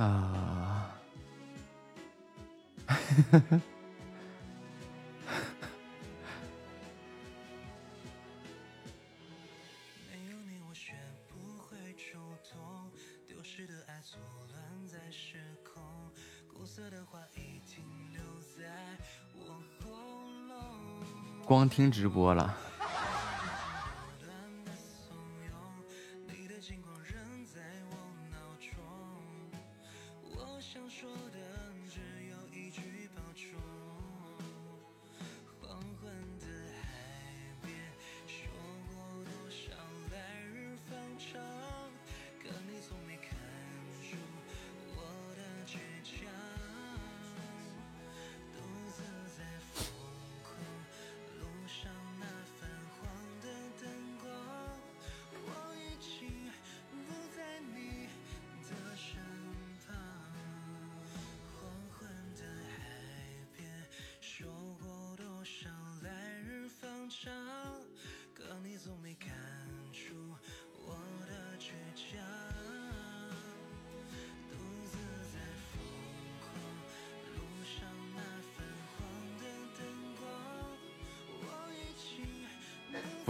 [0.00, 0.30] 咙。
[21.44, 22.69] 光听直播了。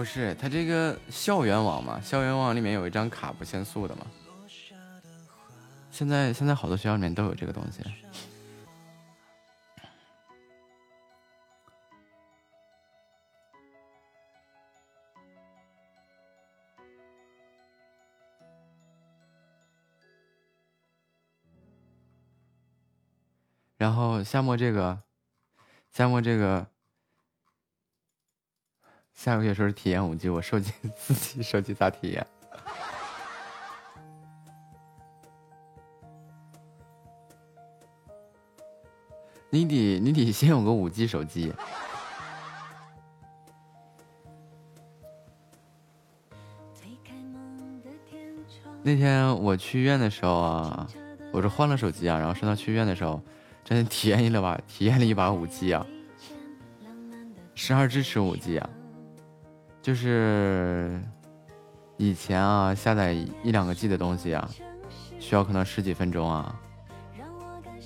[0.01, 4.06] 不是，它这个校园网嘛，校园网里面有一张卡不限速的嘛。
[5.90, 7.82] 现在现在好多学校里面都有这个东西。
[23.77, 25.02] 然后夏末这个，
[25.93, 26.66] 夏末这个，
[29.22, 32.26] 下个月说是体验五 G，我手机 自己手机咋体验？
[39.51, 41.52] 你得你得先有个五 G 手机。
[48.82, 50.86] 那天我去医院的时候啊，
[51.30, 53.22] 我是换了手机啊，然后上到去医院的时候，
[53.62, 55.86] 真的体验了把体验了一把五 G 啊，
[57.55, 58.70] 十二支持五 G 啊，
[59.82, 61.01] 就是
[61.97, 63.12] 以前啊下载
[63.43, 64.48] 一两个 G 的东西啊，
[65.19, 66.55] 需要可能十几分钟啊，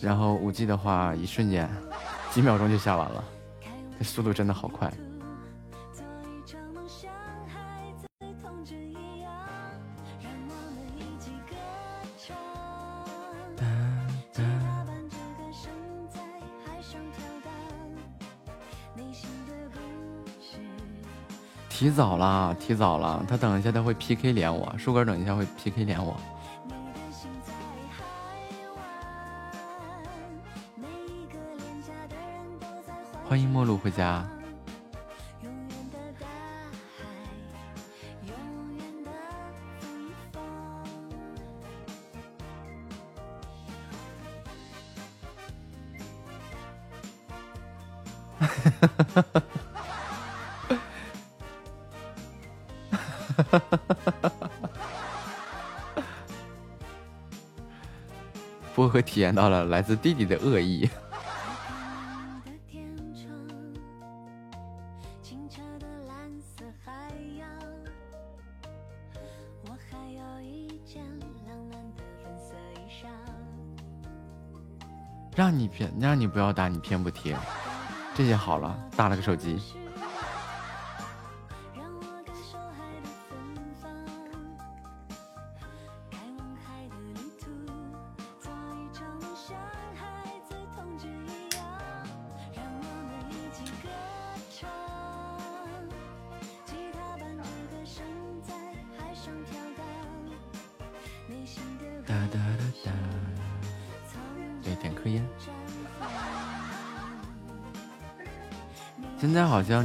[0.01, 1.69] 然后五 G 的话，一瞬间
[2.31, 3.25] 几秒钟就下完了，
[3.99, 4.93] 这速度真的好快。
[21.95, 26.17] 早了，提早了，他等一下他会 PK 连我，树根等一下会 PK 连我。
[33.27, 34.27] 欢迎陌路回家。
[58.75, 60.91] 薄荷体验到了来自弟弟的恶意。
[75.37, 77.37] 让你偏，让你不要打，你偏不贴，
[78.15, 79.61] 这下好了，打了个手机。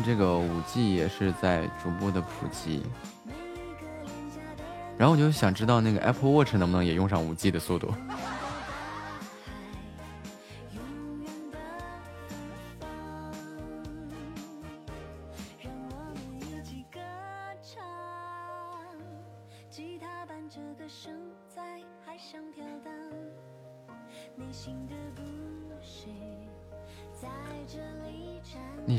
[0.10, 2.82] 这个五 G 也是在逐步的普及，
[4.98, 7.94] 然后我就想知道那个 Apple Watch 能不能也用上五 G 的速度。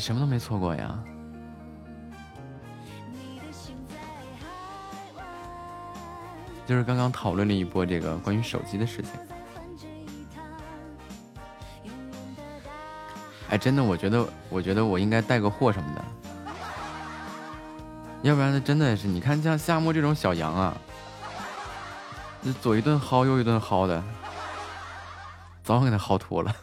[0.01, 0.99] 什么都没错过呀。
[6.67, 9.11] 就是刚刚讨论了一波这个关于手机的事情。
[13.49, 16.05] 哎，真的，我觉得，我觉得我应该带个货什么的，
[18.23, 20.77] 要不然呢，真的是，你看像夏沫这种小羊啊，
[22.45, 24.01] 这左一顿薅，右一顿薅的，
[25.65, 26.55] 早晚给他薅秃了。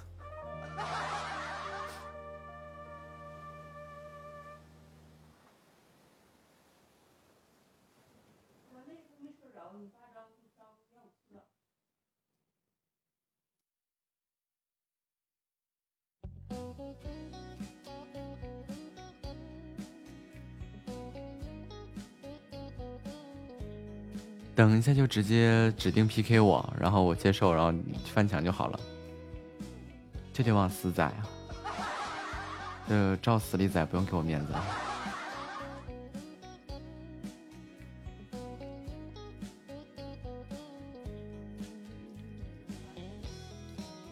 [24.90, 28.80] 那就直接指定 PK 我，然后我接受，然后翻墙就好了。
[30.32, 31.28] 就得往死宰啊！
[32.88, 34.54] 就照死里宰，不用给我面子。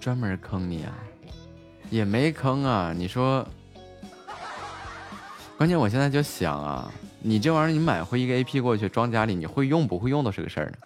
[0.02, 0.93] 专门坑你啊？
[1.89, 2.91] 也没坑啊！
[2.93, 3.47] 你说，
[5.56, 6.91] 关键我现在就想啊，
[7.27, 10.77] 你这玩意儿你买回一个 AP 过去装家里，你会用不会用都是个事儿呢。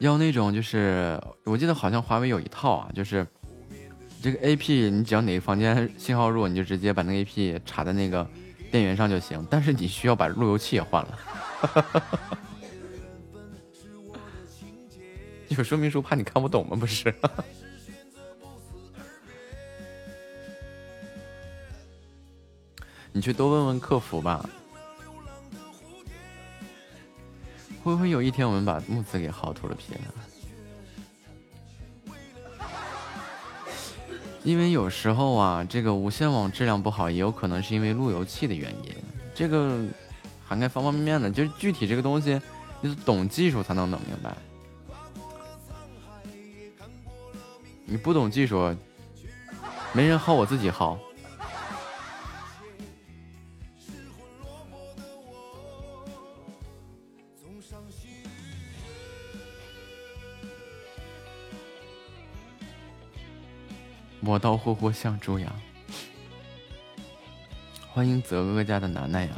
[0.00, 3.26] 要那种就是，我记得好像华为有一套啊，就是
[4.22, 8.28] 这个 AP，你只要哪个房间信号弱，你就直接把那个 AP 插在那个
[8.70, 9.46] 电源上就行。
[9.50, 11.18] 但是你需要把路由器也换了。
[15.50, 16.76] 有说明书怕你看不懂吗？
[16.76, 17.14] 不是。
[23.12, 24.48] 你去多问问客服吧。
[27.82, 30.14] 会不会有一天我们把木子给薅秃了皮了？
[34.44, 38.94] 因为有时候啊，这个无线网质量不好，也有可能是因为路由器的原因。
[39.34, 39.82] 这个
[40.46, 42.40] 涵盖方方面面的，就是具体这个东西，
[42.80, 44.36] 你懂技术才能弄明白。
[47.90, 48.72] 你不懂技术，
[49.92, 50.96] 没人薅我自己薅。
[64.20, 65.52] 磨刀霍霍向猪羊，
[67.92, 69.34] 欢迎泽哥哥家的楠楠呀！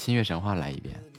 [0.00, 1.09] 新月神话》来一遍。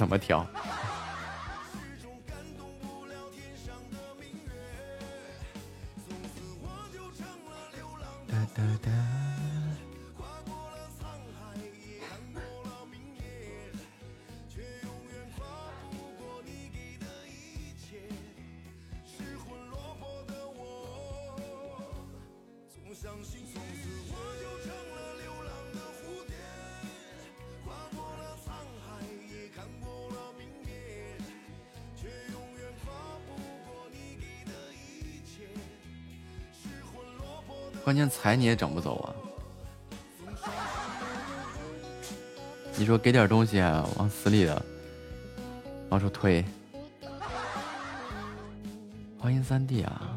[0.00, 0.46] 怎么调？
[37.90, 39.10] 关键财你也整不走啊！
[42.76, 43.58] 你说给点东西，
[43.96, 44.64] 往死里的
[45.88, 46.44] 往出推。
[49.18, 50.09] 欢迎三弟啊！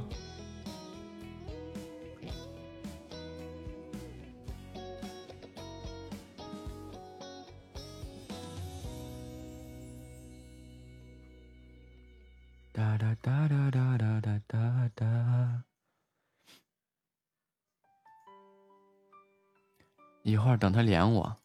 [20.63, 21.37] 等他连我，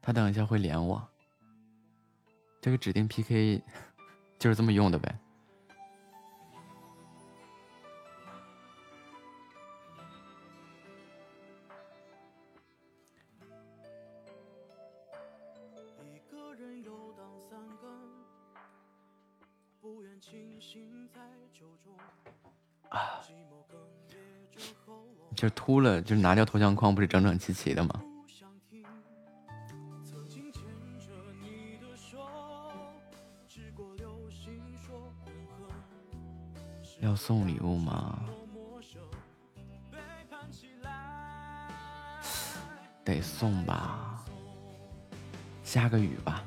[0.00, 1.06] 他等一下会连我。
[2.62, 3.62] 这个指定 PK
[4.38, 5.19] 就是这么用的呗。
[25.70, 28.02] 哭了，就是拿掉头像框不是整整齐齐的吗？
[36.98, 38.18] 要送礼物吗？
[43.04, 44.24] 得送吧，
[45.62, 46.42] 下个雨吧。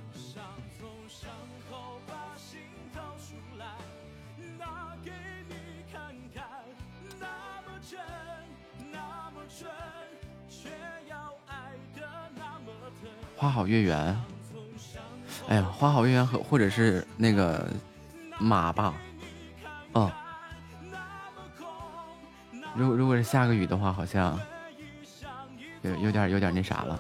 [13.68, 14.20] 月圆，
[15.48, 17.68] 哎呀，花好月圆和或者是那个
[18.40, 18.94] 马吧，
[19.94, 20.12] 哦，
[22.76, 24.40] 如果如果是下个雨的话，好像
[25.82, 27.00] 有有点有点那啥了。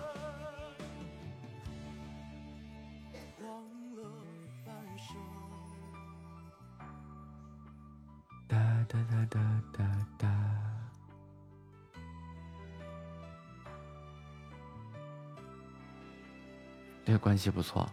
[17.34, 17.89] 关系不错。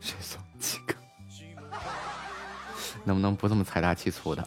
[0.00, 0.94] 谁送几个？
[3.04, 4.44] 能不能不这么财大气粗的？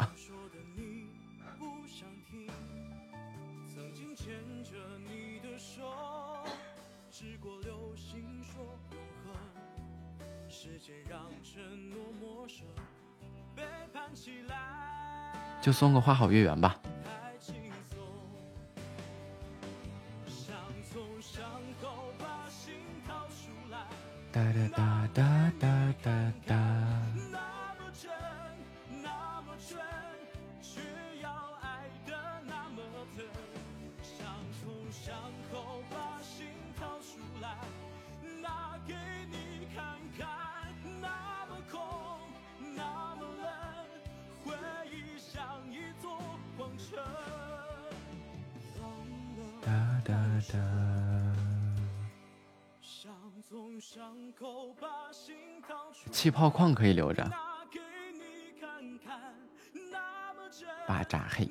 [15.69, 16.78] 就送个花好月圆吧。
[50.47, 51.33] 的
[56.11, 57.29] 气泡矿可以留着，
[60.87, 61.49] 巴扎黑。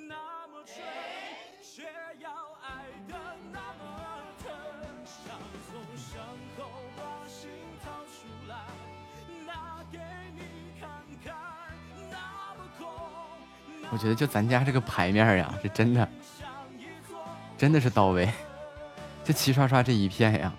[13.91, 16.07] 我觉得就咱家这个牌面呀，是真的，
[17.57, 18.29] 真的是到位。
[19.29, 20.55] 这齐刷刷这一片呀。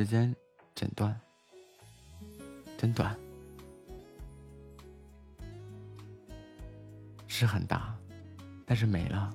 [0.00, 0.34] 时间
[0.74, 1.14] 诊断
[2.78, 3.14] 真短，
[7.28, 7.94] 是很大，
[8.64, 9.30] 但是没了。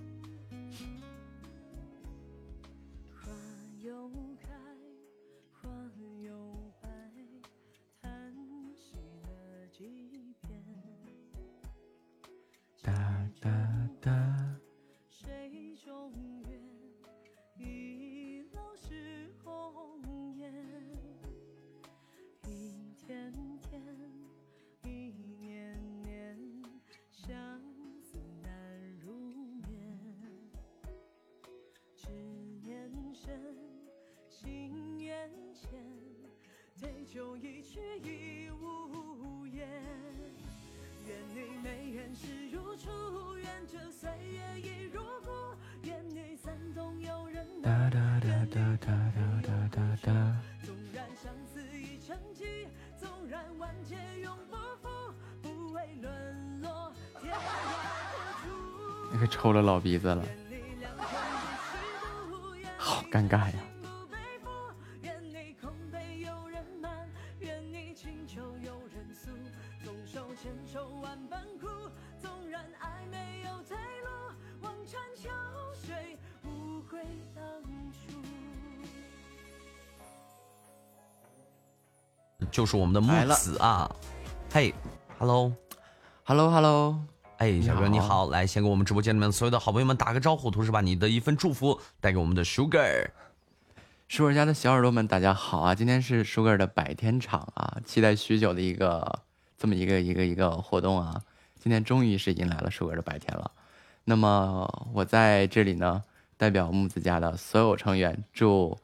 [59.86, 60.26] 鼻子了，
[62.76, 63.54] 好尴尬呀。
[82.50, 83.88] 就是我们的木子啊，
[84.52, 84.74] 嘿
[85.20, 86.50] ，hello，hello。
[86.50, 87.00] hello，
[87.38, 93.10] 哎，小哥你好来先给我们直播间里面所有的好朋友们打个招呼，同时把你的一份祝福带给我们的 Sugar。
[94.08, 95.76] 舒尔家的小耳朵们，大家好啊！
[95.76, 99.20] 今天是 Sugar 的百天场啊，期待许久的一个
[99.58, 101.22] 这么一个一个一个活动啊，
[101.60, 103.52] 今天终于是迎来了 Sugar 的百天了。
[104.06, 106.04] 那么我在这里呢，
[106.38, 108.78] 代表木子家的所有成员，祝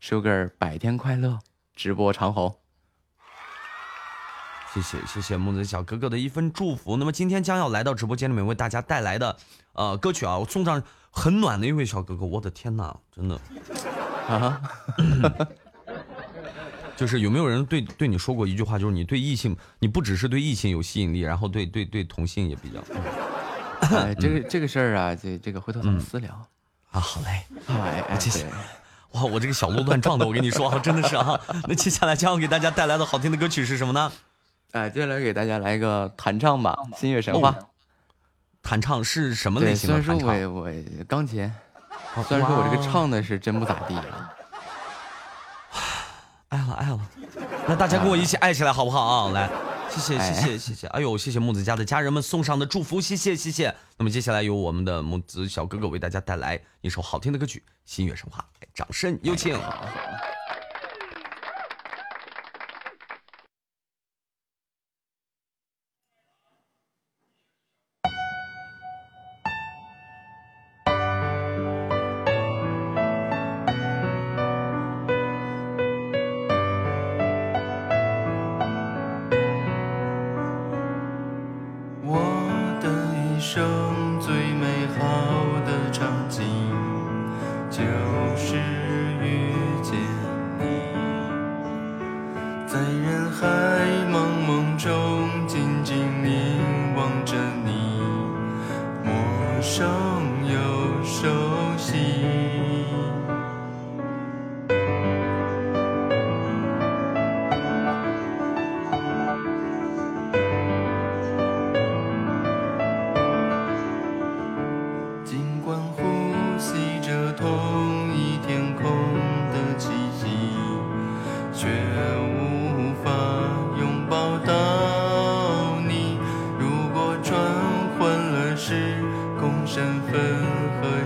[0.00, 1.40] Sugar 百天快乐，
[1.74, 2.54] 直播长红。
[4.80, 6.96] 谢谢谢谢木子小哥哥的一份祝福。
[6.96, 9.36] 那么今天将要来到直播间里面为大家带来的
[9.72, 10.80] 呃歌曲啊，我送上
[11.10, 13.40] 很暖的一位小哥哥，我的天呐，真的
[14.28, 14.60] 啊，
[16.96, 22.80] 就是有没有人对对你说过一句话，就是你对异性，你不只是对异性有吸引力，然后对对对同性也比较。
[23.96, 26.32] 哎，这个这个事儿啊，这这个回头咱们私聊。
[26.90, 28.46] 啊，好嘞，哎哎，谢谢。
[29.12, 31.40] 哇，我这个小鹿乱撞的，我跟你说啊，真的是啊。
[31.66, 34.12] 那接下来将要给大家带来的好听的歌曲是什么呢？
[34.72, 37.52] 哎，接下来给大家来一个弹唱吧，《新月神话》。
[38.60, 40.54] 弹唱是什么，类型的虽然说弹唱？
[40.54, 41.50] 我我钢琴，
[42.26, 44.34] 虽然说我这个唱的是真不咋地啊。
[46.48, 47.00] 爱了爱了，
[47.66, 49.32] 那大家跟我一起爱起来好不好啊？
[49.32, 49.48] 来，
[49.88, 53.74] 谢谢哎谢谢谢谢，哎呦，谢谢木子家的家人们送上的祝福，谢谢谢谢。
[53.96, 59.54] 那么接下来由我们的木子小哥哥为大家带来一首好听的歌曲《新月神话》，掌声有请。
[59.54, 60.37] 我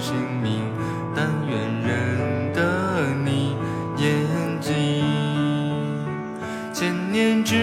[0.02, 0.60] 姓名，
[1.14, 1.56] 但愿
[1.86, 3.56] 认得你
[3.96, 4.72] 眼睛。
[6.72, 7.54] 千年之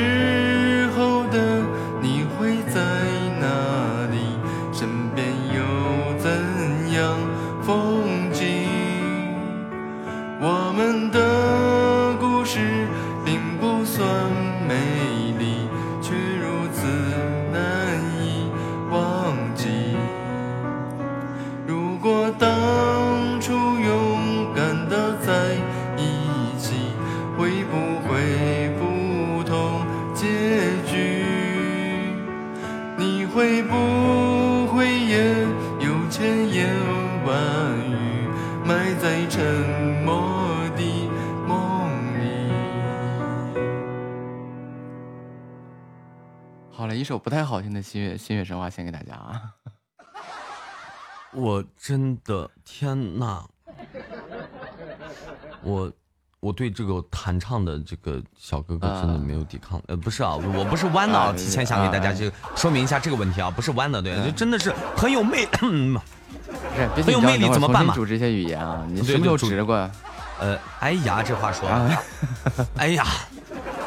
[47.30, 49.40] 不太好听的新月新月神话献给大家啊。
[51.32, 53.46] 我真的天呐，
[55.62, 55.92] 我
[56.40, 67.94] 我对这个弹唱的这个小哥哥真的没有抵抗，呃，不是啊，我不是弯的啊，啊提前想给大家就说明一下这个问题啊，不是弯的，对，就真的是很有魅， 很有魅力怎么办嘛？
[67.94, 69.76] 重新组织一些语言啊，你什么时候指着过？
[70.40, 71.70] 呃，哎呀，这话说
[72.78, 73.06] 哎呀，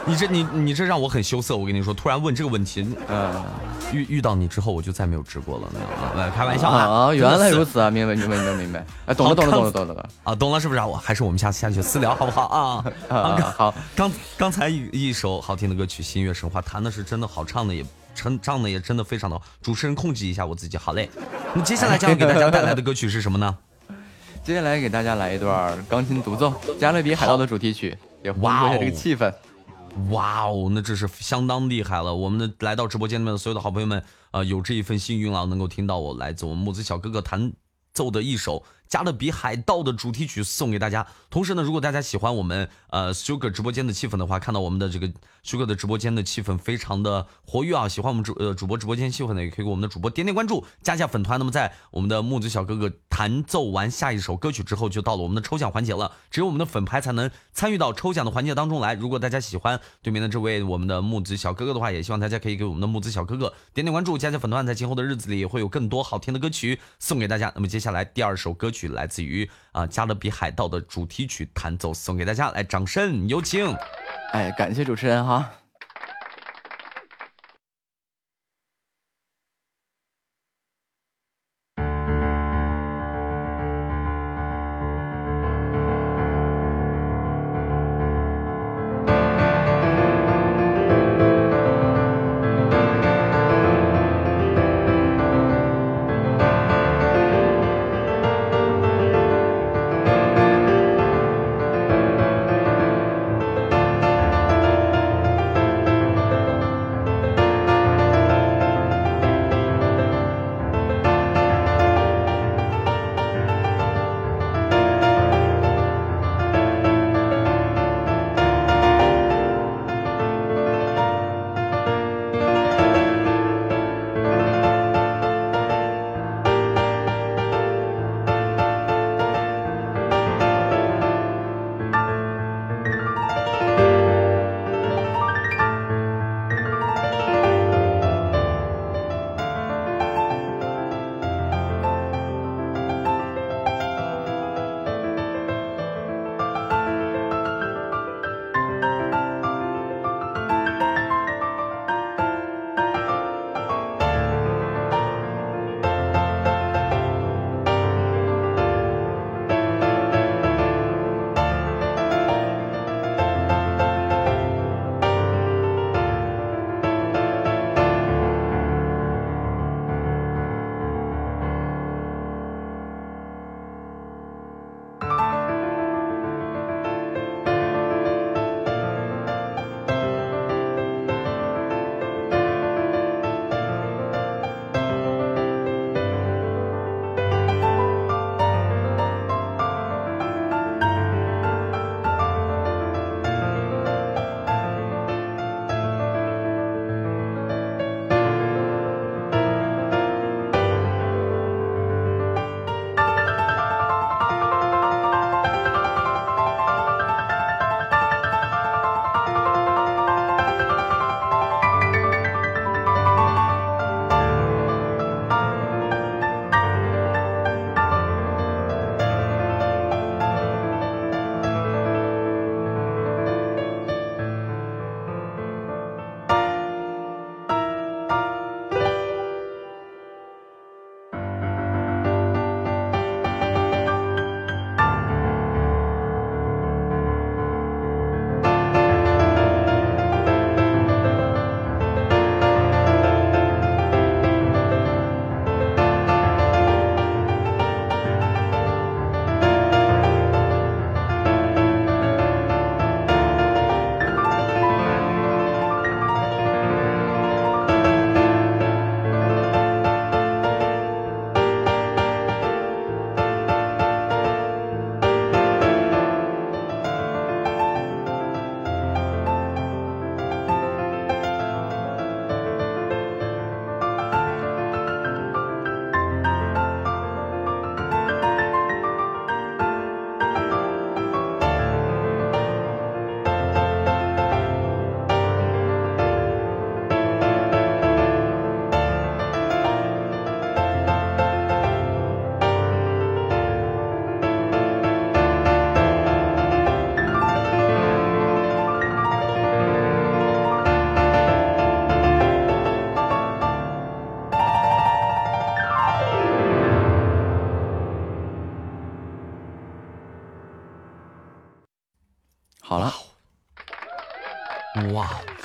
[0.04, 3.44] 你这你你这让我很羞涩，我跟你说，突然问这个问题，呃，
[3.92, 10.08] 遇遇到你之后我就再没有直播了，那啊，呃开玩笑啊，原来如此啊，明白明白明白明白，哎，懂了懂了懂了懂了懂了。
[10.24, 10.86] 啊，懂了是不是啊？
[10.86, 12.84] 我还是我们下次下去私聊好不好啊？
[13.08, 19.44] 啊好，刚刚才一一首好听的歌曲《新月神话》，弹的是真的好，唱的也唱唱的也真的非常的好。
[19.62, 21.08] 主持人控制一下我自己，好嘞。
[21.54, 23.56] 那接下来将要给大家带来的歌曲是什么呢？
[24.42, 26.48] 接下来给大家来一段钢琴独奏
[26.80, 29.32] 《加勒比海盗》的主题曲，也烘托一下这个气氛。
[30.10, 32.14] 哇哦，那这是相当厉害了！
[32.14, 37.52] 我们的来到直播间里面的所有的好朋友们，啊，有这一份幸运啊，能够听到我来自我们木子小哥哥弹
[37.92, 38.58] 奏的一首
[38.92, 41.06] 《加勒比海盗的主题曲送给大家。
[41.30, 45.10] 同时呢，如果大家喜欢我们呃 Sugar 直播间的气氛的话，看到我们的这个
[45.42, 51.38] Sugar 的直播间的气氛非常的活跃啊，喜欢我们主呃主播直播间气氛的，也可以给我们的主播点点关注，加一下粉团。
[51.40, 56.12] 那么在我们的木子小哥哥弹奏完下一首歌曲之后，就到了我们的抽奖环节了。
[56.30, 58.92] 只有我们的粉牌才能参与到抽奖的环节当中来。
[58.92, 67.50] 如果大家喜欢对面的这位我们的木子小哥哥的话，也希望大家可以给我们的木子小哥哥点点关注，加加粉团，在今后的日子里也会有更多好听的歌曲送给大家。
[67.54, 73.74] 那么接下来第二首歌曲来自于啊、加勒比海盗的主题曲弹奏送给大家，来掌声有请。
[74.32, 75.50] 哎，感谢主持人哈。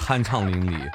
[0.07, 0.89] 酣畅淋漓，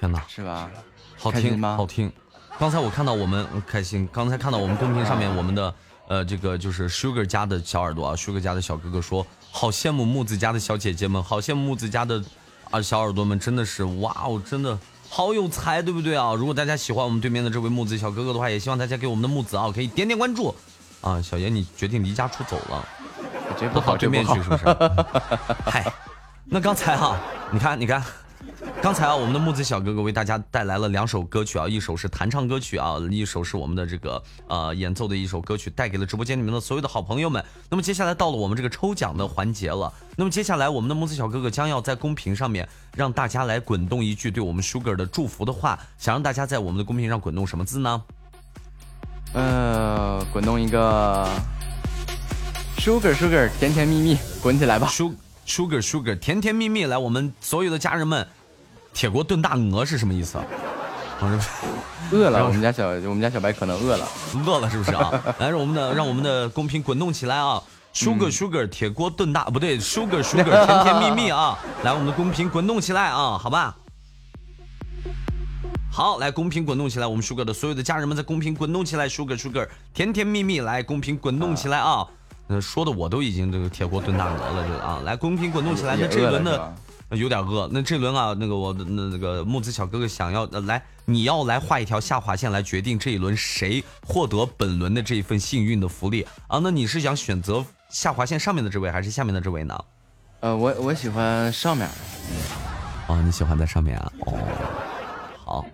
[0.00, 0.70] 天哪，是吧？
[1.18, 2.10] 好听吗好听。
[2.58, 5.74] 刚才我看到我们呃开心，刚才看到我们公屏上面我们的
[6.08, 12.24] 呃这个就是 Sugar 家的小耳朵啊，Sugar 家的小哥哥说，好羡慕木子家的小姐姐们，好羡慕木子家的
[12.70, 14.78] 啊小耳朵们，真的是哇哦，真的
[15.10, 16.32] 好有才，对不对啊？
[16.32, 20.54] 如果大家喜欢我们对面的这位木子小哥哥的话，也希望大家给我们的木子啊可以点点关注。
[21.02, 22.88] 啊，小爷你决定离家出走了，
[23.60, 24.64] 这不都好这不好对面去是不是？
[25.70, 25.92] 嗨，
[26.46, 27.18] 那刚才哈、
[27.50, 28.02] 你看你看，
[28.82, 37.42] 刚才啊，我们的木子小哥哥为大家带来了两首歌曲啊，一首是弹唱歌曲啊，一首是我们的这个呃演奏的一首歌曲，带给了直播间里面的所有的好朋友们。
[37.70, 39.92] 那么接下来到了我们这个抽奖的环节了。
[40.16, 48.02] 那么接下来我们的木子小哥哥将要在公屏上面让大家来滚动一句对我们 Sugar 的祝福的话，想让大家在我们的公屏上滚动什么字呢？
[49.32, 51.28] 呃，滚动一个
[52.78, 55.14] sugar sugar 甜甜蜜蜜，滚起来吧！sugar
[55.46, 58.26] sugar sugar 甜甜蜜蜜，来，我们所有的家人们，
[58.92, 60.44] 铁锅炖大鹅是什么意思啊？
[62.10, 64.06] 饿了，我们家小我们家小白可能饿了，
[64.44, 65.10] 饿了是不是啊？
[65.38, 67.62] 来，让我们的让我们的公屏滚动起来啊
[67.94, 71.58] ！Sugar Sugar 铁锅炖大不对，Sugar Sugar 甜甜蜜蜜啊！
[71.84, 73.76] 来，我们的公屏滚动起来啊，好吧？
[75.92, 82.06] 好，来公屏滚动起来，我们 Sugar 的所有的家人们在公屏滚动起来，Sugar Sugar 甜甜蜜蜜，来公屏滚动起来啊！
[82.48, 86.74] 呃，说的我都已经这个铁锅炖大鹅了，这个啊，来公屏滚动起来，那这一轮的
[87.12, 96.58] 有点饿，那这轮啊，那个我的那那个木子小哥哥想要、呃、来，你要来画一条下划线来决定这一轮谁获得本轮的这一份幸运的福利啊？
[96.62, 99.78] 那你是想选择下划线上面的这位，还是下面的这位呢？
[100.40, 101.88] 呃，我我喜欢上面。
[103.08, 104.12] 哦，你喜欢在上面啊？
[104.20, 104.38] 哦，
[105.44, 105.66] 好，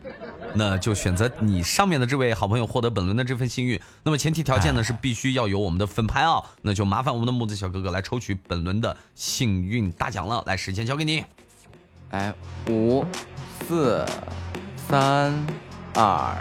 [0.54, 3.80] 那就选择你上面的这位好朋友获得本轮的这份幸运。
[4.02, 10.42] 那么前提条件呢是必须要有我们的粉牌啊，那就麻烦我们的木子小哥哥来抽取本轮的幸运大奖了。
[10.46, 11.24] 来，时间交给你。
[12.10, 12.34] 来，
[12.68, 13.04] 五、
[13.66, 14.04] 四、
[14.88, 15.46] 三、
[15.94, 16.36] 二、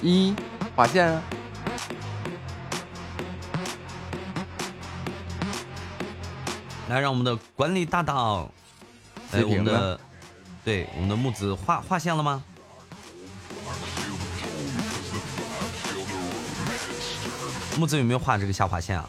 [0.00, 0.34] 一，
[0.76, 1.22] 划线啊！
[6.88, 8.14] 来，让我们的管理大大，
[9.32, 10.00] 来截屏我们的，
[10.64, 12.42] 对我们的木子画画线了吗？
[17.78, 19.08] 木子有没有画这个下划线啊？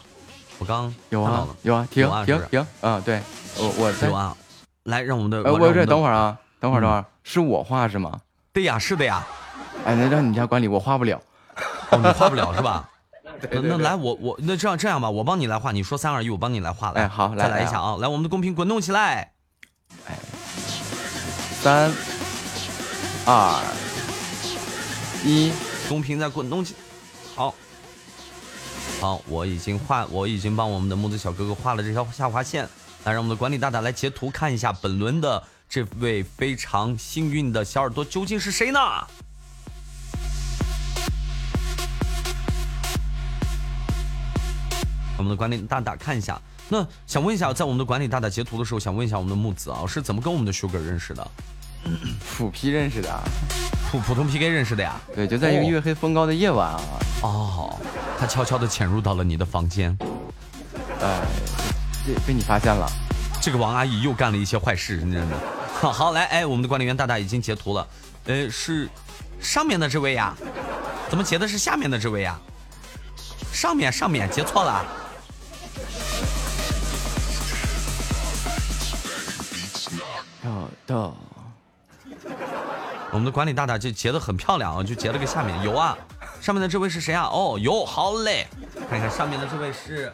[0.58, 3.20] 我刚有啊有啊，停停停，啊，对，
[3.58, 4.36] 我我在有啊。
[4.84, 8.20] 来，让我们的呃，我这等会儿啊，等会儿嗯等会儿，是我画是吗？
[8.52, 9.26] 对呀，是的呀。
[9.84, 11.20] 哎，那让你家管理，我画不了。
[11.90, 12.88] 哦，你画不了是吧？
[13.50, 17.02] 那那来，我我那这样这样吧，我帮你来画，你说三二一，我帮你来画来。
[17.02, 17.96] 哎好再来一下啊！
[17.98, 19.32] 来，我们的公屏滚动起来。
[20.06, 20.16] 哎
[21.62, 21.92] 三、
[23.24, 23.62] 二、
[25.24, 25.52] 一，
[25.88, 26.74] 公屏再滚动起。
[27.34, 27.54] 好，
[29.02, 32.62] 好，我已经画，我已经帮我们的木子小哥哥画了这条下划线。
[33.02, 38.78] 来，让我们的管理大大来截图看一下本轮的这位非常幸运的小耳朵究竟是谁呢？
[45.18, 46.40] 我们的管理大大看一下。
[46.68, 51.28] 那想问一下，在我们的管理大大截图的时候，想问一下我们的木子啊，是怎么跟我们的 Sugar 认识的？
[52.36, 53.20] 普 P 认识的啊，
[53.90, 55.00] 普普通 PK 认识的呀？
[55.14, 56.80] 对，就在一个月黑风高的夜晚啊，
[57.22, 57.78] 哦，
[58.18, 59.96] 他悄悄的潜入到了你的房间，
[61.00, 61.20] 哎，
[62.06, 62.90] 被被你发现了。
[63.40, 65.26] 这个王阿姨又干了一些坏事，真的。
[65.80, 67.86] 好，好来，哎，我们的管理员大大已经截图了，
[68.24, 68.88] 呃，是
[69.40, 70.34] 上面的这位呀？
[71.10, 72.38] 怎么截的是下面的这位呀？
[73.52, 74.84] 上面上面截错了。
[80.42, 81.16] 豆豆，
[83.12, 85.96] 我们的管理大大就截的很漂亮啊，就截了个下面有啊，
[86.40, 87.28] 上面的这位是谁啊？
[87.30, 88.46] 哦，有，好嘞，
[88.88, 90.10] 看一看上面的这位是，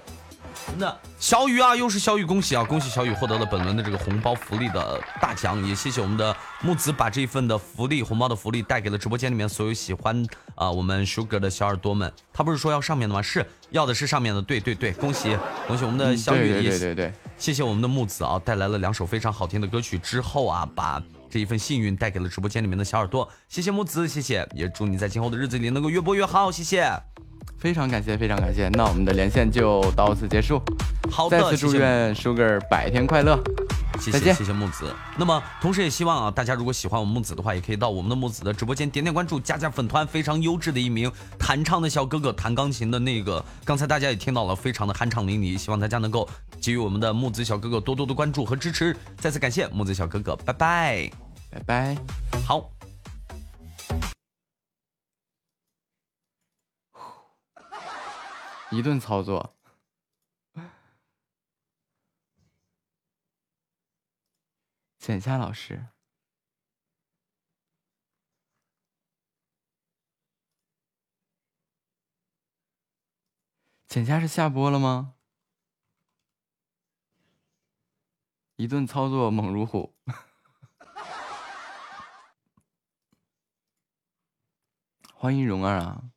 [0.77, 12.13] 那小雨啊，又是小雨，恭喜啊，恭喜小雨获得了本轮的这个红包福利的大奖，也谢谢我们的木子把这一份的福利红包的福利带给了直播间里面所有喜欢啊、我们 Sugar 的小耳朵们。
[12.33, 13.23] 他不是说要上面的吗？
[13.23, 15.39] 是要的是上面的，对对对，恭喜
[15.69, 21.01] 恭喜我们的小雨，嗯对对也对对对，谢谢我们的木子啊，带来了两首非常好听的歌曲之后啊，把
[21.31, 23.29] 这一份幸运带给了直播间里面的小耳朵。
[23.49, 27.18] 谢谢木子，谢谢，也祝你在今后的日子里能够越播越好，谢谢。
[27.59, 28.69] 非常感谢，非常感谢。
[28.71, 30.63] 那我们的连线就到此结束。
[31.11, 33.39] 好的再次祝愿 Sugar 百天快乐。
[34.13, 34.95] 再见谢谢谢谢木子。
[35.17, 45.59] 那么同时也希望啊，大家如果喜欢我们木子的话，也可以到我们的木子的直播间点点关注，加加粉团，非常优质的一名弹唱的小哥哥，弹钢琴的那个，刚才大家也听到了，非常的酣畅淋漓。
[45.59, 46.29] 希望大家能够
[46.61, 48.97] 给予我们的木子小哥哥多多的关注和支持。
[49.17, 51.11] 再次感谢木子小哥哥，拜拜，
[51.51, 51.97] 拜拜。
[52.47, 52.78] 好。
[58.71, 59.55] 一顿操作。
[64.99, 65.87] 浅夏老师，
[73.89, 75.15] 浅夏是下播了吗？
[78.57, 79.97] 一顿操作猛如虎。
[85.15, 86.11] 欢迎蓉儿啊！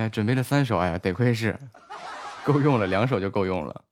[0.00, 1.58] 哎，准备了三首，哎呀，得亏是
[2.42, 3.84] 够用了，两首就够用了。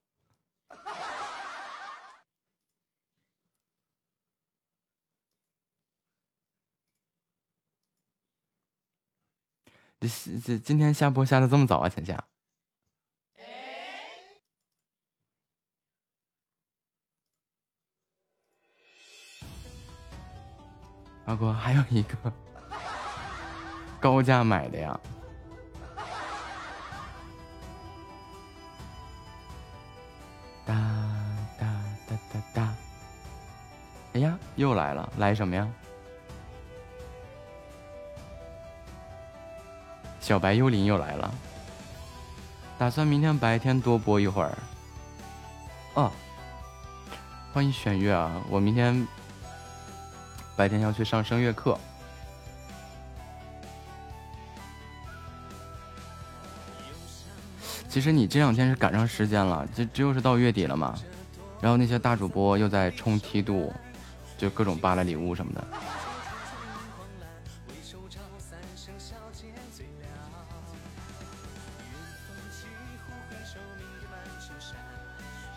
[10.00, 10.08] 这
[10.40, 12.24] 这今天下播下的这么早啊，浅夏。
[21.26, 22.32] 阿哥还有一个
[24.00, 24.98] 高价买的呀，
[34.18, 35.68] 哎呀，又来了，来什么呀？
[40.18, 41.32] 小白幽灵又来了，
[42.76, 44.58] 打算明天白天多播一会儿。
[45.94, 46.10] 哦，
[47.52, 48.42] 欢迎选月啊！
[48.50, 49.06] 我明天
[50.56, 51.78] 白天要去上声乐课。
[57.88, 60.98] 其实你这两天是赶上时间了，这这又是到月底了嘛，
[61.60, 63.72] 然后那些大主播又在冲梯度，
[64.39, 65.65] 就各种扒拉礼物什么的。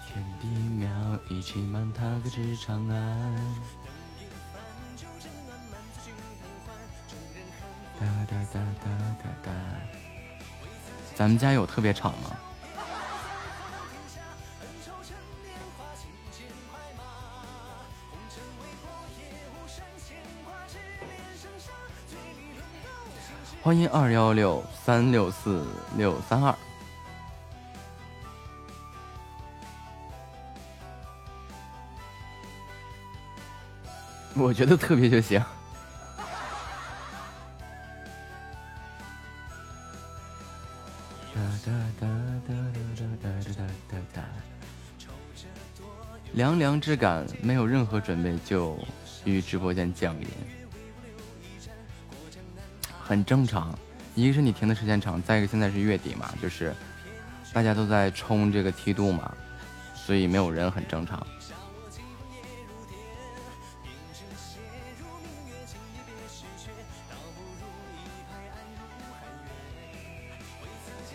[0.07, 0.47] 天地
[0.83, 3.35] 渺一起满踏歌至长安。
[7.99, 9.51] 哒哒哒哒哒哒。
[11.15, 12.50] 咱们家有特别场吗？
[23.63, 25.63] 欢迎二幺六三六四
[25.95, 26.55] 六三二。
[34.33, 35.39] 我觉得特别就行。
[46.33, 48.75] 凉凉之感没有任何准备就
[49.23, 50.60] 与直播间降临。
[53.11, 53.77] 很正常。
[54.15, 56.73] 一个是你停的时间长，再一个现在是月底嘛，就是
[57.51, 59.29] 大家都在冲这个梯度嘛，
[59.93, 61.21] 所以没有人很正常。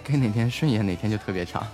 [0.04, 1.66] 跟哪天顺眼哪天就特别长。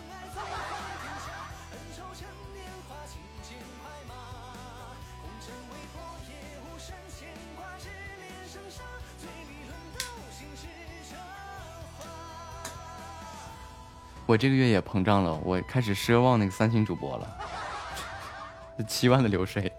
[14.33, 17.37] 我这个月也膨胀了，我开始奢望那个三星主播了，
[18.89, 19.71] 七万的流水。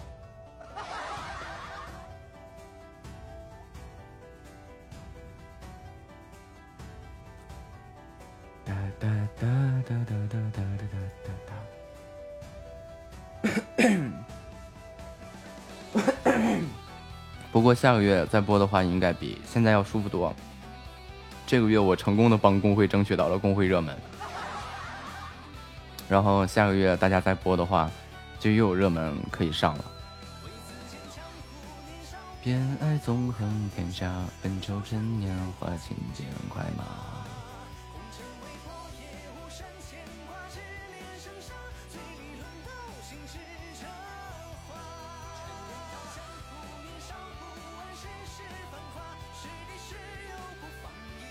[17.51, 20.31] 不过下个月再播的话，应该比现在要舒服多。
[21.47, 23.97] 这个月我成功的帮工会争取到了工会热门，
[26.13, 27.89] 然后下个月大家再播的话，
[28.39, 29.85] 就又有热门可以上了。
[32.39, 36.83] 偏爱纵横天下，本就趁年华，轻剑快马。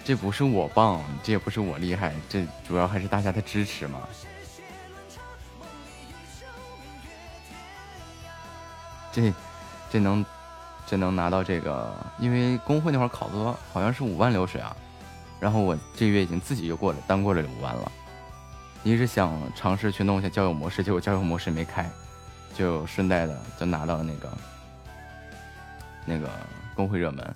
[0.04, 4.00] 这不是我棒，这也不是我厉害，这主要还是大家的支持嘛。
[9.12, 9.32] 这
[9.90, 10.24] 这能
[10.86, 14.74] 这能拿到这个，因为工会那会儿考核好像是五万流水啊，
[15.38, 17.92] 然后我这月已经自己就过了单过了五万了。
[18.82, 21.88] 一直想尝试去弄一下交友模式，结果交友模式没开，
[22.52, 24.38] 就顺带的就拿到了那个
[26.04, 26.28] 那个
[26.74, 27.34] 工会热门，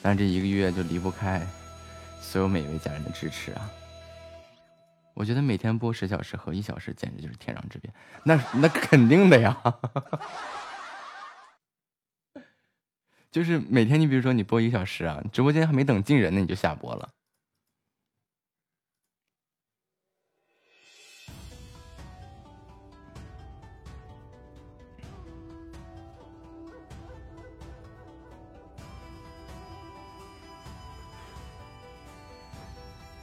[0.00, 1.44] 但是这一个月就离不开
[2.20, 3.68] 所有每一位家人的支持啊！
[5.14, 7.90] 我觉得每天播十小时和一小时简直就是天壤之别，
[8.22, 9.56] 那那肯定的呀。
[13.36, 17.06] 就是每天，你比如说你播一个小时啊，直播间还没等进人呢，你就下播了。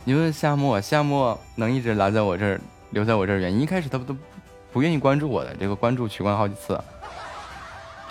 [0.06, 2.62] 你问夏末，夏末能一直来在我这儿，
[2.92, 4.16] 留在我这儿，原因一开始他不都
[4.72, 6.80] 不愿意关注我的，这个关注取关好几次。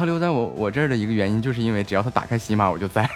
[0.02, 3.08] 他留在我我这儿的一个原因，就是因为只要他打开喜马，我就在。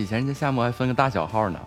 [0.00, 1.60] 以前人家夏末还分个大小号呢。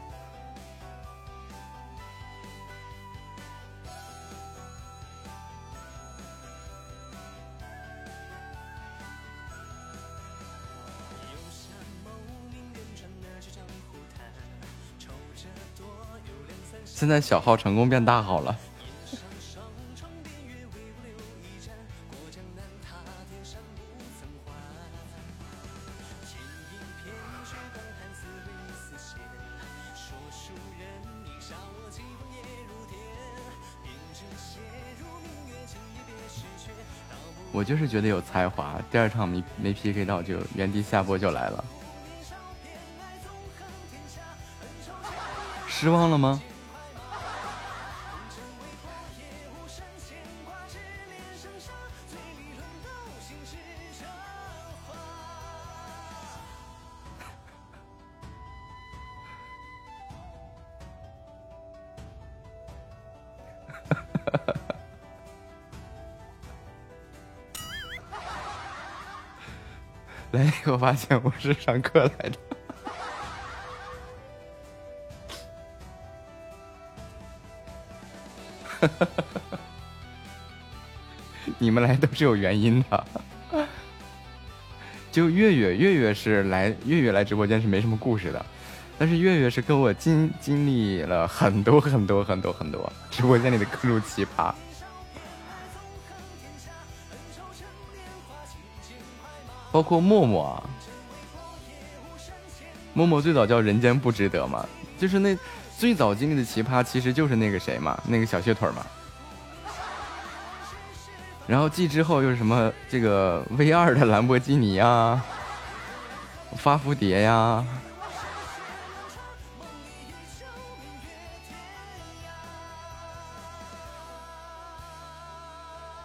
[16.83, 18.57] 现在小号成功变大号了。
[37.93, 41.63] 觉得有才华，第二场没没 PK 到就原地下播就来了，
[45.67, 46.41] 失望了吗？
[70.65, 72.37] 我发现我是上课来的。
[81.57, 83.05] 你们来都是有原因的。
[85.11, 88.45] 就月月，月月是来，月月来直播间是没什么故事的，
[88.97, 94.53] 但是月月是跟我经经历了很多很多很多很多直播间里的各种奇葩。
[99.73, 100.63] 包括默默啊，
[102.93, 104.63] 默默最早叫人间不值得嘛，
[104.99, 105.35] 就是那
[105.79, 108.85] 最早经历的奇葩，其实就是那个谁嘛，那个小蟹腿嘛。
[111.47, 115.19] 然后继之后又是什么这个 V 二的兰博基尼呀，
[116.55, 117.65] 发蝴蝶呀，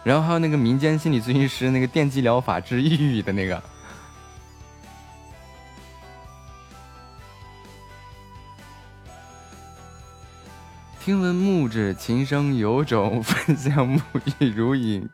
[0.09, 3.61] 然后还有那个民间心理咨询师那个电击疗法治抑郁的那个。
[10.99, 14.01] 听闻木质琴声有种，分享沐
[14.39, 15.07] 浴如影。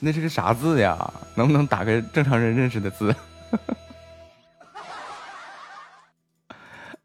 [0.00, 1.10] 那是个啥字呀？
[1.34, 3.16] 能不能打个正常人认识的字？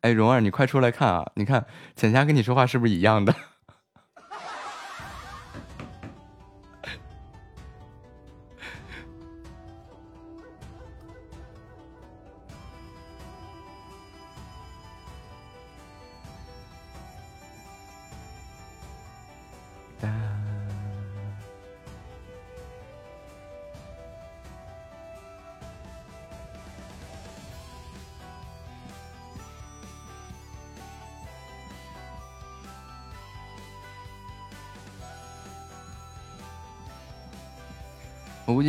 [0.01, 1.31] 哎，蓉儿，你快出来看啊！
[1.35, 3.33] 你看浅霞跟你说话是不是一样的？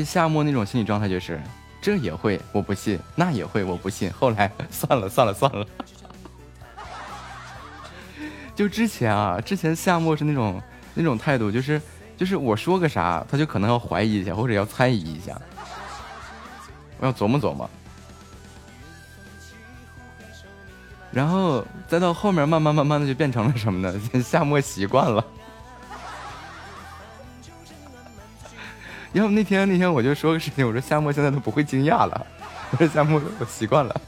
[0.05, 1.41] 夏末那种心理状态就是，
[1.81, 4.13] 这也会，我不信；那也会，我不信。
[4.13, 5.67] 后来算了算了算了。
[8.55, 10.63] 就之前啊，之前夏末是那种
[10.95, 11.81] 那种态度，就是
[12.17, 15.41] 就是我说个啥，他就可能要怀疑一下，或者要猜疑一下，
[16.99, 17.69] 我要琢磨琢磨。
[21.11, 24.01] 然后再到后面，慢慢慢慢的就变成了什么呢？
[24.23, 25.25] 夏末习惯了。
[29.13, 32.27] 要不那天那天我就说个事情，我说夏末现在都不会惊讶了，
[32.71, 34.01] 我说夏末我习惯了。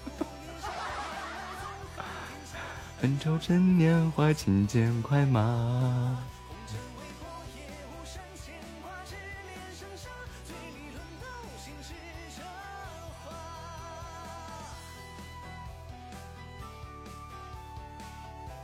[3.02, 6.16] 恩仇趁年华，轻剑快马。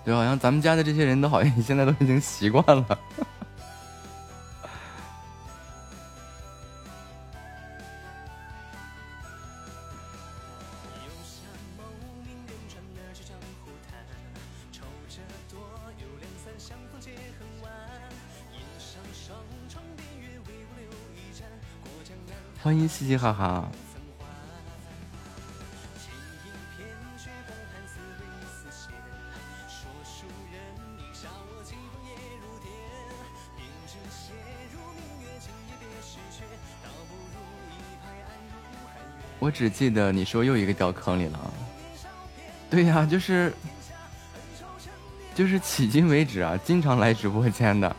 [0.05, 2.99] 对，好像咱们家的这些人都好像现在都已经习惯了。
[23.09, 23.67] 嘻嘻哈哈。
[39.41, 41.39] 我只记得你说又一个掉坑里了。
[42.69, 43.51] 对呀、就是
[45.35, 47.97] 就是迄今为止啊，经常来直播间的，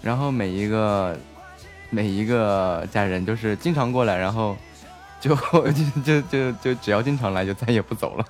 [0.00, 1.18] 然后每一个
[1.94, 4.56] 每一个家人都是经常过来，然后
[5.20, 8.24] 就就就就就只要经常来就再也不走了。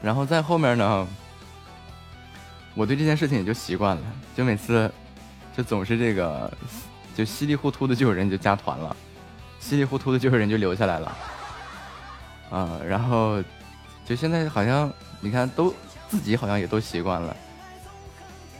[0.00, 1.06] 然后在后面呢，
[2.78, 4.02] 我对这件事情也就习惯了，
[4.36, 4.88] 就每次
[5.56, 6.48] 就总是这个，
[7.16, 8.96] 就稀里糊涂的就有人就加团了，
[9.58, 11.18] 稀里糊涂的就有人就留下来了，
[12.52, 13.42] 啊，然后
[14.06, 14.88] 就现在好像
[15.20, 15.74] 你看都
[16.08, 17.36] 自己好像也都习惯了，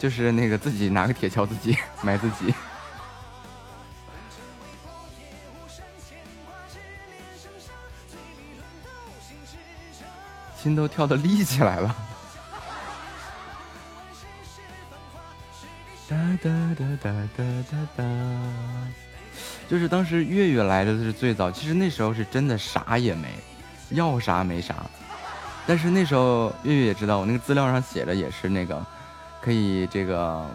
[0.00, 2.52] 就是那个自己拿个铁锹自己 埋自己。
[10.60, 11.94] 心都跳的立起来了。
[16.42, 18.04] 哒哒哒哒哒哒，
[19.68, 23.28] 就是当时月月来的是最早，其实那时候是真的啥也没，
[23.90, 24.76] 要啥没啥。
[25.66, 28.84] 但是那时候月月也知道，我那个资料上写的也是那个，
[29.40, 30.46] 可以这个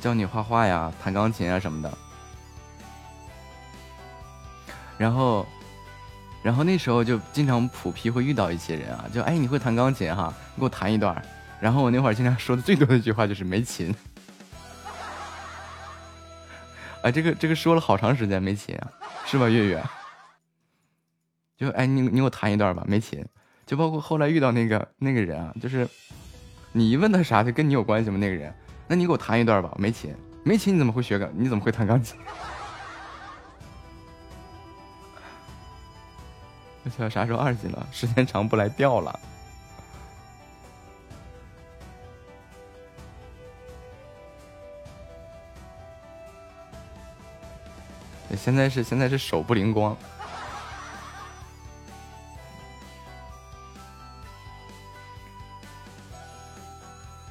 [0.00, 1.98] 教你画画呀、弹钢琴啊什么的。
[4.96, 5.46] 然后
[6.42, 11.22] 然后那时候就经常普批会遇到一些人啊，就哎你会弹钢琴哈，你给我弹一段。
[11.60, 13.94] 然后我那会儿经常说的最多的一句话就是没琴。
[17.02, 18.90] 哎，这个这个说了好长时间没琴啊，
[19.24, 19.82] 是吧，月月？
[21.56, 23.24] 就哎你你给我弹一段吧，没琴。
[23.66, 25.88] 就包括后来遇到那个那个人啊，就是
[26.72, 28.18] 你一问他啥，就跟你有关系吗？
[28.18, 28.52] 那个人，
[28.88, 30.12] 那你给我弹一段吧，没琴，
[30.44, 31.30] 没琴你怎么会学钢？
[31.34, 32.18] 你怎么会弹钢琴？
[36.82, 37.86] 我操啥时候二级了？
[37.92, 39.20] 时间长不来调了。
[48.36, 49.96] 现在是现在是手不灵光。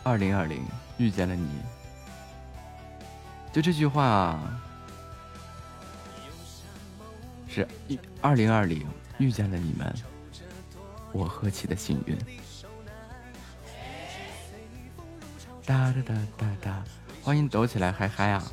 [0.03, 0.65] 二零二零
[0.97, 1.61] 遇见了你，
[3.53, 4.39] 就这句话
[7.47, 8.87] 是一二零二零
[9.19, 9.93] 遇见了你们，
[11.11, 12.17] 我何其的幸运！
[15.63, 16.83] 哒哒哒哒哒，
[17.21, 18.43] 欢迎抖起来嗨嗨啊！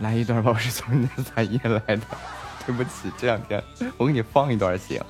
[0.00, 2.00] 来一段吧，我是从你的彩页来的，
[2.66, 3.62] 对不起，这两天
[3.96, 5.02] 我给你放一段行。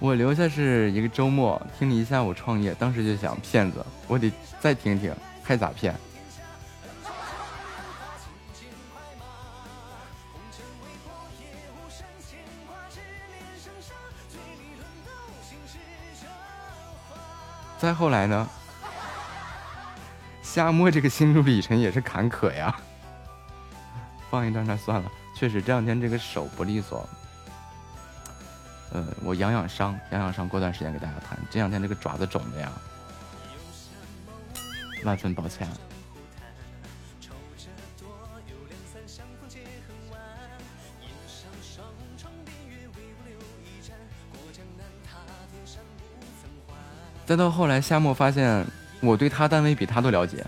[0.00, 4.30] 我留下是一个周末，听了一下午创业，当时就想骗子，我得
[4.60, 5.94] 再听听，还咋骗？
[17.78, 18.48] 再后来呢？
[20.54, 22.72] 夏末这个心路历程也是坎坷呀。
[24.30, 27.08] 放一段那算了，确实这两天这个手不利索。
[28.92, 31.36] 呃，我养养伤，养养伤，过段时间给大家谈。
[31.50, 32.70] 这两天这个爪子肿的呀，
[35.02, 35.68] 万分抱歉。
[47.26, 48.64] 再到后来，夏末发现
[49.04, 50.44] 我对他单位比他都了解。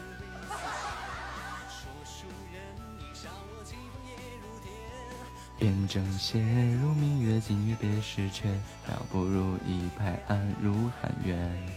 [5.59, 8.49] 便正写入明月，今月别时缺，
[8.87, 11.69] 倒不如一拍案入寒渊。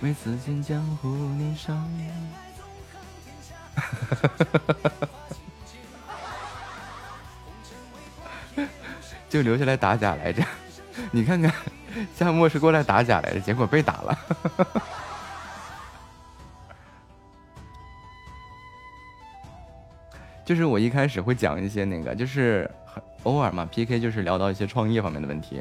[0.00, 1.74] 为此间江湖年少。
[9.28, 10.42] 就留下来打假来着，
[11.10, 11.52] 你看看，
[12.14, 14.18] 夏末是过来打假来着，结果被打了。
[20.46, 22.70] 就是我一开始会讲一些那个就是
[23.24, 25.60] 偶尔嘛 pk 就是聊到一些创业方面的问题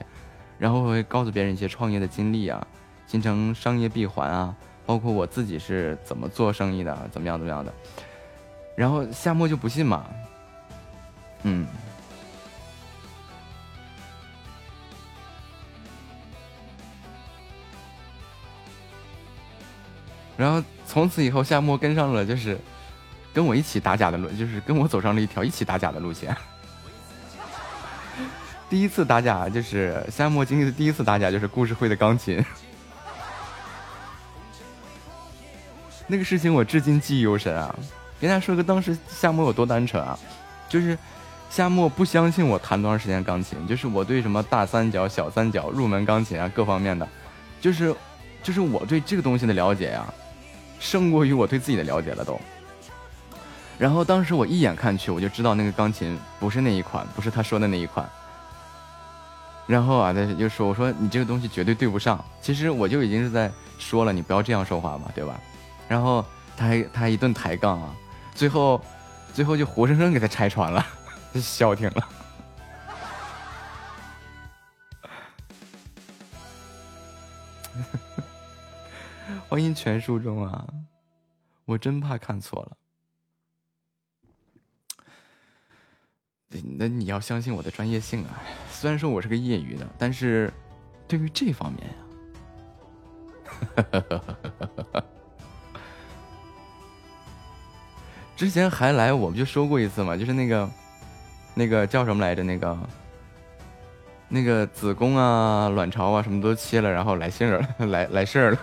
[0.60, 2.66] 然后会告诉别人一些创业的经历啊
[3.08, 4.56] 形成商业闭环啊
[4.86, 7.74] 包括我自己是怎么做生意的怎么样怎么样的。
[8.76, 10.06] 然后夏末就不信嘛
[11.42, 11.66] 嗯。
[20.38, 22.56] 然后从此以后夏末跟上了就是
[23.36, 26.34] 跟我一起打假的路，就是跟我走上了一条一起打假的路线。
[28.70, 32.42] 第一次打假就是夏末经历的第一次打假，就是故事会的钢琴。
[36.08, 37.76] 那个事情我至今记忆犹深啊！
[38.22, 40.18] 跟大家说个当时夏末有多单纯啊，
[40.70, 40.98] 就是
[41.50, 47.06] 夏末不相信我弹多长时间钢琴，就是我对什么大三角、小三角、入门钢琴啊各方面的，
[47.60, 47.94] 就是
[48.42, 50.06] 就是我对这个东西的了解呀、
[50.80, 52.40] 胜过于我对自己的了解了都。
[53.78, 58.10] 然后当时我一眼看去，我就知道那个钢琴不是那一款，不是他说的那一款。
[59.68, 65.40] 然后啊，他就说：“我说你这个东西绝对对不上。”其实我就已经是在说了，你不要这样说话嘛，对吧？
[65.90, 66.24] 然后
[66.56, 67.94] 他还他还一顿抬杠啊，
[68.34, 68.80] 最后
[69.34, 70.86] 最后就活生生给他拆穿了，
[71.34, 72.10] 就消停了。
[79.50, 80.66] 欢迎全书中啊，
[81.66, 82.78] 我真怕看错了。
[86.78, 88.42] 那你要相信我的专业性啊！
[88.72, 90.54] 虽然说我是个业余的，但是
[91.08, 91.96] 对于这方面呀、
[98.36, 100.70] 之前还来我不就说过一次嘛，就是那个
[101.54, 102.44] 那个叫什么来着？
[102.44, 102.78] 那个
[104.30, 108.60] 那个子宫啊、卵巢啊什么都切了，然后来信儿，来来事儿了。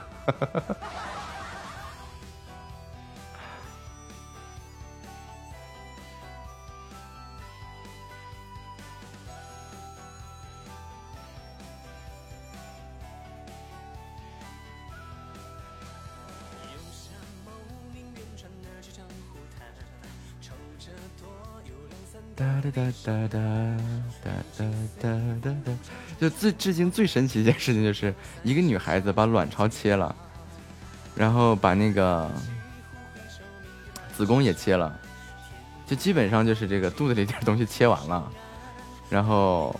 [22.70, 23.39] 哒哒哒
[24.23, 24.65] 哒哒
[25.00, 25.10] 哒
[25.42, 25.73] 哒哒，
[26.20, 30.15] 就最至今最神奇一件事情就是一个女孩子把卵巢切了，
[31.16, 32.31] 然后把那个
[34.16, 34.97] 子宫也切了，
[35.86, 38.31] 就基本上就是这个肚子里点东西切完了，
[39.10, 39.74] 然后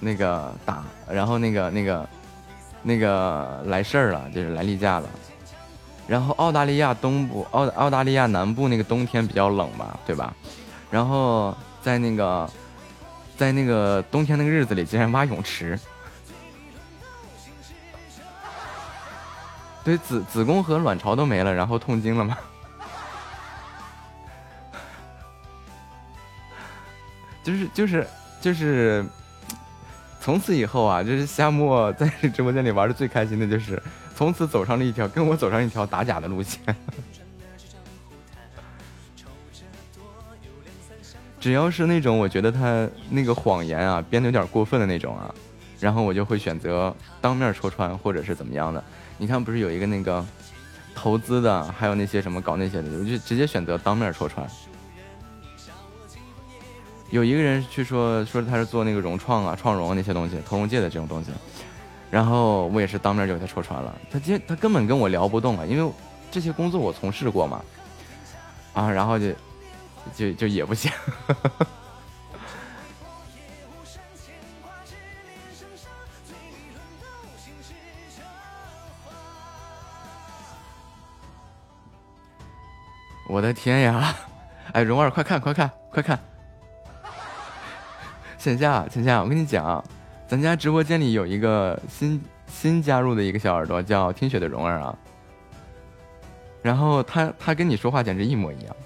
[0.00, 2.08] 那个打，然后那个那个
[2.82, 5.08] 那个来事儿了，就是来例假了。
[6.08, 10.34] 然后澳大利亚东部、澳澳大利亚南部那个冬天比较冷嘛，对吧？
[10.90, 12.50] 然后在那个
[13.36, 15.78] 在那个冬天那个日子里，竟然挖泳池。
[19.84, 22.36] 对，子子宫和卵巢都没了，然后痛经了嘛？
[27.42, 28.06] 就是就是
[28.40, 29.04] 就是，
[30.20, 33.82] 从此以后啊，就是夏末在直播间里玩的最开心的就是，
[34.14, 36.60] 从此走上了一条跟我走上一条打假的路线。
[41.48, 45.34] 只要是那种我觉得他那个谎言啊编的有点过分的那种啊，
[45.80, 48.84] 然后我就会选择当面戳穿，或者是怎么样的。
[49.16, 50.22] 你看，不是有一个那个
[50.94, 54.46] 投资的，还有那些什么搞那些的，我就直接选择当面戳穿。
[57.08, 61.30] 有一个人去说说他是做那个融创啊、创融那些东西，投融界的这种东西，
[62.10, 63.98] 然后我也是当面就给他戳穿了。
[64.10, 65.90] 他今他根本跟我聊不动啊，因为
[66.30, 67.64] 这些工作我从事过嘛，
[68.74, 69.32] 啊，然后就
[70.14, 70.90] 就就也不行。
[83.30, 84.16] 我的天呀！
[84.72, 86.18] 哎，蓉儿，快看，快看，快看！
[88.38, 89.84] 线下，线下，我跟你讲，
[90.26, 94.96] 咱家直播间里有一个新新加入的一个小耳朵，叫听雪的蓉儿啊。
[96.62, 98.76] 然后他他跟你说话简直一模一样。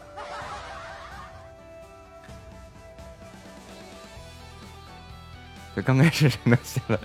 [5.75, 7.01] 就刚开始是能写了，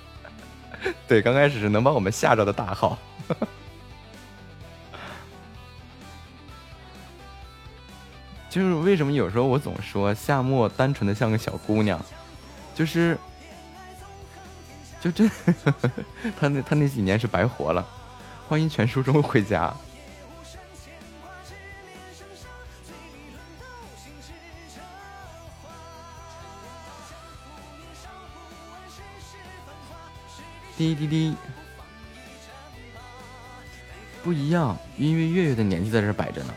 [1.07, 2.97] 对，刚开始是能把我们吓着的大号。
[8.49, 12.03] 就是为什么有时候我总说夏末单纯的像个小姑娘，
[12.73, 13.17] 就是，
[14.99, 15.29] 就这，
[16.39, 17.85] 他那他那几年是白活了。
[18.47, 19.73] 欢迎全书中回家。
[30.77, 31.35] 滴滴滴，
[34.23, 36.53] 不一样，因为月月的年纪在这摆着呢。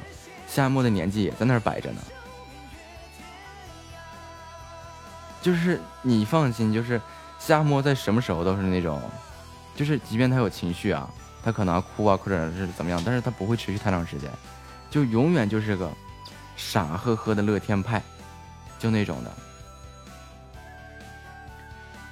[0.47, 2.01] 夏末的年纪也在那儿摆着呢。
[5.41, 7.01] 就是你放心，就是
[7.39, 9.01] 夏末在什么时候都是那种，
[9.75, 11.09] 就是即便他有情绪啊，
[11.43, 14.31] 他可能哭啊，或者是怎么样，但是他不会持续太长时间，
[14.91, 15.91] 就永远就是个
[16.57, 18.03] 傻呵呵的乐天派，
[18.79, 19.35] 就那种的。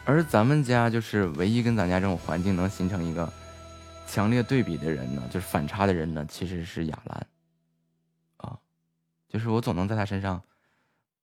[0.09, 3.31] 而咱们家就是唯一跟咱家这种环境能形成一个
[4.07, 7.27] 强烈对比的人呢，就是反差的人呢，其实是雅兰
[8.39, 8.59] 啊，
[9.29, 10.43] 就是我总能在他身上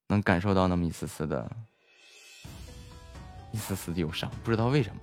[0.05, 1.51] 能感受到那么一丝丝的、
[3.51, 5.01] 一丝丝的忧伤，不知道为什么。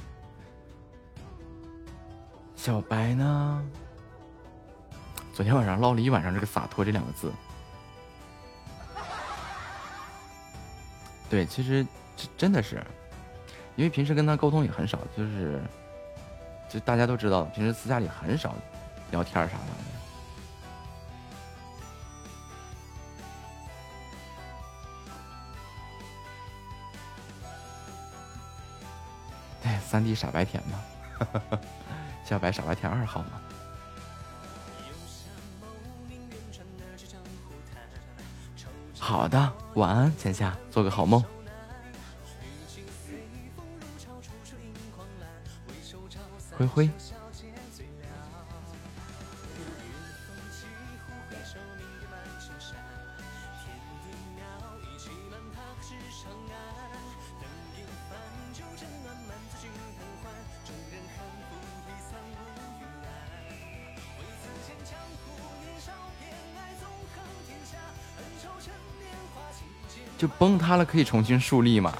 [2.54, 3.68] 小白呢？
[5.34, 7.32] 昨天晚上唠了一晚上这个洒脱这两个字。
[11.28, 11.84] 对，其实
[12.16, 12.80] 真真的是，
[13.74, 15.60] 因为平时跟他沟通也很少，就是，
[16.68, 18.54] 就大家都知道，平时私下里很少
[19.10, 19.64] 聊天儿啥的。
[29.62, 31.58] 对，三 D 傻白甜嘛，
[32.24, 33.40] 小白傻白甜二号嘛。
[38.98, 41.22] 好的，晚安，浅夏，做个好梦。
[46.62, 46.90] 灰灰，
[70.18, 71.92] 就崩塌了可以重新树立嘛？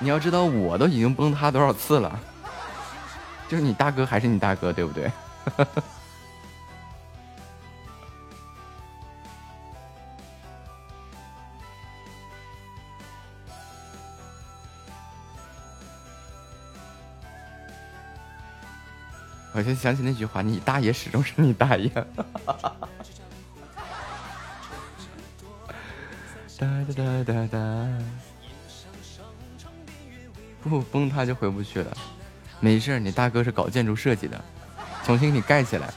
[0.00, 2.20] 你要知道，我都已经崩塌多少次了，
[3.48, 5.10] 就是你大哥还是你大哥，对不对？
[19.54, 21.88] 我就想起那句话：“你大爷始终是你大爷。
[26.58, 27.88] ”哒哒哒哒哒，
[30.62, 31.96] 不崩塌就回不去了。
[32.60, 34.44] 没事，你大哥是搞建筑设计的，
[35.04, 35.92] 重新给你盖起来。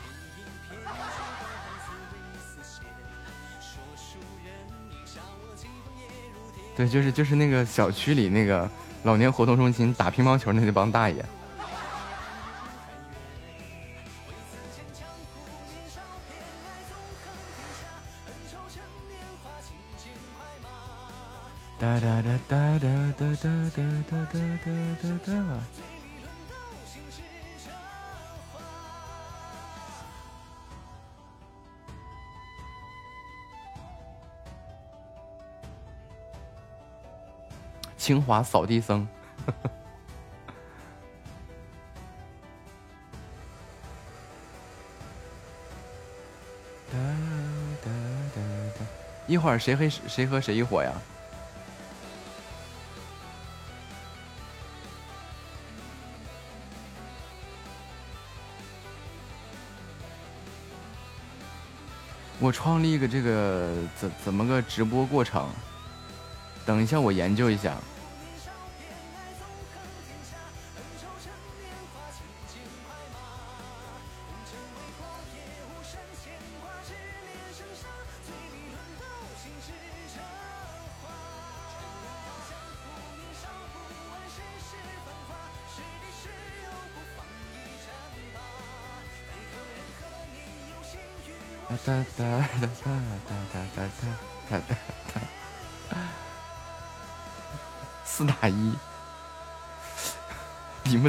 [6.75, 8.69] 对，就是就是那个小区里那个
[9.03, 11.25] 老年活动中心打乒乓球那那帮大爷。
[21.77, 24.69] 哒哒哒哒哒哒哒哒哒哒
[25.01, 25.31] 哒哒
[38.01, 39.07] 清华扫地僧。
[39.45, 39.53] 哒
[47.83, 47.89] 哒
[48.33, 48.41] 哒
[48.79, 48.85] 哒，
[49.27, 50.91] 一会儿谁和谁和谁一伙呀？
[62.39, 65.47] 我创立一个这个怎怎么个直播过程？
[66.65, 67.75] 等一下，我研究一下。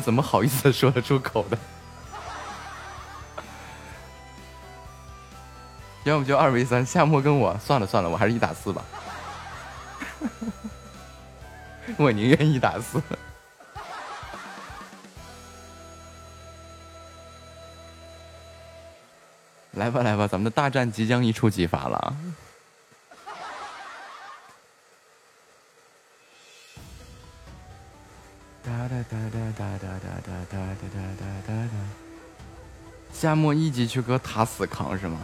[0.03, 1.57] 怎么好意思说得出口的？
[6.05, 8.85] 要不就二 v 三，夏沫跟我算了算了，我还是一打四吧。
[11.97, 13.01] 我宁愿一打四。
[19.73, 22.17] 来吧来吧，咱们的大战即将一触即发了
[33.33, 35.19] 夏末一级去搁塔死扛是吗？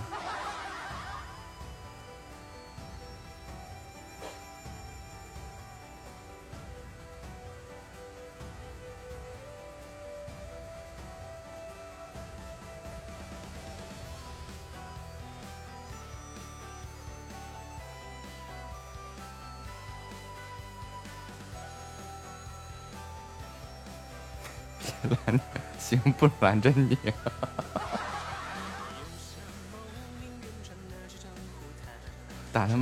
[25.26, 25.40] 拦，
[25.78, 26.96] 行，不拦着你。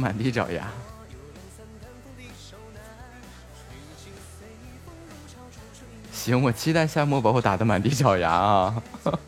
[0.06, 0.68] 满地找牙。
[6.12, 8.82] 行，我期待夏末把我打的满地找牙啊！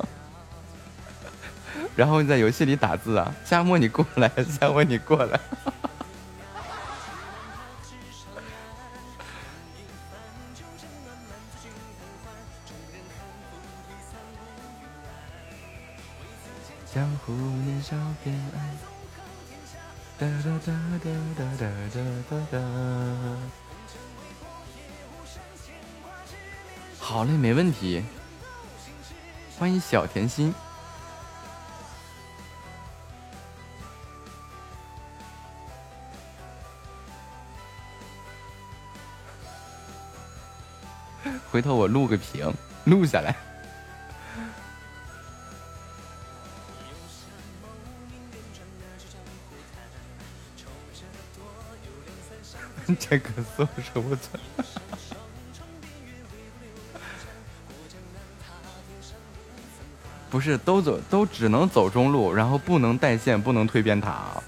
[1.96, 5.40] 然后你在游戏里打字啊，夏末你过来，夏末你过来。
[30.12, 30.54] 甜心。
[41.50, 42.52] 回头我录个屏，
[42.84, 43.34] 录下来。
[52.98, 54.16] 这个搜索不
[60.38, 64.40] 不是，都走都只能走中路，然后不能带线，不能推边塔。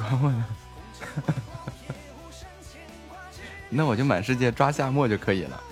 [3.68, 5.62] 那我就满世界抓夏末就可以了。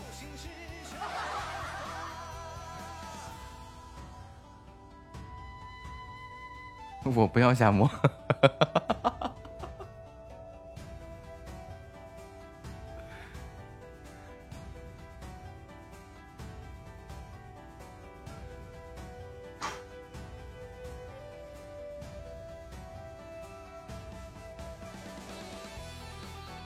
[7.32, 7.90] 不要夏末。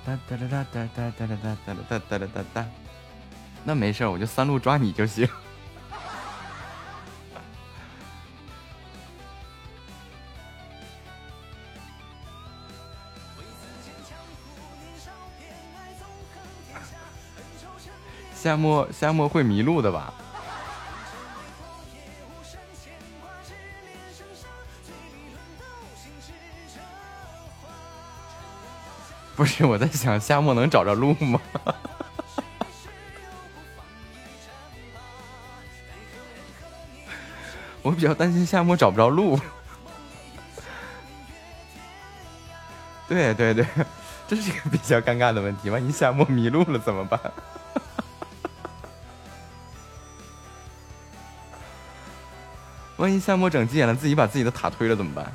[0.04, 2.66] 哒哒哒哒哒哒哒哒哒哒哒哒哒哒。
[3.64, 5.28] 那没事儿，我就三路抓你就行。
[18.46, 20.14] 夏末夏末会迷路的吧？
[29.34, 31.40] 不是，我在想夏末能找着路吗？
[37.82, 39.36] 我比较担心夏末找不着路。
[43.08, 43.66] 对对对，
[44.28, 47.20] 这是一个比较尴尬的问题，万一夏末迷路了怎么办？
[53.06, 55.32] 万一夏末整急眼了，自己把自己的塔推了怎么办？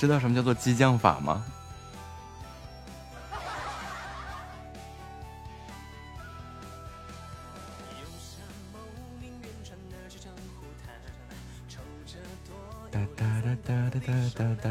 [0.00, 1.44] 知道什么叫做激将法吗？
[12.90, 14.70] 哒哒哒哒哒哒哒哒。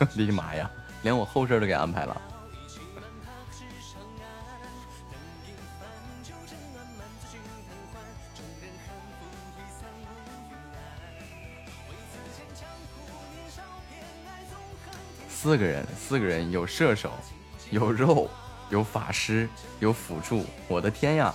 [0.00, 0.68] 我的妈 呀，
[1.02, 2.27] 连我后事都给安排了。
[15.48, 17.10] 四个人，四个人有射手，
[17.70, 18.28] 有肉，
[18.68, 19.48] 有法师，
[19.80, 20.44] 有辅助。
[20.68, 21.34] 我的天呀！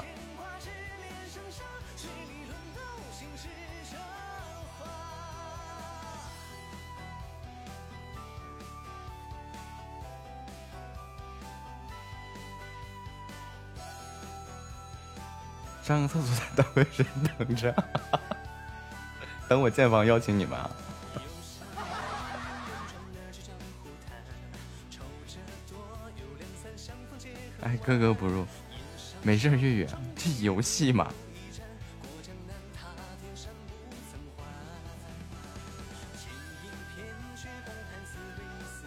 [15.82, 17.04] 上个厕所在等位谁
[17.40, 17.76] 等着？
[19.50, 20.70] 等我建房邀请你们啊！
[27.86, 28.46] 格格不入。
[29.22, 31.12] 没事，月月，这游戏嘛。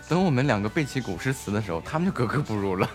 [0.08, 2.89] 等我们两个背起古诗词的时候，他们就格格不入了。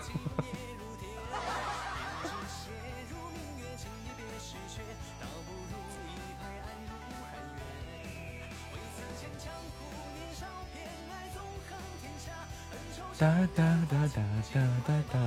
[13.18, 14.22] 哒哒哒哒
[14.52, 15.18] 哒哒哒。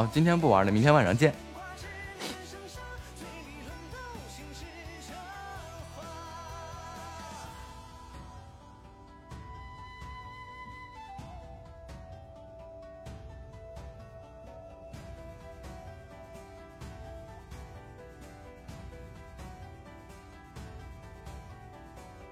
[0.00, 1.34] 啊，好，今天不玩了，明天晚上见。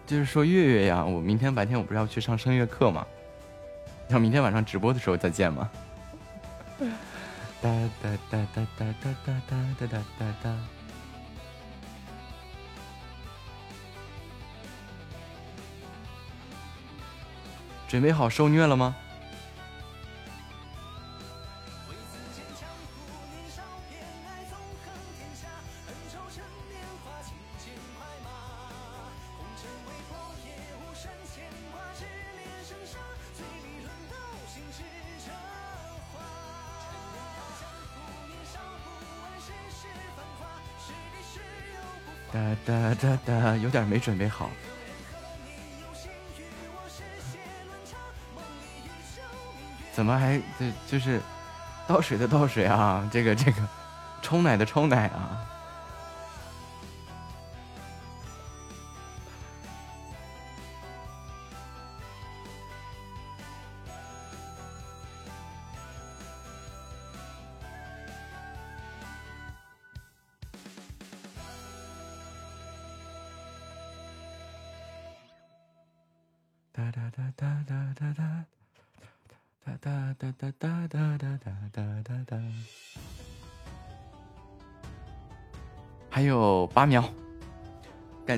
[0.07, 3.07] 就是说月月呀，我明天白天我不是要去上声乐课吗？
[4.09, 5.69] 要明天晚上直播的时候再见吗？
[8.03, 10.57] 哒哒哒哒哒哒哒哒哒哒哒。
[17.89, 18.95] 准备好受虐了吗？
[43.29, 44.51] 呃，有点没准备好。
[49.93, 51.21] 怎么还这就是
[51.87, 53.07] 倒水的倒水啊？
[53.13, 53.63] 这个这个，
[54.23, 55.45] 冲奶的冲奶啊？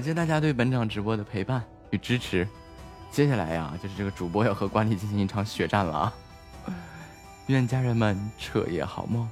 [0.01, 2.49] 感谢大家对本场直播的陪伴与支持。
[3.11, 6.15] 接下来呀，就是这个主播要和管理进行一场血战了啊！
[7.49, 9.29] 愿家人们彻夜好梦，